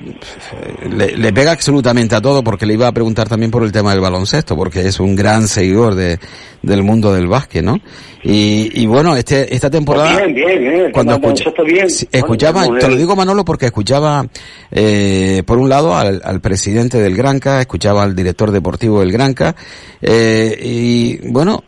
le, 0.89 1.17
le 1.17 1.33
pega 1.33 1.51
absolutamente 1.53 2.15
a 2.15 2.21
todo 2.21 2.45
porque 2.45 2.65
le 2.67 2.75
iba 2.75 2.87
a 2.87 2.93
preguntar 2.93 3.29
también 3.29 3.51
por 3.51 3.65
el 3.65 3.73
tema 3.73 3.91
del 3.91 4.01
baloncesto 4.01 4.57
porque 4.57 4.87
es 4.87 5.01
un 5.01 5.17
gran 5.17 5.49
seguidor 5.49 5.95
de, 5.97 6.19
del 6.63 6.83
mundo 6.85 7.13
del 7.13 7.27
básquet, 7.27 7.65
¿no? 7.65 7.81
Y, 8.23 8.71
y 8.83 8.87
bueno, 8.87 9.17
este, 9.17 9.55
esta 9.55 9.69
temporada 9.71 10.17
bien, 10.27 10.35
bien, 10.35 10.61
bien. 10.61 10.93
cuando 10.93 11.15
escucha- 11.15 11.51
bien. 11.65 11.87
Escuchaba, 12.13 12.63
te 12.79 12.87
lo 12.87 12.93
el- 12.95 12.99
digo 12.99 13.17
Manolo 13.17 13.45
porque 13.45 13.67
escuchaba 13.67 14.27
eh, 14.71 15.43
por 15.47 15.59
un 15.59 15.69
lado 15.69 15.97
al, 15.97 16.21
al 16.25 16.41
presidente 16.41 16.99
del 16.99 17.17
Granca, 17.17 17.61
escuchaba 17.61 18.03
al 18.05 18.15
director 18.17 18.51
deportivo 18.53 19.01
del 19.01 19.13
Granca 19.13 19.55
eh, 20.03 20.57
y 20.63 21.17
bueno, 21.31 21.65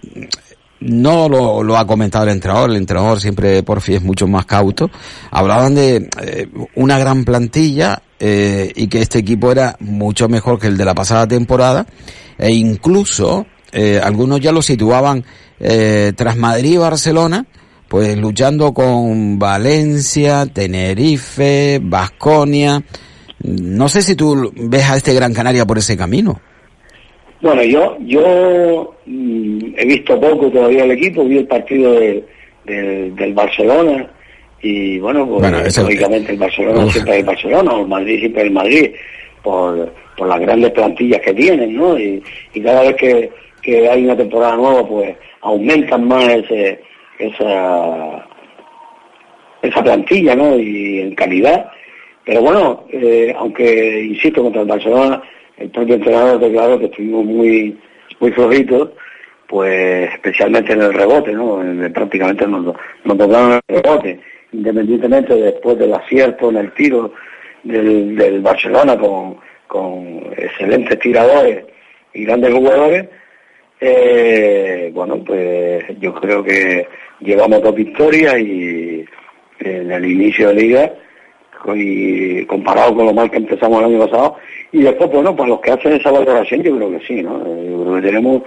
no 0.81 1.29
lo, 1.29 1.63
lo, 1.63 1.77
ha 1.77 1.87
comentado 1.87 2.25
el 2.25 2.31
entrenador, 2.31 2.71
el 2.71 2.77
entrenador 2.77 3.21
siempre 3.21 3.63
por 3.63 3.81
fin 3.81 3.97
es 3.97 4.03
mucho 4.03 4.27
más 4.27 4.47
cauto. 4.47 4.91
Hablaban 5.31 5.75
de 5.75 6.09
eh, 6.23 6.49
una 6.77 6.99
gran 6.99 7.25
plantilla 7.25 8.03
eh, 8.21 8.73
y 8.75 8.89
que 8.89 9.01
este 9.01 9.19
equipo 9.19 9.53
era 9.53 9.77
mucho 9.81 10.29
mejor 10.29 10.59
que 10.59 10.67
el 10.67 10.77
de 10.77 10.85
la 10.85 10.95
pasada 10.95 11.27
temporada 11.27 11.87
e 12.37 12.53
incluso 12.53 13.47
eh, 13.73 14.01
algunos 14.03 14.41
ya 14.41 14.53
lo 14.53 14.63
situaban 14.63 15.25
eh, 15.61 16.13
tras 16.17 16.37
Madrid 16.37 16.75
y 16.75 16.77
Barcelona, 16.79 17.47
pues 17.89 18.17
luchando 18.17 18.73
con 18.73 19.39
Valencia, 19.39 20.47
Tenerife, 20.47 21.81
Vasconia. 21.83 22.83
No 23.43 23.89
sé 23.89 24.03
si 24.03 24.15
tú 24.15 24.53
ves 24.55 24.89
a 24.89 24.97
este 24.97 25.15
Gran 25.15 25.35
Canaria 25.35 25.67
por 25.67 25.79
ese 25.79 25.97
camino. 25.97 26.41
Bueno, 27.41 27.63
yo 27.63 27.97
yo 28.01 28.95
mm, 29.07 29.59
he 29.77 29.85
visto 29.85 30.21
poco 30.21 30.51
todavía 30.51 30.85
el 30.85 30.93
equipo, 30.93 31.25
vi 31.25 31.39
el 31.39 31.47
partido 31.47 31.93
de, 31.93 32.25
de, 32.65 33.11
del 33.13 33.33
Barcelona 33.33 34.11
y 34.61 34.99
bueno, 34.99 35.27
pues 35.27 35.79
lógicamente 35.79 36.33
el 36.33 36.39
Barcelona 36.39 36.91
siempre 36.91 37.15
es 37.15 37.21
el 37.21 37.27
Barcelona, 37.27 37.73
o 37.73 37.83
el 37.83 37.89
Madrid 37.89 38.19
siempre 38.19 38.43
es 38.43 38.49
el 38.49 38.55
Madrid, 38.55 38.91
por, 39.43 39.93
por 40.17 40.29
las 40.29 40.41
grandes 40.41 40.73
plantillas 40.73 41.21
que 41.21 41.33
tienen, 41.35 41.77
¿no? 41.77 41.99
Y, 41.99 42.23
y 42.55 42.61
cada 42.61 42.83
vez 42.83 42.97
que, 42.97 43.31
que 43.63 43.89
hay 43.89 44.05
una 44.05 44.17
temporada 44.17 44.57
nueva, 44.57 44.87
pues 44.87 45.17
aumentan 45.43 46.09
más 46.09 46.29
ese, 46.29 46.81
esa, 47.21 48.27
esa 49.63 49.83
plantilla, 49.83 50.35
¿no? 50.35 50.59
Y 50.59 51.01
en 51.01 51.15
calidad. 51.15 51.71
Pero 52.25 52.43
bueno, 52.43 52.85
eh, 52.91 53.33
aunque 53.39 54.03
insisto 54.03 54.43
contra 54.43 54.63
el 54.63 54.69
Barcelona, 54.69 55.23
el 55.59 55.71
propio 55.71 55.97
entrenador 55.97 56.41
declaró 56.41 56.79
que 56.79 56.87
estuvimos 56.87 57.25
muy, 57.25 57.79
muy 58.21 58.33
flojitos, 58.33 58.91
pues 59.47 60.13
especialmente 60.13 60.73
en 60.73 60.83
el 60.83 60.93
rebote, 60.93 61.33
¿no? 61.33 61.63
En, 61.63 61.93
prácticamente 61.93 62.47
nos, 62.47 62.77
nos 63.05 63.19
tocaron 63.19 63.61
el 63.69 63.83
rebote, 63.83 64.21
independientemente 64.53 65.35
después 65.35 65.79
del 65.79 65.95
acierto 65.95 66.51
en 66.51 66.57
el 66.59 66.73
tiro 66.73 67.13
del, 67.65 68.17
del 68.17 68.41
Barcelona 68.41 68.99
con, 68.99 69.37
con 69.67 70.33
excelentes 70.37 70.99
tiradores 70.99 71.65
y 72.15 72.25
grandes 72.25 72.53
jugadores, 72.53 73.09
eh, 73.81 74.91
bueno, 74.93 75.23
pues 75.25 75.85
yo 76.01 76.15
creo 76.15 76.43
que 76.43 76.87
llevamos 77.21 77.63
dos 77.63 77.75
victorias 77.75 78.39
y 78.39 79.05
en 79.61 79.91
el 79.91 80.05
inicio 80.05 80.49
de 80.49 80.55
liga 80.55 80.93
y 81.75 82.45
comparado 82.47 82.95
con 82.95 83.07
lo 83.07 83.13
mal 83.13 83.31
que 83.31 83.39
empezamos 83.39 83.81
el 83.81 83.87
año 83.87 84.07
pasado 84.07 84.37
y 84.73 84.83
después 84.83 85.11
bueno 85.11 85.35
para 85.35 85.51
los 85.51 85.61
que 85.61 85.73
hacen 85.73 85.93
esa 85.93 86.11
valoración 86.11 86.63
yo 86.63 86.77
creo 86.77 86.91
que 86.91 87.07
sí 87.07 87.23
no 87.23 87.39
yo 87.39 87.83
creo 87.83 87.95
que 87.97 88.03
tenemos 88.03 88.43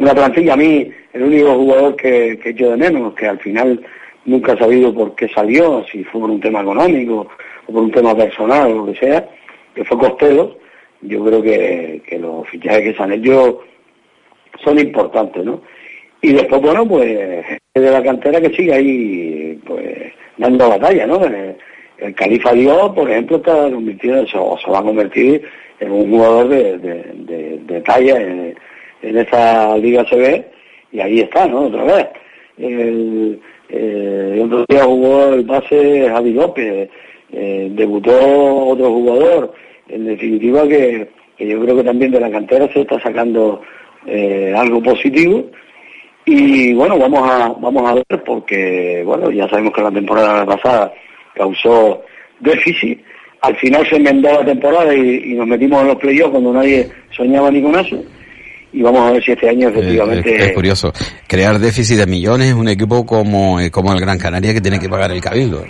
una 0.00 0.14
plantilla. 0.14 0.54
A 0.54 0.56
mí 0.56 0.90
el 1.12 1.22
único 1.22 1.54
jugador 1.54 1.96
que, 1.96 2.38
que 2.42 2.50
echo 2.50 2.70
de 2.70 2.76
menos 2.76 3.14
que 3.14 3.26
al 3.26 3.38
final 3.38 3.80
nunca 4.24 4.54
he 4.54 4.58
sabido 4.58 4.92
por 4.92 5.14
qué 5.14 5.28
salió 5.28 5.84
si 5.90 6.02
fue 6.04 6.20
por 6.20 6.30
un 6.30 6.40
tema 6.40 6.62
económico 6.62 7.28
o 7.66 7.72
por 7.72 7.82
un 7.82 7.92
tema 7.92 8.16
personal 8.16 8.72
o 8.72 8.86
lo 8.86 8.92
que 8.92 8.98
sea 8.98 9.28
que 9.74 9.84
fue 9.84 9.98
Costello 9.98 10.58
yo 11.02 11.24
creo 11.24 11.42
que, 11.42 12.02
que 12.06 12.18
los 12.18 12.46
fichajes 12.48 12.82
que 12.82 12.94
se 12.94 13.02
han 13.02 13.12
hecho 13.12 13.60
son 14.62 14.78
importantes 14.78 15.44
no 15.44 15.62
y 16.20 16.32
después 16.32 16.60
bueno 16.60 16.86
pues 16.86 17.08
de 17.74 17.90
la 17.90 18.02
cantera 18.02 18.40
que 18.40 18.54
sigue 18.54 18.74
ahí 18.74 19.60
pues 19.66 20.12
dando 20.36 20.68
batalla 20.68 21.06
no 21.06 21.24
el, 21.24 21.56
el 22.00 22.14
Califa 22.14 22.52
Dios, 22.52 22.90
por 22.94 23.10
ejemplo, 23.10 23.36
está 23.36 23.70
convirtiendo, 23.70 24.22
o 24.34 24.58
se 24.58 24.70
va 24.70 24.78
a 24.78 24.82
convertir 24.82 25.42
en 25.80 25.92
un 25.92 26.10
jugador 26.10 26.48
de, 26.48 26.78
de, 26.78 27.80
talla 27.82 28.20
en, 28.20 28.54
en, 29.02 29.16
esta 29.16 29.76
Liga 29.78 30.04
CB, 30.04 30.44
y 30.92 31.00
ahí 31.00 31.20
está, 31.20 31.46
¿no? 31.46 31.62
Otra 31.62 31.84
vez. 31.84 32.06
El, 32.58 33.40
eh, 33.68 34.42
otro 34.44 34.64
día 34.68 34.84
jugó 34.84 35.32
el 35.32 35.44
base 35.44 36.08
Javi 36.08 36.32
López, 36.32 36.90
eh, 37.32 37.68
debutó 37.72 38.12
otro 38.68 38.90
jugador, 38.90 39.54
en 39.88 40.06
definitiva 40.06 40.66
que, 40.66 41.08
que, 41.36 41.46
yo 41.46 41.60
creo 41.60 41.76
que 41.76 41.84
también 41.84 42.10
de 42.10 42.20
la 42.20 42.30
cantera 42.30 42.70
se 42.72 42.80
está 42.80 43.00
sacando 43.00 43.62
eh, 44.06 44.52
algo 44.56 44.82
positivo, 44.82 45.46
y 46.26 46.74
bueno, 46.74 46.98
vamos 46.98 47.28
a, 47.28 47.48
vamos 47.58 47.90
a 47.90 47.94
ver 47.94 48.24
porque, 48.24 49.02
bueno, 49.04 49.30
ya 49.30 49.48
sabemos 49.48 49.72
que 49.72 49.82
la 49.82 49.90
temporada 49.90 50.44
pasada 50.44 50.92
causó 51.34 52.02
déficit. 52.40 53.00
Al 53.42 53.56
final 53.56 53.86
se 53.88 53.96
enmendó 53.96 54.30
la 54.30 54.44
temporada 54.44 54.94
y, 54.94 55.32
y 55.32 55.34
nos 55.34 55.46
metimos 55.46 55.82
en 55.82 55.88
los 55.88 55.96
playoffs 55.96 56.32
cuando 56.32 56.52
nadie 56.52 56.88
soñaba 57.16 57.50
ni 57.50 57.62
con 57.62 57.78
eso. 57.78 58.02
Y 58.72 58.82
vamos 58.82 59.00
a 59.00 59.12
ver 59.12 59.24
si 59.24 59.32
este 59.32 59.48
año 59.48 59.68
efectivamente... 59.68 60.36
Es, 60.36 60.44
es, 60.46 60.52
curioso. 60.52 60.92
Crear 61.26 61.58
déficit 61.58 61.96
de 61.98 62.06
millones 62.06 62.54
un 62.54 62.68
equipo 62.68 63.04
como, 63.04 63.58
eh, 63.58 63.70
como 63.70 63.92
el 63.92 64.00
Gran 64.00 64.18
Canaria 64.18 64.54
que 64.54 64.60
tiene 64.60 64.78
que 64.78 64.88
pagar 64.88 65.10
el 65.10 65.20
cabildo. 65.20 65.64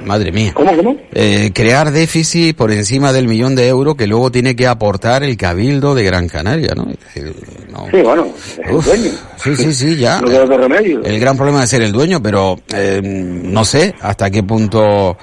Eh, 0.00 0.06
madre 0.06 0.32
mía. 0.32 0.52
¿Cómo, 0.54 0.76
cómo? 0.76 0.96
Eh, 1.12 1.50
crear 1.54 1.90
déficit 1.90 2.56
por 2.56 2.70
encima 2.70 3.12
del 3.12 3.28
millón 3.28 3.54
de 3.54 3.68
euros 3.68 3.96
que 3.96 4.06
luego 4.06 4.30
tiene 4.30 4.56
que 4.56 4.66
aportar 4.66 5.22
el 5.22 5.36
cabildo 5.36 5.94
de 5.94 6.04
Gran 6.04 6.28
Canaria, 6.28 6.74
¿no? 6.74 6.84
no. 6.84 7.86
Sí, 7.90 8.02
bueno, 8.02 8.26
es 8.36 8.58
el 8.58 8.80
dueño. 8.80 9.10
Sí, 9.36 9.56
sí, 9.56 9.72
sí, 9.72 9.96
ya. 9.96 10.20
No 10.20 10.28
queda 10.28 10.44
remedio. 10.56 11.02
El 11.04 11.18
gran 11.20 11.36
problema 11.36 11.64
es 11.64 11.70
ser 11.70 11.82
el 11.82 11.92
dueño, 11.92 12.22
pero 12.22 12.58
eh, 12.74 13.00
no 13.02 13.64
sé 13.64 13.94
hasta 14.00 14.30
qué 14.30 14.42
punto 14.42 15.16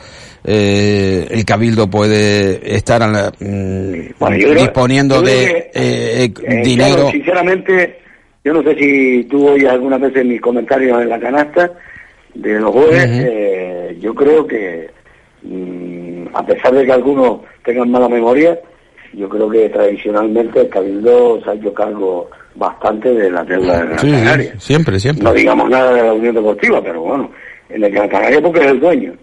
eh, 0.49 1.27
el 1.29 1.43
cabildo 1.43 1.89
puede 1.89 2.73
estar 2.73 3.01
la, 3.01 3.33
bueno, 3.37 4.37
creo, 4.37 4.53
disponiendo 4.53 5.21
de 5.21 5.35
que, 5.35 5.71
eh, 5.73 6.33
eh, 6.41 6.61
dinero. 6.63 6.95
Claro, 6.95 7.11
sinceramente, 7.11 7.99
yo 8.45 8.53
no 8.53 8.63
sé 8.63 8.75
si 8.75 9.23
tú 9.25 9.45
oyes 9.45 9.69
algunas 9.69 9.99
veces 9.99 10.25
mis 10.25 10.39
comentarios 10.39 11.01
en 11.01 11.09
la 11.09 11.19
canasta 11.19 11.69
de 12.41 12.59
los 12.59 12.71
jueves, 12.71 13.05
uh 13.05 13.23
-huh. 13.23 13.99
yo 13.99 14.13
creo 14.13 14.47
que 14.47 14.89
mmm, 15.43 16.27
a 16.33 16.45
pesar 16.45 16.73
de 16.73 16.85
que 16.85 16.91
algunos 16.91 17.41
tengan 17.63 17.89
mala 17.89 18.07
memoria, 18.07 18.57
yo 19.13 19.27
creo 19.29 19.49
que 19.49 19.69
tradicionalmente 19.69 20.61
el 20.61 20.69
cabildo 20.69 21.41
se 21.43 21.49
ha 21.49 21.53
hecho 21.53 21.73
cargo 21.73 22.29
bastante 22.55 23.13
de 23.13 23.31
la 23.31 23.43
deuda 23.43 23.79
de 23.79 23.85
Gran 23.85 23.99
sí, 23.99 24.11
Canaria. 24.11 24.59
Siempre, 24.59 24.99
siempre. 24.99 25.23
No 25.23 25.33
digamos 25.33 25.69
nada 25.69 25.93
de 25.93 26.03
la 26.03 26.13
Unión 26.13 26.35
Deportiva, 26.35 26.81
pero 26.81 27.01
bueno, 27.01 27.31
en 27.69 27.83
el 27.83 27.91
Gran 27.91 28.09
Canaria 28.09 28.41
porque 28.41 28.59
es 28.59 28.67
el 28.67 28.79
dueño 28.79 29.13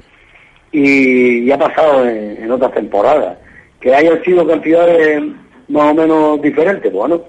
y, 0.73 1.45
y 1.45 1.53
ha 1.53 1.59
pasado 1.59 2.07
en, 2.09 2.43
en, 2.43 2.51
otras 2.51 2.73
temporadas. 2.73 3.39
Que 3.81 3.95
hayan 3.95 4.23
sido 4.25 4.47
cantidades 4.47 5.23
más 5.69 5.93
o 5.93 5.95
menos 5.95 6.43
diferentes, 6.43 6.93
bueno, 6.93 7.23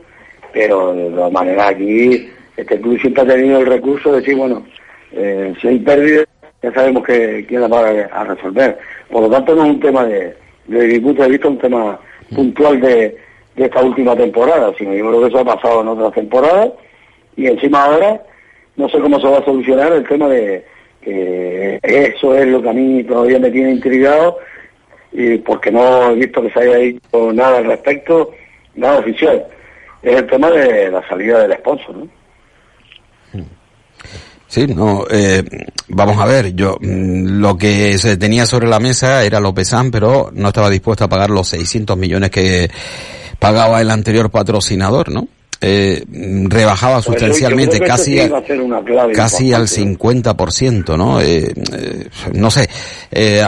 pero 0.53 0.95
de 0.95 1.09
todas 1.09 1.31
maneras 1.31 1.69
aquí 1.71 2.29
este 2.57 2.79
club 2.79 2.99
siempre 2.99 3.23
ha 3.23 3.27
tenido 3.27 3.59
el 3.59 3.65
recurso 3.65 4.11
de 4.11 4.19
decir, 4.19 4.35
bueno, 4.35 4.65
eh, 5.11 5.53
si 5.61 5.67
hay 5.67 5.79
pérdidas, 5.79 6.25
ya 6.61 6.73
sabemos 6.73 7.03
que 7.03 7.45
quién 7.47 7.61
la 7.61 7.67
va 7.67 7.87
a, 7.89 8.23
resolver. 8.23 8.77
Por 9.09 9.23
lo 9.23 9.29
tanto, 9.29 9.55
no 9.55 9.65
es 9.65 9.69
un 9.71 9.79
tema 9.79 10.05
de, 10.05 10.35
desde 10.67 10.99
de 10.99 11.27
vista, 11.29 11.47
un 11.47 11.57
tema 11.59 11.99
puntual 12.33 12.81
de, 12.81 13.17
esta 13.55 13.81
última 13.81 14.15
temporada, 14.15 14.73
sino 14.77 14.93
yo 14.93 15.07
creo 15.07 15.21
que 15.21 15.27
eso 15.27 15.39
ha 15.39 15.45
pasado 15.45 15.81
en 15.81 15.87
otras 15.87 16.11
temporadas 16.13 16.71
y 17.37 17.47
encima 17.47 17.85
ahora 17.85 18.21
no 18.75 18.89
sé 18.89 18.99
cómo 18.99 19.17
se 19.17 19.27
va 19.27 19.37
a 19.37 19.45
solucionar 19.45 19.93
el 19.93 20.05
tema 20.05 20.27
de 20.27 20.65
eh, 21.05 21.79
eso 21.81 22.35
es 22.35 22.47
lo 22.47 22.61
que 22.61 22.69
a 22.69 22.73
mí 22.73 23.03
todavía 23.03 23.39
me 23.39 23.51
tiene 23.51 23.71
intrigado 23.71 24.39
y 25.11 25.37
porque 25.37 25.71
no 25.71 26.11
he 26.11 26.15
visto 26.15 26.41
que 26.41 26.49
se 26.49 26.59
haya 26.59 26.77
dicho 26.77 27.31
nada 27.31 27.59
al 27.59 27.65
respecto, 27.65 28.31
nada 28.75 28.99
oficial. 28.99 29.45
Es 30.01 30.17
el 30.17 30.27
tema 30.27 30.51
de 30.51 30.91
la 30.91 31.07
salida 31.07 31.47
del 31.47 31.57
sponsor, 31.59 31.95
¿no? 31.95 32.07
Sí, 34.55 34.67
no, 34.67 35.03
eh, 35.11 35.43
vamos 35.89 36.17
a 36.17 36.25
ver, 36.25 36.55
yo 36.55 36.77
mm, 36.79 37.41
lo 37.41 37.57
que 37.57 37.97
se 37.97 38.15
tenía 38.15 38.45
sobre 38.45 38.69
la 38.69 38.79
mesa 38.79 39.25
era 39.25 39.41
Lópezán, 39.41 39.91
pero 39.91 40.31
no 40.33 40.47
estaba 40.47 40.69
dispuesto 40.69 41.03
a 41.03 41.09
pagar 41.09 41.29
los 41.29 41.49
600 41.49 41.97
millones 41.97 42.29
que 42.31 42.71
pagaba 43.37 43.81
el 43.81 43.91
anterior 43.91 44.31
patrocinador, 44.31 45.11
¿no? 45.11 45.27
eh, 45.61 46.03
rebajaba 46.47 46.95
pues 46.95 47.05
sustancialmente, 47.05 47.79
casi, 47.79 48.19
a, 48.19 48.29
casi 49.13 49.53
al 49.53 49.67
50%, 49.67 50.97
¿no? 50.97 51.19
Eh, 51.21 51.53
eh, 51.73 52.09
no 52.33 52.51
sé, 52.51 52.69
eh, 53.11 53.43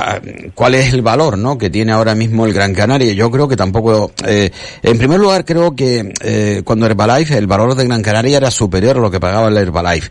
¿cuál 0.56 0.76
es 0.76 0.94
el 0.94 1.02
valor, 1.02 1.38
no? 1.38 1.58
Que 1.58 1.70
tiene 1.70 1.92
ahora 1.92 2.16
mismo 2.16 2.46
el 2.46 2.54
Gran 2.54 2.74
Canaria. 2.74 3.14
Yo 3.14 3.30
creo 3.30 3.48
que 3.48 3.56
tampoco, 3.56 4.12
eh, 4.26 4.50
en 4.82 4.98
primer 4.98 5.20
lugar 5.20 5.46
creo 5.46 5.76
que 5.76 6.12
eh, 6.22 6.62
cuando 6.64 6.86
Herbalife, 6.86 7.38
el 7.38 7.48
valor 7.48 7.76
de 7.76 7.86
Gran 7.86 8.02
Canaria 8.02 8.38
era 8.38 8.52
superior 8.52 8.98
a 8.98 9.02
lo 9.02 9.12
que 9.12 9.20
pagaba 9.20 9.50
el 9.50 9.58
Herbalife. 9.58 10.10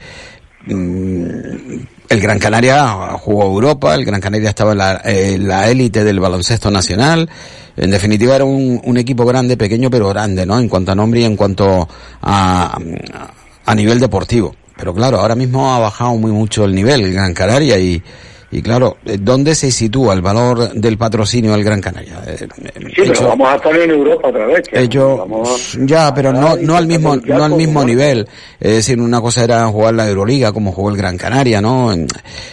Mm, 0.66 1.78
el 2.08 2.20
Gran 2.20 2.38
Canaria 2.38 2.86
jugó 3.18 3.44
Europa, 3.44 3.94
el 3.94 4.04
Gran 4.04 4.20
Canaria 4.20 4.50
estaba 4.50 4.72
en 5.04 5.48
la, 5.48 5.68
élite 5.68 6.04
del 6.04 6.20
baloncesto 6.20 6.70
nacional. 6.70 7.28
En 7.76 7.90
definitiva 7.90 8.34
era 8.36 8.44
un, 8.44 8.80
un, 8.84 8.96
equipo 8.96 9.24
grande, 9.26 9.56
pequeño 9.56 9.90
pero 9.90 10.08
grande, 10.08 10.46
¿no? 10.46 10.58
En 10.58 10.68
cuanto 10.68 10.92
a 10.92 10.94
nombre 10.94 11.20
y 11.20 11.24
en 11.24 11.36
cuanto 11.36 11.88
a, 12.22 12.78
a 13.66 13.74
nivel 13.74 14.00
deportivo. 14.00 14.54
Pero 14.76 14.94
claro, 14.94 15.20
ahora 15.20 15.34
mismo 15.34 15.74
ha 15.74 15.78
bajado 15.78 16.16
muy 16.16 16.32
mucho 16.32 16.64
el 16.64 16.74
nivel 16.74 17.02
el 17.02 17.12
Gran 17.12 17.34
Canaria 17.34 17.78
y, 17.78 18.02
Y 18.48 18.62
claro, 18.62 18.96
eh, 19.04 19.18
¿dónde 19.20 19.54
se 19.56 19.72
sitúa 19.72 20.14
el 20.14 20.22
valor 20.22 20.72
del 20.72 20.96
patrocinio 20.96 21.52
al 21.52 21.64
Gran 21.64 21.80
Canaria? 21.80 22.22
Eh, 22.26 22.46
Sí, 22.94 23.02
pero 23.08 23.28
vamos 23.28 23.48
a 23.48 23.56
estar 23.56 23.76
en 23.76 23.90
Europa 23.90 24.28
otra 24.28 24.46
vez. 24.46 24.62
Ellos, 24.72 25.18
vamos 25.18 25.78
ya, 25.80 26.14
pero 26.14 26.32
no, 26.32 26.56
no 26.56 26.76
al 26.76 26.86
mismo, 26.86 27.16
no 27.16 27.44
al 27.44 27.54
mismo 27.54 27.84
nivel. 27.84 28.26
Es 28.60 28.70
decir, 28.76 29.00
una 29.00 29.20
cosa 29.20 29.42
era 29.44 29.66
jugar 29.66 29.94
la 29.94 30.08
Euroliga 30.08 30.52
como 30.52 30.70
jugó 30.72 30.90
el 30.90 30.96
Gran 30.96 31.16
Canaria, 31.18 31.60
¿no? 31.60 31.92
En- 31.92 32.06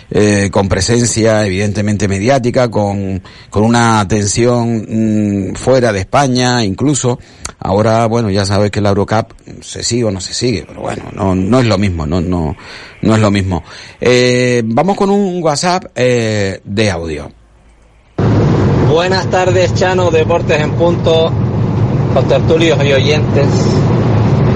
eh, 0.10 0.50
con 0.52 0.68
presencia 0.68 1.46
evidentemente 1.46 2.08
mediática, 2.08 2.70
con, 2.70 3.22
con 3.50 3.64
una 3.64 4.00
atención 4.00 5.52
mm, 5.52 5.56
fuera 5.56 5.94
de 5.94 6.00
España, 6.00 6.64
incluso. 6.64 7.20
Ahora, 7.60 8.06
bueno, 8.08 8.30
ya 8.30 8.46
sabes 8.46 8.72
que 8.72 8.82
la 8.82 8.90
Eurocup 8.90 9.34
se 9.62 9.84
sigue 9.84 10.04
o 10.06 10.12
no 10.12 10.20
se 10.20 10.34
sigue, 10.34 10.66
pero 10.68 10.82
bueno, 10.82 11.04
no, 11.14 11.34
no 11.36 11.60
es 11.60 11.66
lo 11.66 11.78
mismo, 11.78 12.06
no, 12.06 12.20
no, 12.20 12.56
no 13.04 13.16
es 13.16 13.22
lo 13.22 13.32
mismo. 13.32 13.64
Eh, 14.00 14.62
vamos 14.66 14.98
con 14.98 15.10
un 15.10 15.44
WhatsApp 15.44 15.86
eh, 15.96 16.60
de 16.64 16.92
audio. 16.92 17.32
Buenas 18.90 19.30
tardes, 19.30 19.74
Chano, 19.74 20.12
Deportes 20.12 20.60
en 20.60 20.72
Punto, 20.72 21.32
con 22.14 22.28
tertulios 22.28 22.78
y 22.86 22.94
oyentes. 22.94 23.48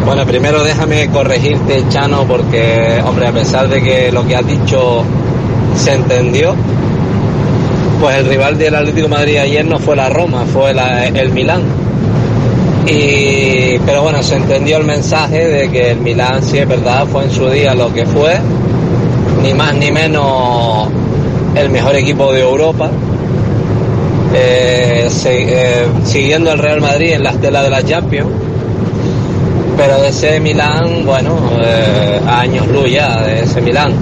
Bueno, 0.06 0.26
primero 0.26 0.64
déjame 0.64 1.10
corregirte, 1.10 1.84
Chano, 1.89 2.26
porque, 2.26 3.02
hombre, 3.04 3.28
a 3.28 3.32
pesar 3.32 3.68
de 3.68 3.82
que 3.82 4.12
lo 4.12 4.26
que 4.26 4.36
has 4.36 4.48
dicho 4.48 5.04
se 5.76 5.93
entendió, 5.93 6.56
pues 8.00 8.16
el 8.18 8.26
rival 8.28 8.58
del 8.58 8.76
Atlético 8.76 9.10
Madrid 9.10 9.38
ayer 9.38 9.66
no 9.66 9.80
fue 9.80 9.95
la 9.95 10.10
Roma, 10.10 10.45
fue 10.45 10.72
el 10.72 11.32
Milán. 11.32 11.64
Y, 12.89 13.79
pero 13.85 14.03
bueno, 14.03 14.23
se 14.23 14.35
entendió 14.35 14.77
el 14.77 14.85
mensaje 14.85 15.47
de 15.47 15.69
que 15.69 15.91
el 15.91 15.99
Milán, 15.99 16.41
sí 16.41 16.59
es 16.59 16.67
verdad, 16.67 17.05
fue 17.05 17.25
en 17.25 17.31
su 17.31 17.49
día 17.49 17.75
lo 17.75 17.93
que 17.93 18.05
fue, 18.05 18.38
ni 19.43 19.53
más 19.53 19.73
ni 19.75 19.91
menos 19.91 20.88
el 21.55 21.69
mejor 21.69 21.95
equipo 21.95 22.31
de 22.31 22.41
Europa, 22.41 22.89
eh, 24.33 25.09
eh, 25.25 25.88
siguiendo 26.05 26.51
el 26.51 26.59
Real 26.59 26.81
Madrid 26.81 27.13
en 27.13 27.23
la 27.23 27.31
estela 27.31 27.63
de 27.63 27.69
la 27.69 27.83
Champions. 27.83 28.29
Pero 29.75 30.01
de 30.01 30.09
ese 30.09 30.39
Milán, 30.39 31.05
bueno, 31.05 31.38
eh, 31.61 32.19
años 32.27 32.67
luz 32.67 32.91
ya 32.91 33.21
de 33.21 33.43
ese 33.43 33.61
Milán. 33.61 33.93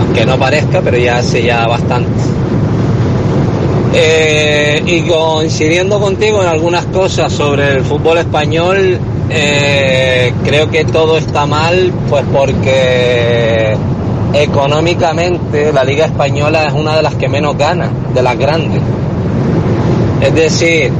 Aunque 0.00 0.26
no 0.26 0.38
parezca, 0.38 0.80
pero 0.80 0.96
ya 0.96 1.18
hace 1.18 1.42
ya 1.42 1.66
bastante. 1.66 2.10
Eh, 3.96 4.82
y 4.86 5.02
coincidiendo 5.02 6.00
contigo 6.00 6.42
en 6.42 6.48
algunas 6.48 6.84
cosas 6.86 7.32
sobre 7.32 7.72
el 7.72 7.84
fútbol 7.84 8.18
español, 8.18 8.98
eh, 9.30 10.32
creo 10.44 10.68
que 10.70 10.84
todo 10.84 11.16
está 11.16 11.46
mal, 11.46 11.92
pues 12.08 12.24
porque 12.32 13.76
económicamente 14.32 15.72
la 15.72 15.84
Liga 15.84 16.06
Española 16.06 16.64
es 16.66 16.72
una 16.72 16.96
de 16.96 17.02
las 17.02 17.14
que 17.14 17.28
menos 17.28 17.56
gana, 17.56 17.88
de 18.12 18.22
las 18.22 18.36
grandes. 18.36 18.82
Es 20.20 20.34
decir, 20.34 20.90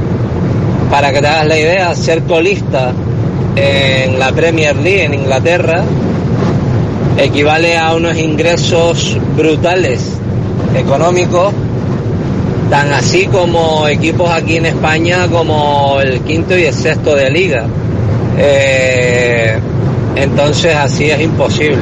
para 0.89 1.11
que 1.11 1.19
te 1.19 1.27
hagas 1.27 1.47
la 1.47 1.59
idea, 1.59 1.95
ser 1.95 2.23
colista 2.23 2.93
en 3.55 4.17
la 4.19 4.31
Premier 4.31 4.75
League 4.77 5.03
en 5.03 5.13
Inglaterra 5.13 5.83
equivale 7.17 7.77
a 7.77 7.93
unos 7.95 8.17
ingresos 8.17 9.17
brutales 9.35 10.17
económicos, 10.75 11.53
tan 12.69 12.91
así 12.93 13.27
como 13.27 13.87
equipos 13.87 14.29
aquí 14.29 14.57
en 14.57 14.65
España 14.67 15.27
como 15.27 15.99
el 16.01 16.21
quinto 16.21 16.57
y 16.57 16.63
el 16.63 16.73
sexto 16.73 17.15
de 17.15 17.29
liga. 17.29 17.65
Eh, 18.37 19.59
entonces 20.15 20.75
así 20.75 21.09
es 21.09 21.21
imposible. 21.21 21.77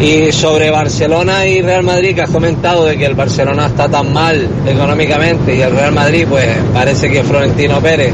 Y 0.00 0.32
sobre 0.32 0.70
Barcelona 0.70 1.46
y 1.46 1.60
Real 1.60 1.82
Madrid, 1.82 2.14
que 2.14 2.22
has 2.22 2.30
comentado 2.30 2.86
de 2.86 2.96
que 2.96 3.04
el 3.04 3.14
Barcelona 3.14 3.66
está 3.66 3.88
tan 3.88 4.12
mal 4.12 4.48
económicamente 4.66 5.54
y 5.54 5.60
el 5.60 5.72
Real 5.72 5.92
Madrid, 5.92 6.26
pues 6.28 6.46
parece 6.72 7.10
que 7.10 7.22
Florentino 7.22 7.80
Pérez 7.80 8.12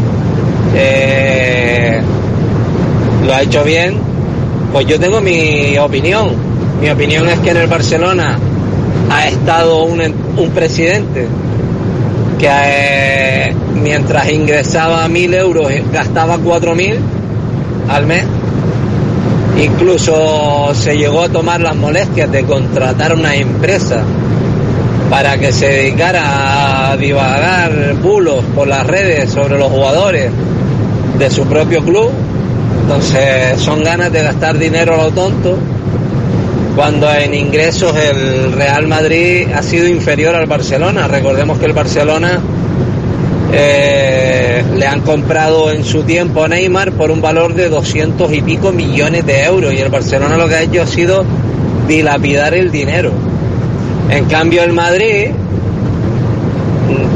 eh, 0.75 2.01
lo 3.25 3.35
ha 3.35 3.43
hecho 3.43 3.63
bien, 3.63 3.99
pues 4.73 4.87
yo 4.87 4.99
tengo 4.99 5.21
mi 5.21 5.79
opinión. 5.79 6.31
Mi 6.81 6.91
opinión 6.91 7.29
es 7.29 7.39
que 7.39 7.51
en 7.51 7.57
el 7.57 7.67
Barcelona 7.69 8.37
ha 9.11 9.29
estado 9.29 9.85
un, 9.85 10.01
un 10.37 10.51
presidente 10.51 11.27
que 12.39 12.49
eh, 12.49 13.55
mientras 13.75 14.31
ingresaba 14.31 15.09
mil 15.09 15.33
euros 15.35 15.73
gastaba 15.93 16.39
cuatro 16.39 16.75
mil 16.75 16.99
al 17.89 18.07
mes. 18.07 18.25
Incluso 19.63 20.75
se 20.75 20.97
llegó 20.97 21.23
a 21.23 21.29
tomar 21.31 21.61
las 21.61 21.75
molestias 21.75 22.31
de 22.31 22.45
contratar 22.45 23.15
una 23.15 23.35
empresa 23.35 24.03
para 25.09 25.39
que 25.39 25.53
se 25.53 25.67
dedicara 25.67 26.91
a 26.91 26.97
divagar 26.97 27.95
bulos 28.03 28.45
por 28.55 28.69
las 28.69 28.87
redes 28.87 29.31
sobre 29.31 29.57
los 29.57 29.71
jugadores 29.71 30.31
de 31.19 31.31
su 31.31 31.47
propio 31.47 31.83
club. 31.83 32.11
Entonces 32.83 33.59
son 33.61 33.83
ganas 33.83 34.13
de 34.13 34.23
gastar 34.23 34.59
dinero 34.59 34.95
a 34.95 35.05
lo 35.05 35.11
tonto 35.11 35.59
cuando 36.77 37.11
en 37.11 37.33
ingresos 37.33 37.97
el 37.97 38.53
Real 38.53 38.87
Madrid 38.87 39.49
ha 39.55 39.63
sido 39.63 39.89
inferior 39.89 40.35
al 40.35 40.45
Barcelona. 40.45 41.09
Recordemos 41.09 41.59
que 41.59 41.65
el 41.65 41.73
Barcelona 41.73 42.39
eh, 43.51 44.63
le 44.77 44.87
han 44.87 45.01
comprado 45.01 45.71
en 45.71 45.85
su 45.85 46.03
tiempo 46.03 46.45
a 46.45 46.49
Neymar 46.49 46.93
por 46.93 47.11
un 47.11 47.23
valor 47.23 47.55
de 47.55 47.71
200 47.71 48.31
y 48.31 48.43
pico 48.43 48.73
millones 48.73 49.25
de 49.25 49.45
euros 49.45 49.73
y 49.73 49.79
el 49.79 49.89
Barcelona 49.89 50.37
lo 50.37 50.47
que 50.49 50.55
ha 50.55 50.63
hecho 50.63 50.83
ha 50.83 50.87
sido 50.87 51.25
dilapidar 51.89 52.53
el 52.53 52.71
dinero. 52.71 53.11
En 54.11 54.27
cambio 54.27 54.63
el 54.63 54.75
Madrid, 54.75 55.31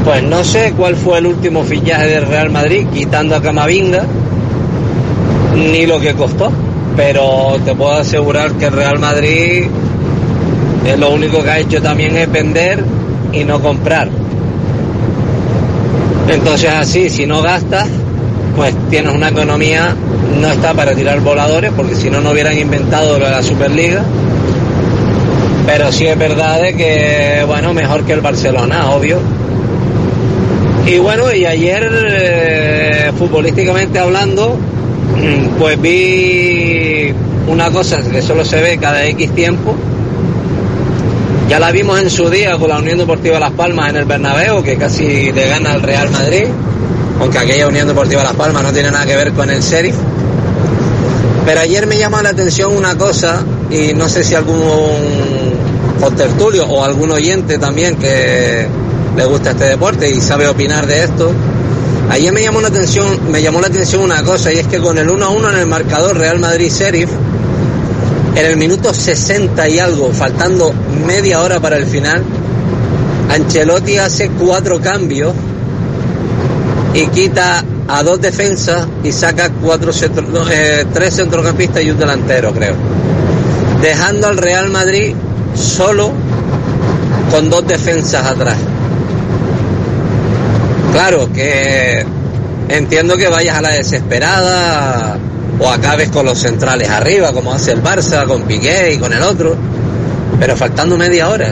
pues 0.03 0.23
no 0.23 0.43
sé 0.43 0.73
cuál 0.75 0.95
fue 0.95 1.19
el 1.19 1.27
último 1.27 1.63
fichaje 1.63 2.07
del 2.07 2.25
Real 2.25 2.49
Madrid, 2.49 2.87
quitando 2.91 3.35
a 3.35 3.41
Camavinga, 3.43 4.05
ni 5.55 5.85
lo 5.85 5.99
que 5.99 6.15
costó. 6.15 6.51
Pero 6.95 7.57
te 7.63 7.73
puedo 7.73 7.93
asegurar 7.93 8.51
que 8.53 8.65
el 8.65 8.73
Real 8.73 8.99
Madrid 8.99 9.65
eh, 10.85 10.97
lo 10.97 11.11
único 11.11 11.43
que 11.43 11.49
ha 11.49 11.59
hecho 11.59 11.81
también 11.81 12.17
es 12.17 12.31
vender 12.31 12.83
y 13.31 13.43
no 13.43 13.61
comprar. 13.61 14.09
Entonces 16.27 16.69
así, 16.69 17.09
si 17.09 17.25
no 17.25 17.41
gastas, 17.41 17.87
pues 18.55 18.73
tienes 18.89 19.13
una 19.13 19.29
economía, 19.29 19.95
no 20.39 20.47
está 20.47 20.73
para 20.73 20.93
tirar 20.93 21.19
voladores, 21.19 21.71
porque 21.75 21.95
si 21.95 22.09
no, 22.09 22.21
no 22.21 22.31
hubieran 22.31 22.57
inventado 22.57 23.19
la 23.19 23.43
Superliga. 23.43 24.03
Pero 25.65 25.91
sí 25.91 26.07
es 26.07 26.17
verdad 26.17 26.61
que, 26.75 27.43
bueno, 27.45 27.73
mejor 27.73 28.03
que 28.03 28.13
el 28.13 28.21
Barcelona, 28.21 28.89
obvio. 28.91 29.19
Y 30.87 30.97
bueno, 30.97 31.31
y 31.31 31.45
ayer, 31.45 31.89
eh, 32.09 33.11
futbolísticamente 33.17 33.99
hablando, 33.99 34.57
pues 35.59 35.79
vi 35.81 37.13
una 37.47 37.69
cosa 37.71 38.01
que 38.01 38.21
solo 38.21 38.45
se 38.45 38.61
ve 38.61 38.77
cada 38.77 39.05
X 39.05 39.33
tiempo. 39.33 39.75
Ya 41.49 41.59
la 41.59 41.71
vimos 41.71 41.99
en 41.99 42.09
su 42.09 42.29
día 42.29 42.57
con 42.57 42.69
la 42.69 42.79
Unión 42.79 42.97
Deportiva 42.97 43.39
Las 43.39 43.51
Palmas 43.51 43.89
en 43.89 43.97
el 43.97 44.05
Bernabéu, 44.05 44.63
que 44.63 44.77
casi 44.77 45.31
le 45.31 45.47
gana 45.49 45.73
al 45.73 45.81
Real 45.81 46.09
Madrid, 46.09 46.45
aunque 47.19 47.37
aquella 47.37 47.67
Unión 47.67 47.87
Deportiva 47.87 48.23
Las 48.23 48.35
Palmas 48.35 48.63
no 48.63 48.71
tiene 48.71 48.89
nada 48.89 49.05
que 49.05 49.15
ver 49.15 49.33
con 49.33 49.49
el 49.49 49.61
Sheriff. 49.61 49.95
Pero 51.45 51.59
ayer 51.59 51.87
me 51.87 51.97
llama 51.97 52.21
la 52.21 52.29
atención 52.29 52.75
una 52.75 52.97
cosa, 52.97 53.43
y 53.69 53.93
no 53.93 54.07
sé 54.07 54.23
si 54.23 54.33
algún 54.33 54.61
contertulio 55.99 56.65
o 56.65 56.83
algún 56.83 57.11
oyente 57.11 57.57
también 57.57 57.97
que 57.97 58.65
le 59.15 59.25
gusta 59.25 59.51
este 59.51 59.65
deporte 59.65 60.09
y 60.09 60.21
sabe 60.21 60.47
opinar 60.47 60.87
de 60.87 61.03
esto. 61.03 61.31
Ayer 62.11 62.33
me 62.33 62.41
llamó 62.41 62.59
la 62.59 62.67
atención, 62.67 63.31
me 63.31 63.41
llamó 63.41 63.61
la 63.61 63.67
atención 63.67 64.01
una 64.01 64.21
cosa, 64.21 64.51
y 64.51 64.57
es 64.57 64.67
que 64.67 64.79
con 64.79 64.97
el 64.97 65.09
1 65.09 65.25
a 65.25 65.29
1 65.29 65.49
en 65.51 65.57
el 65.59 65.65
marcador 65.65 66.17
Real 66.17 66.39
Madrid 66.39 66.69
Sheriff, 66.69 67.09
en 68.35 68.45
el 68.45 68.57
minuto 68.57 68.93
60 68.93 69.69
y 69.69 69.79
algo, 69.79 70.11
faltando 70.11 70.73
media 71.07 71.41
hora 71.41 71.61
para 71.61 71.77
el 71.77 71.85
final, 71.85 72.21
Ancelotti 73.29 73.97
hace 73.97 74.29
cuatro 74.29 74.81
cambios 74.81 75.33
y 76.93 77.07
quita 77.07 77.63
a 77.87 78.03
dos 78.03 78.19
defensas 78.19 78.87
y 79.05 79.13
saca 79.13 79.49
cuatro 79.49 79.93
eh, 80.51 80.85
tres 80.93 81.15
centrocampistas 81.15 81.81
y 81.81 81.91
un 81.91 81.97
delantero, 81.97 82.51
creo. 82.51 82.75
Dejando 83.81 84.27
al 84.27 84.35
Real 84.35 84.69
Madrid 84.69 85.15
solo 85.55 86.11
con 87.31 87.49
dos 87.49 87.65
defensas 87.65 88.25
atrás. 88.25 88.57
Claro 90.91 91.31
que 91.31 92.05
entiendo 92.69 93.15
que 93.17 93.27
vayas 93.27 93.57
a 93.57 93.61
la 93.61 93.69
desesperada 93.69 95.17
o 95.59 95.69
acabes 95.69 96.09
con 96.09 96.25
los 96.25 96.37
centrales 96.37 96.89
arriba, 96.89 97.31
como 97.31 97.53
hace 97.53 97.71
el 97.71 97.83
Barça, 97.83 98.25
con 98.25 98.43
Piqué 98.43 98.93
y 98.93 98.97
con 98.97 99.13
el 99.13 99.21
otro, 99.21 99.55
pero 100.39 100.55
faltando 100.57 100.97
media 100.97 101.29
hora. 101.29 101.51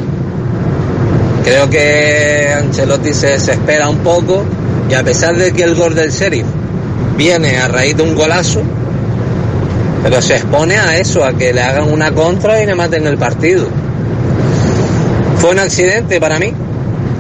Creo 1.44 1.70
que 1.70 2.54
Ancelotti 2.58 3.14
se 3.14 3.28
desespera 3.28 3.88
un 3.88 4.00
poco 4.00 4.44
y 4.90 4.94
a 4.94 5.04
pesar 5.04 5.36
de 5.38 5.52
que 5.52 5.64
el 5.64 5.76
gol 5.76 5.96
del 5.96 6.12
Sheriff 6.12 6.46
viene 7.16 7.58
a 7.60 7.68
raíz 7.68 7.96
de 7.96 8.04
un 8.04 8.16
golazo, 8.16 8.62
pero 10.04 10.22
se 10.22 10.36
expone 10.36 10.78
a 10.78 10.98
eso, 10.98 11.24
a 11.24 11.34
que 11.34 11.54
le 11.54 11.62
hagan 11.62 11.92
una 11.92 12.12
contra 12.12 12.62
y 12.62 12.66
le 12.66 12.76
maten 12.76 13.06
el 13.08 13.18
partido. 13.18 13.68
Fue 15.38 15.52
un 15.52 15.60
accidente 15.60 16.20
para 16.20 16.40
mí, 16.40 16.54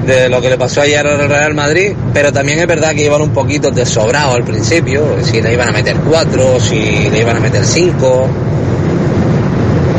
de 0.10 0.28
lo 0.28 0.41
que 0.41 0.49
le 0.49 0.57
pasó 0.57 0.82
ayer 0.82 1.05
al 1.05 1.30
Real 1.30 1.53
Madrid, 1.53 1.93
pero 2.14 2.34
también 2.34 2.60
es 2.60 2.68
verdad 2.68 2.93
que 2.93 3.05
iban 3.05 3.22
un 3.22 3.30
poquito 3.30 3.70
desobrados 3.70 4.36
al 4.36 4.43
principio, 4.43 5.18
si 5.24 5.41
le 5.41 5.53
iban 5.53 5.70
a 5.70 5.72
meter 5.72 5.97
cuatro, 5.97 6.60
si 6.60 7.10
le 7.10 7.20
iban 7.20 7.38
a 7.38 7.39
meter 7.39 7.64
cinco, 7.64 8.28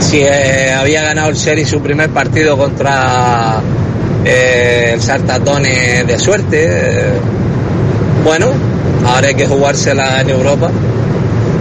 si 0.00 0.18
eh, 0.20 0.72
había 0.72 1.02
ganado 1.02 1.28
el 1.28 1.36
Seri 1.36 1.64
su 1.64 1.80
primer 1.80 2.10
partido 2.10 2.56
contra 2.56 3.60
eh, 4.24 4.90
el 4.94 5.00
Sartatone 5.00 6.04
de 6.04 6.18
suerte. 6.18 6.66
eh, 6.68 7.12
bueno, 8.24 8.48
ahora 9.06 9.28
hay 9.28 9.34
que 9.34 9.46
jugársela 9.46 10.20
en 10.20 10.30
Europa. 10.30 10.70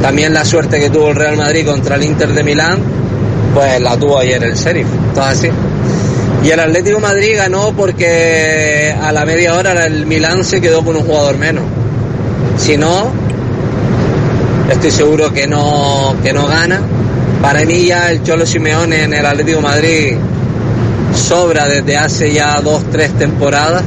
También 0.02 0.34
la 0.34 0.44
suerte 0.44 0.80
que 0.80 0.90
tuvo 0.90 1.10
el 1.10 1.16
Real 1.16 1.38
Madrid 1.38 1.66
contra 1.66 1.98
el 1.98 2.04
Inter 2.04 2.30
de 2.30 2.44
Milán, 2.44 2.80
pues 3.54 3.80
la 3.80 3.96
tuvo 3.96 4.18
ayer 4.18 4.44
el 4.44 4.56
Sheriff, 4.56 4.88
todo 5.14 5.26
así. 5.26 5.50
Y 6.44 6.50
el 6.52 6.60
Atlético 6.60 7.00
Madrid 7.00 7.36
ganó 7.36 7.74
porque 7.76 8.96
a 9.02 9.12
la 9.12 9.26
media 9.26 9.56
hora 9.56 9.86
el 9.86 10.06
Milán 10.06 10.46
se 10.46 10.62
quedó 10.62 10.84
con 10.84 10.96
un 10.96 11.04
jugador 11.04 11.38
menos. 11.38 11.64
Si 12.58 12.78
no, 12.78 13.12
estoy 14.70 14.92
seguro 14.92 15.34
que 15.34 15.48
no, 15.48 16.16
que 16.24 16.32
no 16.32 16.48
gana. 16.48 16.82
Para 17.42 17.66
mí 17.66 17.86
ya 17.86 18.12
el 18.12 18.24
Cholo 18.24 18.46
Simeone 18.46 19.04
en 19.04 19.14
el 19.14 19.26
Atlético 19.26 19.62
Madrid 19.62 20.16
sobra 21.14 21.68
desde 21.68 21.98
hace 21.98 22.32
ya 22.32 22.60
dos, 22.62 22.84
tres 22.90 23.12
temporadas. 23.18 23.84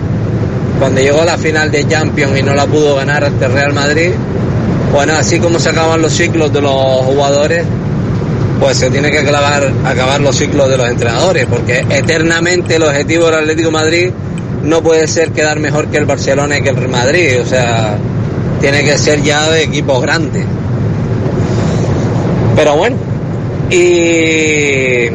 Cuando 0.79 1.01
llegó 1.01 1.23
a 1.23 1.25
la 1.25 1.39
final 1.39 1.71
de 1.71 1.87
Champions 1.87 2.39
y 2.39 2.43
no 2.43 2.55
la 2.55 2.67
pudo 2.67 2.97
ganar 2.97 3.25
ante 3.25 3.49
Real 3.49 3.73
Madrid, 3.73 4.11
bueno, 4.93 5.15
así 5.15 5.39
como 5.39 5.59
se 5.59 5.71
acaban 5.71 6.03
los 6.03 6.13
ciclos 6.13 6.53
de 6.53 6.61
los 6.61 6.75
jugadores, 6.75 7.65
pues 8.63 8.79
se 8.79 8.91
tiene 8.91 9.11
que 9.11 9.19
acabar, 9.19 10.21
los 10.21 10.37
ciclos 10.37 10.69
de 10.69 10.77
los 10.77 10.89
entrenadores, 10.89 11.47
porque 11.47 11.85
eternamente 11.91 12.77
el 12.77 12.85
objetivo 12.85 13.27
del 13.27 13.35
Atlético 13.41 13.73
Madrid 13.73 14.13
no 14.63 14.81
puede 14.85 15.09
ser 15.09 15.33
quedar 15.33 15.59
mejor 15.59 15.89
que 15.89 15.97
el 15.97 16.05
Barcelona 16.07 16.59
y 16.59 16.63
que 16.63 16.69
el 16.69 16.77
Real 16.77 16.91
Madrid, 16.91 17.41
o 17.43 17.45
sea, 17.45 17.99
tiene 18.61 18.85
que 18.85 18.97
ser 18.99 19.21
ya 19.21 19.51
de 19.51 19.65
equipos 19.65 20.01
grandes. 20.01 20.45
Pero 22.55 22.77
bueno, 22.77 22.99
y, 23.69 25.09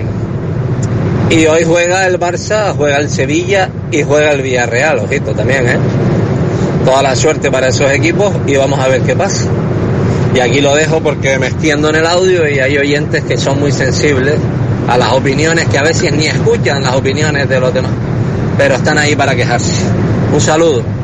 y 1.33 1.45
hoy 1.45 1.63
juega 1.63 2.05
el 2.05 2.19
Barça, 2.19 2.75
juega 2.75 2.97
el 2.97 3.09
Sevilla 3.09 3.69
y 3.91 4.03
juega 4.03 4.33
el 4.33 4.41
Villarreal, 4.41 4.99
ojito 4.99 5.31
también, 5.31 5.69
¿eh? 5.69 5.77
Toda 6.83 7.01
la 7.01 7.15
suerte 7.15 7.49
para 7.49 7.69
esos 7.69 7.89
equipos 7.91 8.33
y 8.45 8.57
vamos 8.57 8.77
a 8.77 8.89
ver 8.89 9.03
qué 9.03 9.15
pasa. 9.15 9.45
Y 10.37 10.39
aquí 10.39 10.61
lo 10.61 10.75
dejo 10.75 10.99
porque 11.01 11.39
me 11.39 11.47
extiendo 11.47 11.89
en 11.89 11.95
el 11.95 12.05
audio 12.05 12.47
y 12.47 12.59
hay 12.59 12.77
oyentes 12.77 13.23
que 13.23 13.39
son 13.39 13.59
muy 13.59 13.71
sensibles 13.71 14.35
a 14.87 14.95
las 14.95 15.13
opiniones 15.13 15.67
que 15.67 15.79
a 15.79 15.81
veces 15.81 16.13
ni 16.13 16.27
escuchan 16.27 16.83
las 16.83 16.93
opiniones 16.93 17.49
de 17.49 17.59
los 17.59 17.73
demás, 17.73 17.89
pero 18.55 18.75
están 18.75 18.99
ahí 18.99 19.15
para 19.15 19.35
quejarse. 19.35 19.73
Un 20.31 20.39
saludo. 20.39 20.96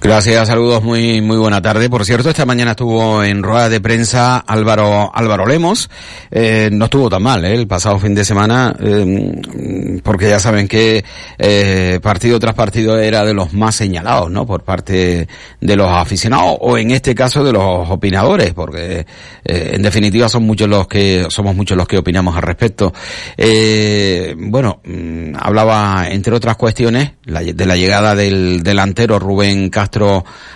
Gracias, 0.00 0.46
saludos, 0.46 0.84
muy 0.84 1.20
muy 1.20 1.38
buena 1.38 1.60
tarde. 1.60 1.90
Por 1.90 2.04
cierto, 2.04 2.30
esta 2.30 2.46
mañana 2.46 2.70
estuvo 2.70 3.24
en 3.24 3.42
rueda 3.42 3.68
de 3.68 3.80
prensa 3.80 4.38
Álvaro 4.38 5.10
Álvaro 5.12 5.44
Lemos. 5.44 5.90
Eh, 6.30 6.70
no 6.70 6.84
estuvo 6.84 7.10
tan 7.10 7.24
mal, 7.24 7.44
¿eh? 7.44 7.52
el 7.52 7.66
pasado 7.66 7.98
fin 7.98 8.14
de 8.14 8.24
semana, 8.24 8.76
eh, 8.78 10.00
porque 10.04 10.28
ya 10.28 10.38
saben 10.38 10.68
que 10.68 11.04
eh, 11.36 11.98
partido 12.00 12.38
tras 12.38 12.54
partido 12.54 12.96
era 12.96 13.24
de 13.24 13.34
los 13.34 13.52
más 13.52 13.74
señalados, 13.74 14.30
¿no? 14.30 14.46
Por 14.46 14.62
parte 14.62 15.26
de 15.60 15.76
los 15.76 15.90
aficionados 15.90 16.56
o 16.60 16.78
en 16.78 16.92
este 16.92 17.12
caso 17.12 17.42
de 17.42 17.52
los 17.52 17.90
opinadores, 17.90 18.54
porque 18.54 19.04
eh, 19.44 19.70
en 19.72 19.82
definitiva 19.82 20.28
son 20.28 20.44
muchos 20.44 20.68
los 20.68 20.86
que 20.86 21.26
somos 21.28 21.56
muchos 21.56 21.76
los 21.76 21.88
que 21.88 21.98
opinamos 21.98 22.36
al 22.36 22.42
respecto. 22.42 22.92
Eh, 23.36 24.32
bueno, 24.38 24.80
mm, 24.84 25.34
hablaba 25.40 26.06
entre 26.08 26.36
otras 26.36 26.56
cuestiones 26.56 27.14
de 27.24 27.66
la 27.66 27.76
llegada 27.76 28.14
del 28.14 28.62
delantero 28.62 29.18
Rubén 29.18 29.68
Castro 29.70 29.87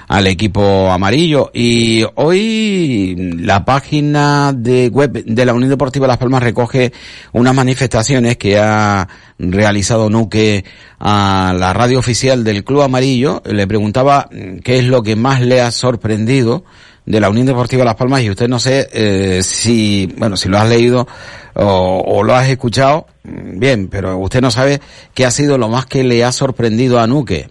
al 0.08 0.26
equipo 0.26 0.90
amarillo 0.90 1.50
y 1.54 2.04
hoy 2.16 3.16
la 3.38 3.64
página 3.64 4.52
de 4.52 4.88
web 4.88 5.24
de 5.24 5.46
la 5.46 5.54
Unión 5.54 5.70
Deportiva 5.70 6.06
Las 6.06 6.18
Palmas 6.18 6.42
recoge 6.42 6.92
unas 7.32 7.54
manifestaciones 7.54 8.36
que 8.36 8.58
ha 8.58 9.08
realizado 9.38 10.10
Nuque 10.10 10.64
a 11.00 11.54
la 11.58 11.72
radio 11.72 11.98
oficial 11.98 12.44
del 12.44 12.64
Club 12.64 12.82
Amarillo. 12.82 13.42
Le 13.46 13.66
preguntaba 13.66 14.28
mm, 14.30 14.58
qué 14.58 14.78
es 14.78 14.84
lo 14.84 15.02
que 15.02 15.16
más 15.16 15.40
le 15.40 15.60
ha 15.60 15.70
sorprendido 15.70 16.64
de 17.06 17.20
la 17.20 17.30
Unión 17.30 17.46
Deportiva 17.46 17.84
Las 17.84 17.96
Palmas 17.96 18.22
y 18.22 18.30
usted 18.30 18.48
no 18.48 18.58
sé 18.58 18.88
eh, 18.92 19.42
si, 19.42 20.12
bueno, 20.18 20.36
si 20.36 20.48
lo 20.48 20.58
has 20.58 20.68
leído 20.68 21.08
o, 21.54 22.02
o 22.06 22.22
lo 22.22 22.34
has 22.34 22.48
escuchado, 22.48 23.06
mm, 23.24 23.58
bien, 23.58 23.88
pero 23.88 24.18
usted 24.18 24.40
no 24.40 24.50
sabe 24.50 24.80
qué 25.14 25.24
ha 25.24 25.30
sido 25.30 25.58
lo 25.58 25.68
más 25.68 25.86
que 25.86 26.04
le 26.04 26.24
ha 26.24 26.32
sorprendido 26.32 27.00
a 27.00 27.06
Nuque. 27.06 27.48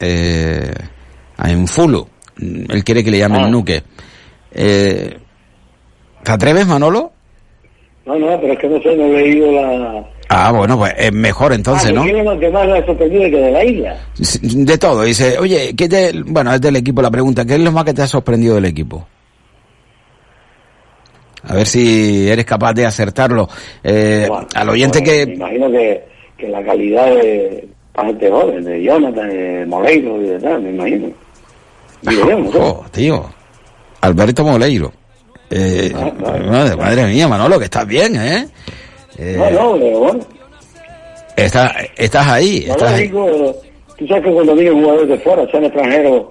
Eh, 0.00 0.72
en 1.48 1.66
Fulu. 1.66 2.06
Él 2.38 2.82
quiere 2.84 3.04
que 3.04 3.10
le 3.10 3.18
llamen 3.18 3.42
Ah. 3.44 3.48
Nuque. 3.50 3.82
Eh, 4.52 5.16
¿Te 6.22 6.32
atreves, 6.32 6.66
Manolo? 6.66 7.12
No, 8.06 8.18
no, 8.18 8.40
pero 8.40 8.52
es 8.52 8.58
que 8.58 8.68
no 8.68 8.80
sé, 8.82 8.96
no 8.96 9.04
he 9.04 9.22
leído 9.22 9.52
la... 9.52 10.04
Ah, 10.28 10.52
bueno, 10.52 10.78
pues 10.78 10.92
es 10.96 11.12
mejor 11.12 11.52
entonces, 11.52 11.90
ah, 11.90 11.92
¿no? 11.94 12.04
¿qué 12.04 12.18
es 12.18 12.24
lo 12.24 12.38
que 12.38 12.50
más 12.50 12.66
le 12.66 12.78
ha 12.78 12.86
sorprendido 12.86 13.22
que 13.24 13.36
de 13.36 13.50
la 13.50 13.64
isla? 13.64 13.96
De 14.42 14.78
todo. 14.78 15.02
Dice, 15.02 15.38
oye, 15.38 15.74
¿qué 15.76 15.88
te, 15.88 16.12
bueno, 16.24 16.52
es 16.54 16.60
del 16.60 16.76
equipo 16.76 17.02
la 17.02 17.10
pregunta, 17.10 17.44
¿qué 17.44 17.54
es 17.54 17.60
lo 17.60 17.72
más 17.72 17.84
que 17.84 17.94
te 17.94 18.02
ha 18.02 18.06
sorprendido 18.06 18.54
del 18.54 18.64
equipo? 18.66 19.06
A 21.44 21.54
ver 21.54 21.66
si 21.66 22.28
eres 22.28 22.44
capaz 22.44 22.74
de 22.74 22.86
acertarlo. 22.86 23.48
Eh, 23.82 24.28
al 24.54 24.68
oyente 24.68 25.00
Bueno, 25.00 25.12
Me 25.18 25.26
que... 25.26 25.32
imagino 25.34 25.70
que, 25.70 26.04
que 26.38 26.48
la 26.48 26.62
calidad 26.64 27.06
de 27.14 27.68
la 27.96 28.04
gente 28.06 28.30
joven, 28.30 28.64
de 28.64 28.82
Jonathan, 28.82 29.28
de 29.28 29.66
Moleiro 29.66 30.22
y 30.22 30.26
de 30.26 30.38
tal, 30.38 30.62
me 30.62 30.70
imagino. 30.70 31.08
Digo 32.02 32.28
yo, 32.30 32.38
no 32.38 32.52
sé. 32.52 32.58
Jo, 32.58 32.84
tío. 32.92 33.24
Alberto 34.00 34.44
Moleiro. 34.44 34.92
Eh, 35.50 35.92
madre, 36.46 36.76
madre 36.76 37.04
mía, 37.06 37.26
Manolo, 37.28 37.58
que 37.58 37.64
estás 37.64 37.86
bien, 37.86 38.14
¿eh? 38.16 38.46
Eh, 39.18 39.36
No, 39.36 39.50
no, 39.50 39.78
pero 39.78 39.98
bueno. 39.98 40.20
estás, 41.36 41.72
estás 41.96 42.26
ahí, 42.28 42.64
No 42.68 42.72
estás 42.74 42.90
lo 42.92 42.96
ahí. 42.96 43.02
digo, 43.02 43.56
tú 43.98 44.06
sabes 44.06 44.24
que 44.24 44.32
cuando 44.32 44.54
vienen 44.54 44.80
jugadores 44.80 45.08
de 45.08 45.18
fuera, 45.18 45.50
sean 45.50 45.64
extranjeros 45.64 46.24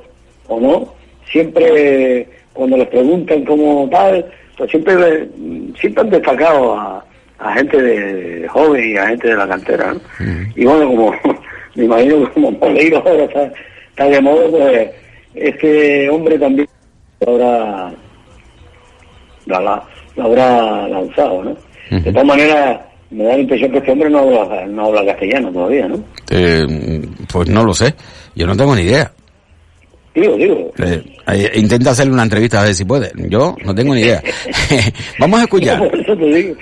o 0.47 0.59
no, 0.59 0.93
siempre 1.31 2.27
cuando 2.53 2.77
les 2.77 2.87
preguntan 2.87 3.43
cómo 3.45 3.87
tal, 3.91 4.25
pues 4.57 4.71
siempre 4.71 5.27
siempre 5.79 6.01
han 6.03 6.09
destacado 6.09 6.75
a, 6.79 7.05
a 7.39 7.53
gente 7.53 7.81
de, 7.81 8.47
joven 8.47 8.91
y 8.93 8.97
a 8.97 9.07
gente 9.07 9.27
de 9.27 9.35
la 9.35 9.47
cantera, 9.47 9.93
¿no? 9.93 10.01
Y 10.55 10.65
bueno, 10.65 10.87
como 10.87 11.11
me 11.75 11.83
imagino 11.85 12.33
como 12.33 12.51
Moleiro 12.51 12.97
ahora 13.05 13.25
está, 13.25 13.51
está 13.89 14.05
de 14.05 14.21
moda, 14.21 14.47
pues 14.49 14.89
este 15.41 16.09
hombre 16.09 16.37
también 16.37 16.67
lo 17.21 17.33
habrá, 17.33 17.93
lo 20.15 20.23
habrá, 20.23 20.87
lanzado, 20.87 21.43
¿no? 21.43 21.55
De 21.89 22.11
todas 22.11 22.25
maneras, 22.25 22.79
me 23.09 23.23
da 23.23 23.33
la 23.33 23.39
impresión 23.39 23.71
que 23.71 23.77
este 23.79 23.91
hombre 23.91 24.09
no 24.09 24.19
habla, 24.19 24.65
no 24.67 24.85
habla 24.85 25.05
castellano 25.05 25.51
todavía, 25.51 25.87
¿no? 25.87 26.03
Eh, 26.29 26.65
pues 27.31 27.49
no 27.49 27.63
lo 27.63 27.73
sé, 27.73 27.95
yo 28.35 28.45
no 28.45 28.55
tengo 28.55 28.75
ni 28.75 28.83
idea. 28.83 29.11
Digo, 30.13 30.35
digo. 30.35 30.73
Eh, 30.77 31.51
intenta 31.55 31.91
hacerle 31.91 32.13
una 32.13 32.23
entrevista 32.23 32.61
a 32.61 32.65
ver 32.65 32.73
si 32.73 32.83
puede. 32.83 33.11
Yo 33.29 33.55
no 33.63 33.73
tengo 33.73 33.93
ni 33.93 34.01
idea. 34.01 34.21
Vamos 35.19 35.39
a 35.39 35.43
escuchar. 35.43 35.79
Por 35.79 35.99
eso 35.99 36.17
te 36.17 36.25
digo. 36.25 36.55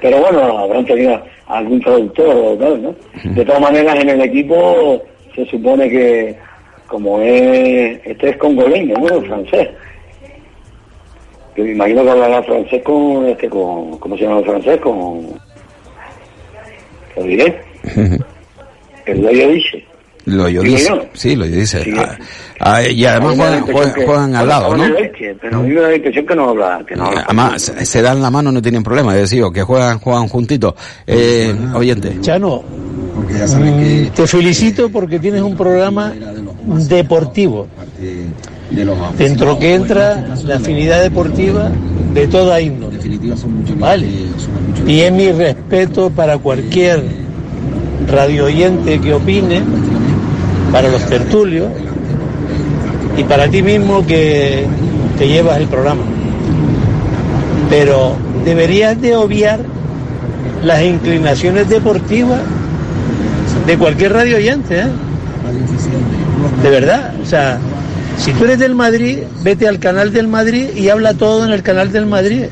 Pero 0.00 0.18
bueno, 0.18 0.58
habrán 0.58 0.84
tenido 0.84 1.20
algún 1.46 1.80
traductor 1.80 2.28
o 2.28 2.56
tal, 2.56 2.82
¿no? 2.82 2.94
De 3.24 3.44
todas 3.44 3.60
maneras, 3.60 3.98
en 4.00 4.10
el 4.10 4.20
equipo 4.22 5.02
se 5.34 5.44
supone 5.46 5.88
que, 5.88 6.36
como 6.88 7.20
es, 7.20 8.00
este 8.04 8.30
es 8.30 8.36
congoleño, 8.38 8.96
¿no? 8.98 9.20
Francés. 9.22 9.68
Yo 11.56 11.64
me 11.64 11.72
imagino 11.72 12.02
que 12.04 12.10
hablará 12.10 12.42
francés 12.42 12.82
con, 12.84 13.26
este, 13.26 13.48
con, 13.48 13.98
¿cómo 13.98 14.16
se 14.16 14.24
llama 14.24 14.38
el 14.40 14.44
francés? 14.44 14.80
Con, 14.80 15.26
lo 17.16 17.22
diré, 17.24 17.60
el 19.06 19.20
Loyo 19.22 19.48
dice. 19.50 19.84
Lo 20.24 20.46
yo 20.48 20.60
Digo 20.62 20.76
dice. 20.76 20.88
yo. 20.90 21.02
Sí, 21.14 21.34
lo 21.36 21.46
yo 21.46 21.56
dice. 21.56 21.82
Sí. 21.84 21.92
Ah, 21.96 22.16
ah, 22.60 22.82
y 22.82 23.02
además 23.06 23.34
juegan, 23.36 23.58
impresión 23.60 23.74
juegan- 23.76 23.94
que- 23.94 24.04
juegan 24.06 24.34
al 24.36 24.46
lado, 24.48 24.76
¿no? 24.76 24.88
leche, 24.88 25.34
pero 25.40 25.62
da 25.80 25.88
la 25.88 25.94
impresión 25.96 26.26
que 26.26 26.34
no 26.36 26.48
habla, 26.50 26.84
que 26.86 26.94
no 26.96 27.04
habla. 27.06 27.22
Además, 27.24 27.62
se 27.62 27.86
se 27.86 28.02
dan 28.02 28.20
la 28.20 28.30
mano, 28.30 28.52
no 28.52 28.60
tienen 28.60 28.82
problema. 28.82 29.14
Es 29.14 29.22
decir, 29.22 29.42
que 29.54 29.62
juegan, 29.62 29.98
juegan 30.00 30.28
juntitos. 30.28 30.74
Eh, 31.06 31.54
oyente. 31.74 32.20
Chano, 32.20 32.62
te 34.14 34.26
felicito 34.26 34.90
porque 34.90 35.18
tienes 35.18 35.40
un 35.40 35.56
programa 35.56 36.12
deportivo. 36.88 37.66
Dentro 39.16 39.58
que 39.58 39.74
entra 39.74 40.36
la 40.44 40.56
afinidad 40.56 41.02
deportiva 41.02 41.70
de 42.14 42.26
toda 42.26 42.60
índole. 42.60 42.98
Vale. 43.78 44.06
Y 44.86 45.00
es 45.00 45.12
mi 45.12 45.32
respeto 45.32 46.10
para 46.10 46.38
cualquier 46.38 47.02
radio 48.10 48.46
oyente 48.46 49.00
que 49.00 49.14
opine, 49.14 49.62
para 50.72 50.88
los 50.88 51.04
tertulios 51.06 51.68
y 53.16 53.24
para 53.24 53.48
ti 53.48 53.62
mismo 53.62 54.06
que 54.06 54.66
te 55.18 55.28
llevas 55.28 55.58
el 55.58 55.66
programa. 55.66 56.02
Pero 57.70 58.16
deberías 58.44 59.00
de 59.00 59.16
obviar 59.16 59.60
las 60.62 60.82
inclinaciones 60.82 61.68
deportivas 61.68 62.40
de 63.66 63.76
cualquier 63.76 64.12
radio 64.12 64.36
oyente, 64.36 64.80
¿eh? 64.80 64.86
De 66.62 66.70
verdad, 66.70 67.12
o 67.22 67.26
sea, 67.26 67.58
si 68.18 68.32
tú 68.32 68.44
eres 68.44 68.58
del 68.58 68.74
Madrid, 68.74 69.18
vete 69.42 69.68
al 69.68 69.78
canal 69.78 70.12
del 70.12 70.26
Madrid 70.28 70.66
y 70.76 70.88
habla 70.88 71.14
todo 71.14 71.44
en 71.44 71.52
el 71.52 71.62
canal 71.62 71.92
del 71.92 72.06
Madrid. 72.06 72.44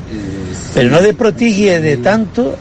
Pero 0.74 0.90
no 0.90 1.00
desprestigie 1.00 1.80
de 1.80 1.96
tanto. 1.96 2.54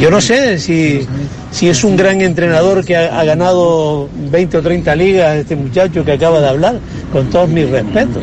Yo 0.00 0.10
no 0.10 0.20
sé 0.20 0.58
si, 0.58 1.06
si 1.50 1.68
es 1.68 1.84
un 1.84 1.96
gran 1.96 2.20
entrenador 2.20 2.84
que 2.84 2.96
ha, 2.96 3.22
ganado 3.24 4.08
20 4.30 4.56
o 4.58 4.62
30 4.62 4.94
ligas 4.96 5.36
este 5.36 5.56
muchacho 5.56 6.04
que 6.04 6.12
acaba 6.12 6.40
de 6.40 6.48
hablar, 6.48 6.76
con 7.12 7.28
todos 7.30 7.48
mis 7.48 7.68
respetos. 7.68 8.22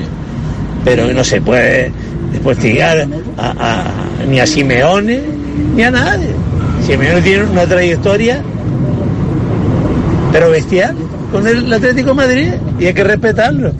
Pero 0.83 1.11
no 1.13 1.23
se 1.23 1.39
puede 1.41 1.91
desprestigiar 2.31 3.07
a, 3.37 3.51
a- 3.59 4.25
ni 4.27 4.39
a 4.39 4.47
Simeone 4.47 5.21
ni 5.75 5.83
a 5.83 5.91
nadie. 5.91 6.29
Simeone 6.85 7.21
tiene 7.21 7.43
una 7.43 7.65
trayectoria, 7.65 8.41
pero 10.31 10.49
bestial, 10.49 10.95
con 11.31 11.47
el 11.47 11.71
Atlético 11.71 12.13
Madrid 12.13 12.49
y 12.79 12.85
hay 12.85 12.93
que 12.93 13.03
respetarlo. 13.03 13.71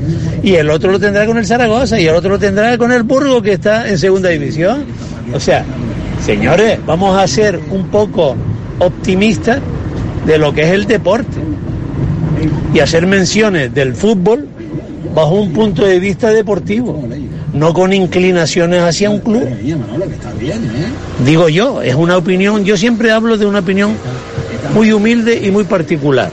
Y 0.42 0.56
el 0.56 0.70
otro 0.70 0.92
lo 0.92 1.00
tendrá 1.00 1.26
con 1.26 1.38
el 1.38 1.46
Zaragoza 1.46 2.00
y 2.00 2.08
el 2.08 2.16
otro 2.16 2.32
lo 2.32 2.40
tendrá 2.40 2.78
con 2.78 2.92
el 2.92 3.04
Burgo 3.04 3.42
que 3.42 3.54
está 3.54 3.90
en 3.90 3.98
segunda 3.98 4.30
división. 4.30 4.86
O 5.34 5.40
sea, 5.40 5.66
señores, 6.24 6.80
vamos 6.86 7.18
a 7.18 7.28
ser 7.28 7.60
un 7.70 7.88
poco 7.88 8.36
optimistas 8.80 9.60
de 10.26 10.38
lo 10.38 10.54
que 10.54 10.62
es 10.62 10.72
el 10.72 10.86
deporte 10.86 11.38
y 12.74 12.80
hacer 12.80 13.06
menciones 13.06 13.74
del 13.74 13.96
fútbol 13.96 14.48
bajo 15.14 15.36
un 15.36 15.52
punto 15.52 15.86
de 15.86 16.00
vista 16.00 16.30
deportivo, 16.30 17.04
no 17.54 17.74
con 17.74 17.92
inclinaciones 17.94 18.82
hacia 18.82 19.10
un 19.10 19.20
club. 19.20 19.44
Digo 21.26 21.50
yo, 21.50 21.82
es 21.82 21.96
una 21.96 22.18
opinión, 22.18 22.64
yo 22.64 22.78
siempre 22.78 23.12
hablo 23.12 23.38
de 23.38 23.46
una 23.46 23.60
opinión 23.60 23.96
muy 24.74 24.92
humilde 24.94 25.42
y 25.44 25.52
muy 25.52 25.66
particular, 25.66 26.32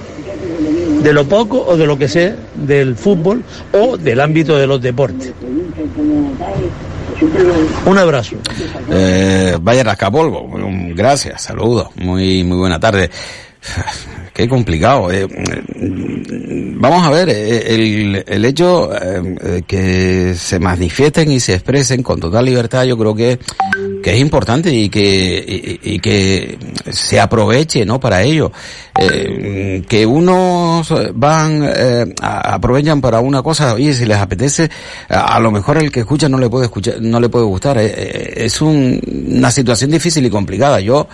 de 1.03 1.12
lo 1.12 1.24
poco 1.28 1.64
o 1.66 1.76
de 1.76 1.86
lo 1.86 1.99
que 1.99 2.09
sé 2.09 2.34
del 2.55 2.96
fútbol 2.96 3.42
o 3.72 3.96
del 3.96 4.20
ámbito 4.20 4.57
de 4.57 4.66
los 4.66 4.80
deportes. 4.80 5.32
Un 7.86 7.99
abrazo. 7.99 8.36
Eh, 8.90 9.57
vaya 9.61 9.82
Rascapolvo, 9.82 10.49
gracias, 10.94 11.42
saludos, 11.42 11.88
muy, 11.96 12.44
muy 12.44 12.59
buena 12.59 12.78
tarde. 12.78 13.11
Qué 14.32 14.49
complicado. 14.49 15.11
eh. 15.11 15.26
Vamos 16.80 17.05
a 17.05 17.11
ver, 17.11 17.28
eh, 17.28 17.74
el, 17.74 18.24
el 18.24 18.44
hecho 18.44 18.88
que 19.66 20.32
se 20.36 20.61
manifiesten 20.61 21.32
y 21.32 21.40
se 21.40 21.55
expresen 21.55 22.05
con 22.05 22.20
total 22.20 22.44
libertad, 22.44 22.84
yo 22.84 22.96
creo 22.96 23.16
que, 23.16 23.36
que 24.01 24.12
es 24.14 24.20
importante 24.20 24.72
y 24.72 24.88
que, 24.88 25.80
y 25.82 25.99
que 25.99 26.57
se 26.88 27.18
aproveche, 27.18 27.84
¿no? 27.84 27.99
Para 27.99 28.22
ello. 28.22 28.53
Eh, 29.01 29.84
que 29.88 30.05
unos 30.05 30.92
van, 31.14 31.62
eh, 31.64 32.14
aprovechan 32.20 33.01
para 33.01 33.20
una 33.20 33.42
cosa, 33.42 33.74
oye, 33.74 33.92
si 33.92 34.05
les 34.05 34.16
apetece, 34.18 34.68
a, 35.09 35.38
lo 35.38 35.51
mejor 35.53 35.78
el 35.78 35.92
que 35.92 36.01
escucha 36.01 36.28
no 36.28 36.38
le 36.38 36.49
puede 36.49 36.64
escuchar, 36.66 37.01
no 37.01 37.20
le 37.20 37.28
puede 37.28 37.44
gustar. 37.44 37.78
Eh, 37.78 37.86
eh, 37.96 38.32
es 38.44 38.61
un- 38.61 39.01
una 39.36 39.51
situación 39.51 39.90
difícil 39.90 40.26
y 40.26 40.30
complicada. 40.30 40.80
Yo, 40.80 41.07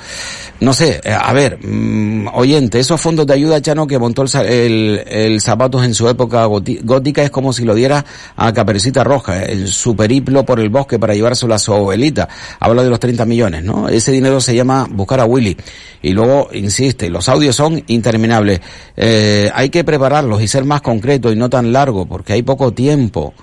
no 0.61 0.73
sé, 0.73 1.01
a 1.05 1.33
ver, 1.33 1.59
mm, 1.63 2.29
oyente, 2.35 2.81
esos 2.81 3.01
fondos 3.01 3.27
de 3.27 3.35
ayuda, 3.35 3.61
Chano, 3.61 3.87
que 3.87 3.99
montó 3.99 4.23
el, 4.23 4.29
el, 4.47 5.05
el 5.07 5.41
Zapatos 5.41 5.85
en 5.85 5.93
su 5.95 6.09
época 6.09 6.47
gótica, 6.47 7.23
es 7.23 7.31
como 7.31 7.53
si 7.53 7.65
lo 7.65 7.75
diera 7.75 8.05
a 8.37 8.53
Caperucita 8.53 9.05
Roja, 9.05 9.43
el 9.45 9.69
su 9.69 9.95
periplo 9.95 10.45
por 10.45 10.59
el 10.61 10.71
bosque 10.71 10.99
para 10.99 11.15
llevárselo 11.15 11.55
a 11.55 11.59
su 11.59 11.73
abuelita. 11.75 12.29
Habla 12.61 12.83
de 12.83 12.91
los 12.91 13.01
30 13.01 13.25
millones, 13.27 13.63
¿no? 13.63 13.89
Ese 13.89 14.13
dinero 14.13 14.41
se 14.41 14.55
llama 14.55 14.87
buscar 14.91 15.21
a 15.21 15.27
Willy. 15.27 15.57
Y 16.03 16.13
luego, 16.13 16.49
insiste, 16.53 17.09
los 17.09 17.29
audios 17.29 17.57
son 17.57 17.74
interminables. 17.87 18.61
Eh, 18.97 19.51
hay 19.55 19.71
que 19.71 19.85
prepararlos 19.85 20.43
y 20.43 20.49
ser 20.49 20.65
más 20.65 20.83
concretos 20.83 21.33
y 21.33 21.37
no 21.37 21.51
tan 21.51 21.73
largo, 21.73 22.07
porque 22.07 22.33
hay 22.33 22.43
poco 22.43 22.73
tiempo. 22.73 23.35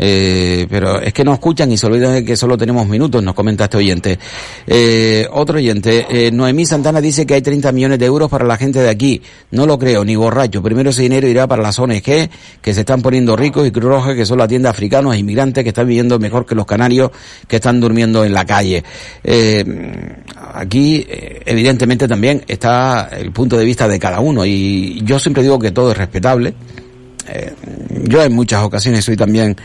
Eh, 0.00 0.66
pero 0.70 1.00
es 1.00 1.12
que 1.12 1.24
no 1.24 1.34
escuchan 1.34 1.72
y 1.72 1.76
se 1.76 1.86
olvidan 1.86 2.12
de 2.12 2.24
que 2.24 2.36
solo 2.36 2.56
tenemos 2.56 2.86
minutos, 2.86 3.22
nos 3.22 3.34
comenta 3.34 3.64
este 3.64 3.78
oyente. 3.78 4.18
Eh, 4.66 5.26
otro 5.32 5.56
oyente, 5.56 6.06
eh, 6.08 6.30
Noemí 6.30 6.64
Santana 6.64 7.00
dice 7.00 7.26
que 7.26 7.34
hay 7.34 7.42
30 7.42 7.72
millones 7.72 7.98
de 7.98 8.06
euros 8.06 8.30
para 8.30 8.44
la 8.44 8.56
gente 8.56 8.78
de 8.78 8.88
aquí. 8.88 9.20
No 9.50 9.66
lo 9.66 9.76
creo, 9.76 10.04
ni 10.04 10.14
borracho. 10.14 10.62
Primero 10.62 10.90
ese 10.90 11.02
dinero 11.02 11.26
irá 11.26 11.48
para 11.48 11.62
las 11.62 11.78
ONG 11.80 12.02
que 12.02 12.74
se 12.74 12.80
están 12.80 13.02
poniendo 13.02 13.34
ricos 13.36 13.66
y 13.66 13.72
Cruz 13.72 13.90
Roja 13.90 14.14
que 14.14 14.24
solo 14.24 14.44
atiende 14.44 14.68
a 14.68 14.70
africanos 14.70 15.14
e 15.14 15.18
inmigrantes 15.18 15.64
que 15.64 15.70
están 15.70 15.88
viviendo 15.88 16.18
mejor 16.20 16.46
que 16.46 16.54
los 16.54 16.66
canarios 16.66 17.10
que 17.48 17.56
están 17.56 17.80
durmiendo 17.80 18.24
en 18.24 18.32
la 18.32 18.44
calle. 18.44 18.84
Eh, 19.24 19.64
aquí, 20.54 21.04
eh, 21.08 21.42
evidentemente, 21.44 22.06
también 22.06 22.44
está 22.46 23.10
el 23.12 23.32
punto 23.32 23.56
de 23.56 23.64
vista 23.64 23.88
de 23.88 23.98
cada 23.98 24.20
uno 24.20 24.44
y 24.46 25.00
yo 25.04 25.18
siempre 25.18 25.42
digo 25.42 25.58
que 25.58 25.72
todo 25.72 25.90
es 25.90 25.98
respetable. 25.98 26.54
Eh, 27.28 27.52
yo 28.04 28.22
en 28.22 28.32
muchas 28.32 28.62
ocasiones 28.62 29.04
soy 29.04 29.16
también 29.16 29.56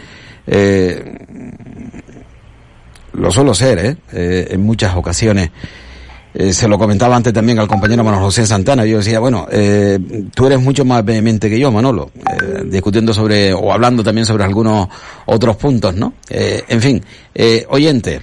eh, 0.47 1.15
lo 3.13 3.31
suelo 3.31 3.53
ser, 3.53 3.79
¿eh? 3.79 3.97
Eh, 4.11 4.47
en 4.51 4.61
muchas 4.61 4.95
ocasiones. 4.95 5.51
Eh, 6.35 6.51
se 6.51 6.67
lo 6.67 6.79
comentaba 6.79 7.15
antes 7.15 7.31
también 7.31 7.59
al 7.59 7.67
compañero 7.67 8.03
Manuel 8.03 8.23
José 8.23 8.47
Santana. 8.47 8.85
Yo 8.85 8.97
decía, 8.97 9.19
bueno, 9.19 9.45
eh, 9.51 9.99
tú 10.33 10.47
eres 10.47 10.59
mucho 10.59 10.83
más 10.83 11.05
vehemente 11.05 11.47
que 11.47 11.59
yo, 11.59 11.71
Manolo, 11.71 12.09
eh, 12.15 12.63
discutiendo 12.65 13.13
sobre, 13.13 13.53
o 13.53 13.71
hablando 13.71 14.03
también 14.03 14.25
sobre 14.25 14.43
algunos 14.43 14.87
otros 15.27 15.55
puntos, 15.57 15.95
¿no? 15.95 16.13
Eh, 16.29 16.63
en 16.67 16.81
fin, 16.81 17.03
eh, 17.35 17.65
oyente. 17.69 18.21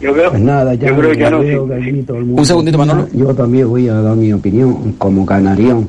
Yo 0.00 0.12
creo, 0.14 0.30
Pues 0.30 0.42
nada, 0.42 0.74
ya, 0.74 0.88
yo 0.88 0.96
creo 0.96 1.10
que 1.12 1.18
ya 1.18 1.30
no, 1.30 1.40
veo 1.40 1.64
sí. 1.64 1.68
que 1.74 1.88
aquí 1.90 2.02
todo 2.02 2.16
el 2.18 2.24
mundo 2.24 2.40
Un 2.40 2.46
segundito. 2.46 2.78
Manolo. 2.78 3.08
Yo 3.12 3.34
también 3.34 3.68
voy 3.68 3.88
a 3.88 3.94
dar 3.94 4.16
mi 4.16 4.32
opinión 4.32 4.92
como 4.94 5.26
canarión. 5.26 5.88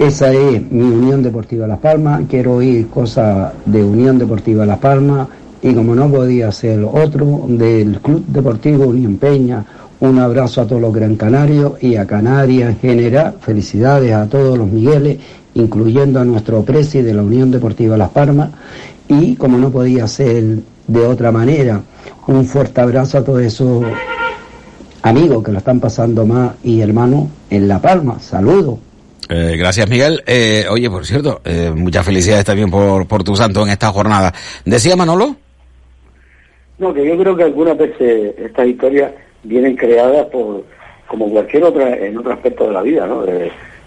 Esa 0.00 0.32
es 0.32 0.62
mi 0.72 0.84
Unión 0.84 1.22
Deportiva 1.22 1.66
Las 1.66 1.78
Palmas. 1.78 2.22
Quiero 2.26 2.54
oír 2.54 2.88
cosas 2.88 3.52
de 3.66 3.84
Unión 3.84 4.16
Deportiva 4.16 4.64
Las 4.64 4.78
Palmas 4.78 5.28
y 5.60 5.74
como 5.74 5.94
no 5.94 6.10
podía 6.10 6.50
ser 6.52 6.82
otro, 6.90 7.44
del 7.46 8.00
Club 8.00 8.24
Deportivo 8.26 8.86
Unión 8.86 9.18
Peña. 9.18 9.62
Un 10.00 10.18
abrazo 10.18 10.62
a 10.62 10.66
todos 10.66 10.80
los 10.80 10.94
Gran 10.94 11.16
Canarios 11.16 11.74
y 11.82 11.96
a 11.96 12.06
Canarias 12.06 12.70
en 12.70 12.78
general. 12.78 13.34
Felicidades 13.42 14.14
a 14.14 14.26
todos 14.26 14.56
los 14.56 14.70
Migueles, 14.70 15.18
incluyendo 15.52 16.18
a 16.18 16.24
nuestro 16.24 16.62
presi 16.62 17.02
de 17.02 17.12
la 17.12 17.22
Unión 17.22 17.50
Deportiva 17.50 17.98
Las 17.98 18.08
Palmas. 18.08 18.52
Y 19.06 19.36
como 19.36 19.58
no 19.58 19.68
podía 19.68 20.08
ser 20.08 20.60
de 20.86 21.06
otra 21.06 21.30
manera, 21.30 21.82
un 22.26 22.46
fuerte 22.46 22.80
abrazo 22.80 23.18
a 23.18 23.24
todos 23.24 23.42
esos 23.42 23.84
amigos 25.02 25.44
que 25.44 25.52
lo 25.52 25.58
están 25.58 25.78
pasando 25.78 26.24
más 26.24 26.52
y 26.64 26.80
hermanos 26.80 27.28
en 27.50 27.68
La 27.68 27.82
Palma. 27.82 28.18
Saludos. 28.18 28.78
Eh, 29.30 29.56
gracias, 29.56 29.88
Miguel. 29.88 30.22
Eh, 30.26 30.64
oye, 30.68 30.90
por 30.90 31.06
cierto, 31.06 31.40
eh, 31.44 31.70
muchas 31.74 32.04
felicidades 32.04 32.44
también 32.44 32.68
por, 32.68 33.06
por 33.06 33.22
tu 33.22 33.36
santo 33.36 33.62
en 33.62 33.70
esta 33.70 33.88
jornada. 33.88 34.32
¿Decía 34.64 34.96
Manolo? 34.96 35.36
No, 36.78 36.92
que 36.92 37.06
yo 37.06 37.16
creo 37.16 37.36
que 37.36 37.44
algunas 37.44 37.78
veces 37.78 38.34
estas 38.38 38.66
historias 38.66 39.12
vienen 39.44 39.76
creadas 39.76 40.26
por, 40.26 40.64
como 41.06 41.30
cualquier 41.30 41.62
otra, 41.62 41.96
en 41.96 42.18
otro 42.18 42.32
aspecto 42.32 42.66
de 42.66 42.72
la 42.72 42.82
vida, 42.82 43.06
¿no? 43.06 43.24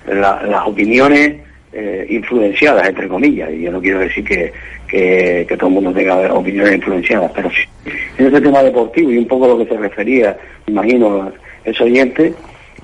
Las 0.07 0.67
opiniones 0.67 1.41
eh, 1.73 2.05
influenciadas, 2.09 2.87
entre 2.87 3.07
comillas, 3.07 3.49
y 3.51 3.63
yo 3.63 3.71
no 3.71 3.81
quiero 3.81 3.99
decir 3.99 4.23
que, 4.23 4.53
que, 4.87 5.45
todo 5.57 5.69
el 5.69 5.73
mundo 5.73 5.91
tenga 5.91 6.33
opiniones 6.33 6.75
influenciadas, 6.75 7.31
pero 7.33 7.49
sí, 7.49 7.63
en 8.17 8.27
ese 8.27 8.39
tema 8.39 8.61
deportivo 8.61 9.11
y 9.11 9.17
un 9.17 9.27
poco 9.27 9.47
lo 9.47 9.57
que 9.57 9.65
se 9.65 9.77
refería, 9.77 10.37
imagino, 10.67 11.31
ese 11.65 11.83
oyente, 11.83 12.33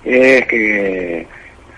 es 0.04 0.48
que 0.48 1.28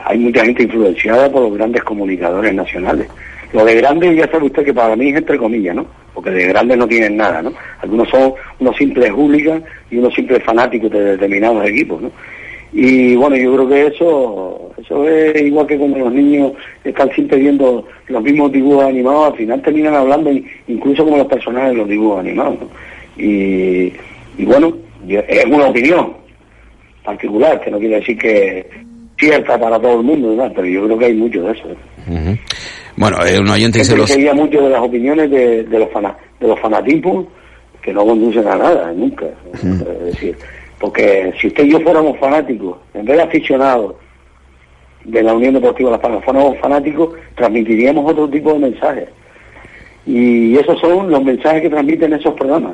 hay 0.06 0.18
mucha 0.18 0.44
gente 0.46 0.64
influenciada 0.64 1.32
por 1.32 1.44
los 1.44 1.54
grandes 1.58 1.84
comunicadores 1.84 2.54
nacionales. 2.54 3.08
Lo 3.54 3.66
de 3.66 3.76
grande 3.76 4.16
ya 4.16 4.30
sabe 4.32 4.46
usted 4.46 4.64
que 4.64 4.74
para 4.74 4.96
mí 4.96 5.10
es 5.10 5.18
entre 5.18 5.38
comillas, 5.38 5.76
¿no? 5.76 5.86
Porque 6.14 6.30
de 6.30 6.48
grandes 6.48 6.78
no 6.78 6.88
tienen 6.88 7.18
nada, 7.18 7.42
¿no? 7.42 7.54
Algunos 7.82 8.08
son 8.10 8.34
unos 8.60 8.76
simples 8.78 9.12
hooligans 9.12 9.64
y 9.90 9.98
unos 9.98 10.14
simples 10.14 10.42
fanáticos 10.44 10.90
de 10.92 11.04
determinados 11.04 11.68
equipos, 11.68 12.02
¿no? 12.02 12.12
Y 12.74 13.18
bueno, 13.18 13.36
yo 13.36 13.54
creo 13.54 13.68
que 13.68 13.88
eso, 13.88 14.72
eso 14.82 15.06
es 15.10 15.42
igual 15.42 15.68
que 15.68 15.78
cuando 15.78 16.00
los 16.00 16.14
niños 16.14 16.54
están 16.86 17.10
siempre 17.12 17.38
viendo 17.38 17.86
los 18.08 18.24
mismos 18.24 18.50
dibujos 18.54 18.86
animados, 18.86 19.34
al 19.34 19.38
final 19.38 19.62
terminan 19.62 19.94
hablando 19.96 20.32
in- 20.32 20.46
incluso 20.70 21.04
como 21.04 21.18
los 21.18 21.28
personajes 21.28 21.72
de 21.72 21.78
los 21.78 21.90
dibujos 21.90 22.22
animados, 22.22 22.58
¿no? 22.62 22.70
Y, 23.18 23.94
bueno, 24.46 24.74
es 25.10 25.46
una 25.46 25.68
opinión 25.68 26.14
particular, 27.04 27.60
que 27.60 27.72
no 27.72 27.80
quiere 27.80 27.96
decir 27.96 28.18
que 28.18 28.70
cierta 29.22 29.58
para 29.58 29.80
todo 29.80 30.00
el 30.00 30.04
mundo, 30.04 30.36
¿verdad? 30.36 30.52
pero 30.54 30.68
yo 30.68 30.84
creo 30.86 30.98
que 30.98 31.06
hay 31.06 31.14
mucho 31.14 31.42
de 31.44 31.52
eso. 31.54 31.64
¿eh? 31.70 32.38
Bueno, 32.98 33.18
eh, 33.26 33.40
un 33.40 33.48
oyente 33.50 33.80
Siempre 33.84 34.02
los... 34.02 34.10
seguía 34.10 34.34
mucho 34.34 34.62
de 34.62 34.70
las 34.70 34.82
opiniones 34.82 35.32
de, 35.32 35.64
de 35.64 35.80
los 35.80 35.90
fana- 35.92 36.18
de 36.40 36.48
los 36.48 36.60
fanatismos 36.60 37.26
que 37.82 37.94
no 37.94 38.06
conducen 38.06 38.46
a 38.48 38.56
nada, 38.56 38.92
nunca. 38.94 39.26
Es 39.54 40.06
decir, 40.06 40.38
porque 40.80 41.34
si 41.40 41.48
usted 41.48 41.64
y 41.66 41.72
yo 41.72 41.80
fuéramos 41.80 42.18
fanáticos, 42.20 42.78
en 42.94 43.06
vez 43.06 43.18
de 43.18 43.24
aficionados 43.24 43.96
de 45.06 45.24
la 45.24 45.34
Unión 45.34 45.54
Deportiva 45.54 45.92
Las 45.92 46.00
Palmas, 46.00 46.24
fuéramos 46.26 46.58
fanáticos, 46.60 47.14
transmitiríamos 47.36 48.12
otro 48.12 48.28
tipo 48.30 48.54
de 48.54 48.60
mensajes. 48.60 49.08
Y 50.06 50.56
esos 50.58 50.80
son 50.80 51.10
los 51.12 51.24
mensajes 51.24 51.62
que 51.62 51.70
transmiten 51.70 52.14
esos 52.14 52.34
programas. 52.34 52.74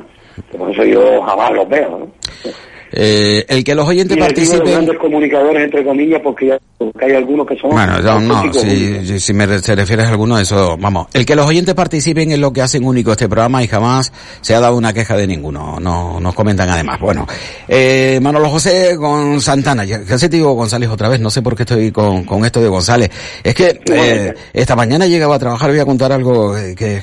Que 0.50 0.56
por 0.58 0.70
eso 0.70 0.84
yo 0.84 1.22
jamás 1.22 1.52
los 1.52 1.68
veo, 1.68 1.90
¿no? 2.00 2.08
Eh, 2.92 3.44
el 3.48 3.64
que 3.64 3.74
los 3.74 3.86
oyentes 3.86 4.16
Y 4.16 4.20
participen... 4.20 4.64
grandes 4.66 4.98
comunicadores, 4.98 5.64
entre 5.64 5.84
comillas, 5.84 6.20
porque, 6.22 6.46
ya, 6.48 6.58
porque 6.78 7.04
hay 7.04 7.12
algunos 7.12 7.46
que 7.46 7.56
son... 7.56 7.70
Bueno, 7.70 8.00
yo 8.00 8.20
no, 8.20 8.36
auténticos 8.36 9.22
si, 9.22 9.32
me 9.34 9.46
re- 9.46 9.58
se 9.58 9.74
refieres 9.74 10.06
a 10.06 10.10
alguno, 10.10 10.38
eso, 10.38 10.76
vamos. 10.78 11.08
El 11.12 11.26
que 11.26 11.36
los 11.36 11.46
oyentes 11.46 11.74
participen 11.74 12.30
es 12.32 12.38
lo 12.38 12.52
que 12.52 12.62
hacen 12.62 12.84
único 12.84 13.12
este 13.12 13.28
programa 13.28 13.62
y 13.62 13.68
jamás 13.68 14.12
se 14.40 14.54
ha 14.54 14.60
dado 14.60 14.76
una 14.76 14.92
queja 14.92 15.16
de 15.16 15.26
ninguno. 15.26 15.78
No, 15.80 16.18
nos 16.20 16.34
comentan 16.34 16.68
además. 16.70 16.98
Bueno, 17.00 17.26
eh, 17.66 18.18
Manolo 18.22 18.48
José 18.48 18.96
con 18.96 19.40
Santana. 19.40 19.84
Ya, 19.84 20.02
ya 20.02 20.18
se 20.18 20.28
te 20.28 20.36
digo 20.36 20.52
González 20.54 20.88
otra 20.88 21.08
vez, 21.08 21.20
no 21.20 21.30
sé 21.30 21.42
por 21.42 21.54
qué 21.56 21.64
estoy 21.64 21.92
con, 21.92 22.24
con 22.24 22.44
esto 22.44 22.60
de 22.60 22.68
González. 22.68 23.10
Es 23.44 23.54
que, 23.54 23.80
eh, 23.92 24.34
esta 24.52 24.74
mañana 24.76 25.06
llegaba 25.06 25.34
a 25.36 25.38
trabajar, 25.38 25.70
voy 25.70 25.80
a 25.80 25.84
contar 25.84 26.12
algo 26.12 26.56
eh, 26.56 26.74
que, 26.74 27.02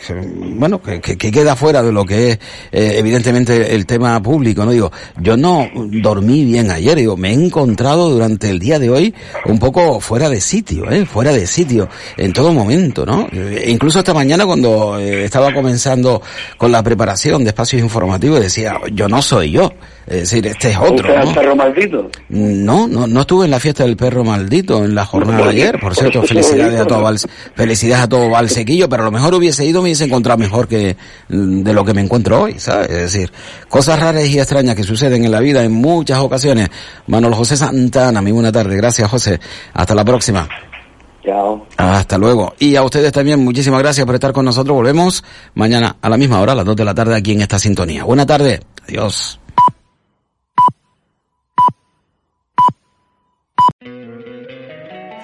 bueno, 0.55 0.81
que, 0.81 0.99
que- 0.99 1.17
que 1.17 1.31
queda 1.31 1.55
fuera 1.55 1.81
de 1.83 1.91
lo 1.91 2.05
que 2.05 2.31
es, 2.31 2.39
eh, 2.71 2.95
evidentemente, 2.97 3.73
el 3.75 3.85
tema 3.85 4.21
público, 4.21 4.65
¿no? 4.65 4.71
Digo, 4.71 4.91
yo 5.21 5.37
no 5.37 5.67
dormí 5.75 6.45
bien 6.45 6.71
ayer, 6.71 6.95
digo, 6.95 7.17
me 7.17 7.29
he 7.29 7.33
encontrado 7.33 8.09
durante 8.09 8.49
el 8.49 8.59
día 8.59 8.79
de 8.79 8.89
hoy 8.89 9.13
un 9.45 9.59
poco 9.59 9.99
fuera 9.99 10.29
de 10.29 10.41
sitio, 10.41 10.89
¿eh? 10.89 11.05
Fuera 11.05 11.31
de 11.31 11.45
sitio, 11.47 11.89
en 12.17 12.33
todo 12.33 12.53
momento, 12.53 13.05
¿no? 13.05 13.27
Eh, 13.31 13.65
incluso 13.67 13.99
esta 13.99 14.13
mañana 14.13 14.45
cuando 14.45 14.97
eh, 14.99 15.25
estaba 15.25 15.53
comenzando 15.53 16.21
con 16.57 16.71
la 16.71 16.83
preparación 16.83 17.43
de 17.43 17.49
espacios 17.49 17.81
informativos 17.81 18.39
decía, 18.39 18.79
yo 18.91 19.07
no 19.07 19.21
soy 19.21 19.51
yo, 19.51 19.71
es 20.07 20.19
decir, 20.19 20.45
este 20.45 20.69
es 20.69 20.77
otro, 20.77 20.95
¿Usted 20.95 21.15
es 21.15 21.23
¿no? 21.23 21.29
el 21.29 21.35
perro 21.35 21.55
maldito? 21.55 22.09
No, 22.29 22.87
no, 22.87 23.07
no 23.07 23.21
estuve 23.21 23.45
en 23.45 23.51
la 23.51 23.59
fiesta 23.59 23.83
del 23.83 23.97
perro 23.97 24.23
maldito 24.23 24.85
en 24.85 24.93
la 24.93 25.03
jornada 25.03 25.45
de 25.45 25.49
ayer. 25.49 25.79
Por 25.79 25.95
cierto, 25.95 26.21
felicidades 26.21 26.79
a 26.79 26.85
todo 26.85 27.01
Val, 27.01 27.17
felicidades 27.55 28.03
a 28.03 28.09
todo 28.09 28.29
Valsequillo, 28.29 28.87
pero 28.87 29.01
a 29.01 29.05
lo 29.05 29.11
mejor 29.11 29.33
hubiese 29.33 29.65
ido, 29.65 29.81
me 29.81 29.87
hubiese 29.87 30.05
encontrado 30.05 30.37
mejor 30.37 30.67
que 30.67 30.95
mm, 31.29 31.63
de 31.63 31.73
lo 31.73 31.83
que 31.83 31.95
me 31.95 32.01
encuentro 32.01 32.43
hoy, 32.43 32.59
¿sabes? 32.59 32.89
Es 32.89 33.13
decir, 33.13 33.31
cosas 33.67 33.99
raras 33.99 34.27
y 34.27 34.37
extrañas 34.37 34.75
que 34.75 34.83
suceden 34.83 35.25
en 35.25 35.31
la 35.31 35.39
vida 35.39 35.63
en 35.63 35.71
muchas 35.71 36.19
ocasiones. 36.19 36.69
Manolo 37.07 37.35
José 37.35 37.57
Santana, 37.57 38.21
muy 38.21 38.31
buena 38.31 38.51
tarde. 38.51 38.75
Gracias, 38.75 39.09
José. 39.09 39.39
Hasta 39.73 39.95
la 39.95 40.05
próxima. 40.05 40.47
Chao. 41.25 41.65
Hasta 41.77 42.19
luego. 42.19 42.53
Y 42.59 42.75
a 42.75 42.83
ustedes 42.83 43.11
también, 43.11 43.43
muchísimas 43.43 43.79
gracias 43.79 44.05
por 44.05 44.13
estar 44.13 44.33
con 44.33 44.45
nosotros. 44.45 44.75
Volvemos 44.75 45.23
mañana 45.55 45.95
a 45.99 46.09
la 46.09 46.17
misma 46.17 46.39
hora, 46.41 46.51
a 46.51 46.55
las 46.55 46.65
2 46.65 46.75
de 46.75 46.85
la 46.85 46.93
tarde, 46.93 47.15
aquí 47.15 47.31
en 47.31 47.41
esta 47.41 47.57
sintonía. 47.57 48.03
Buena 48.03 48.27
tarde. 48.27 48.59
Adiós. 48.87 49.39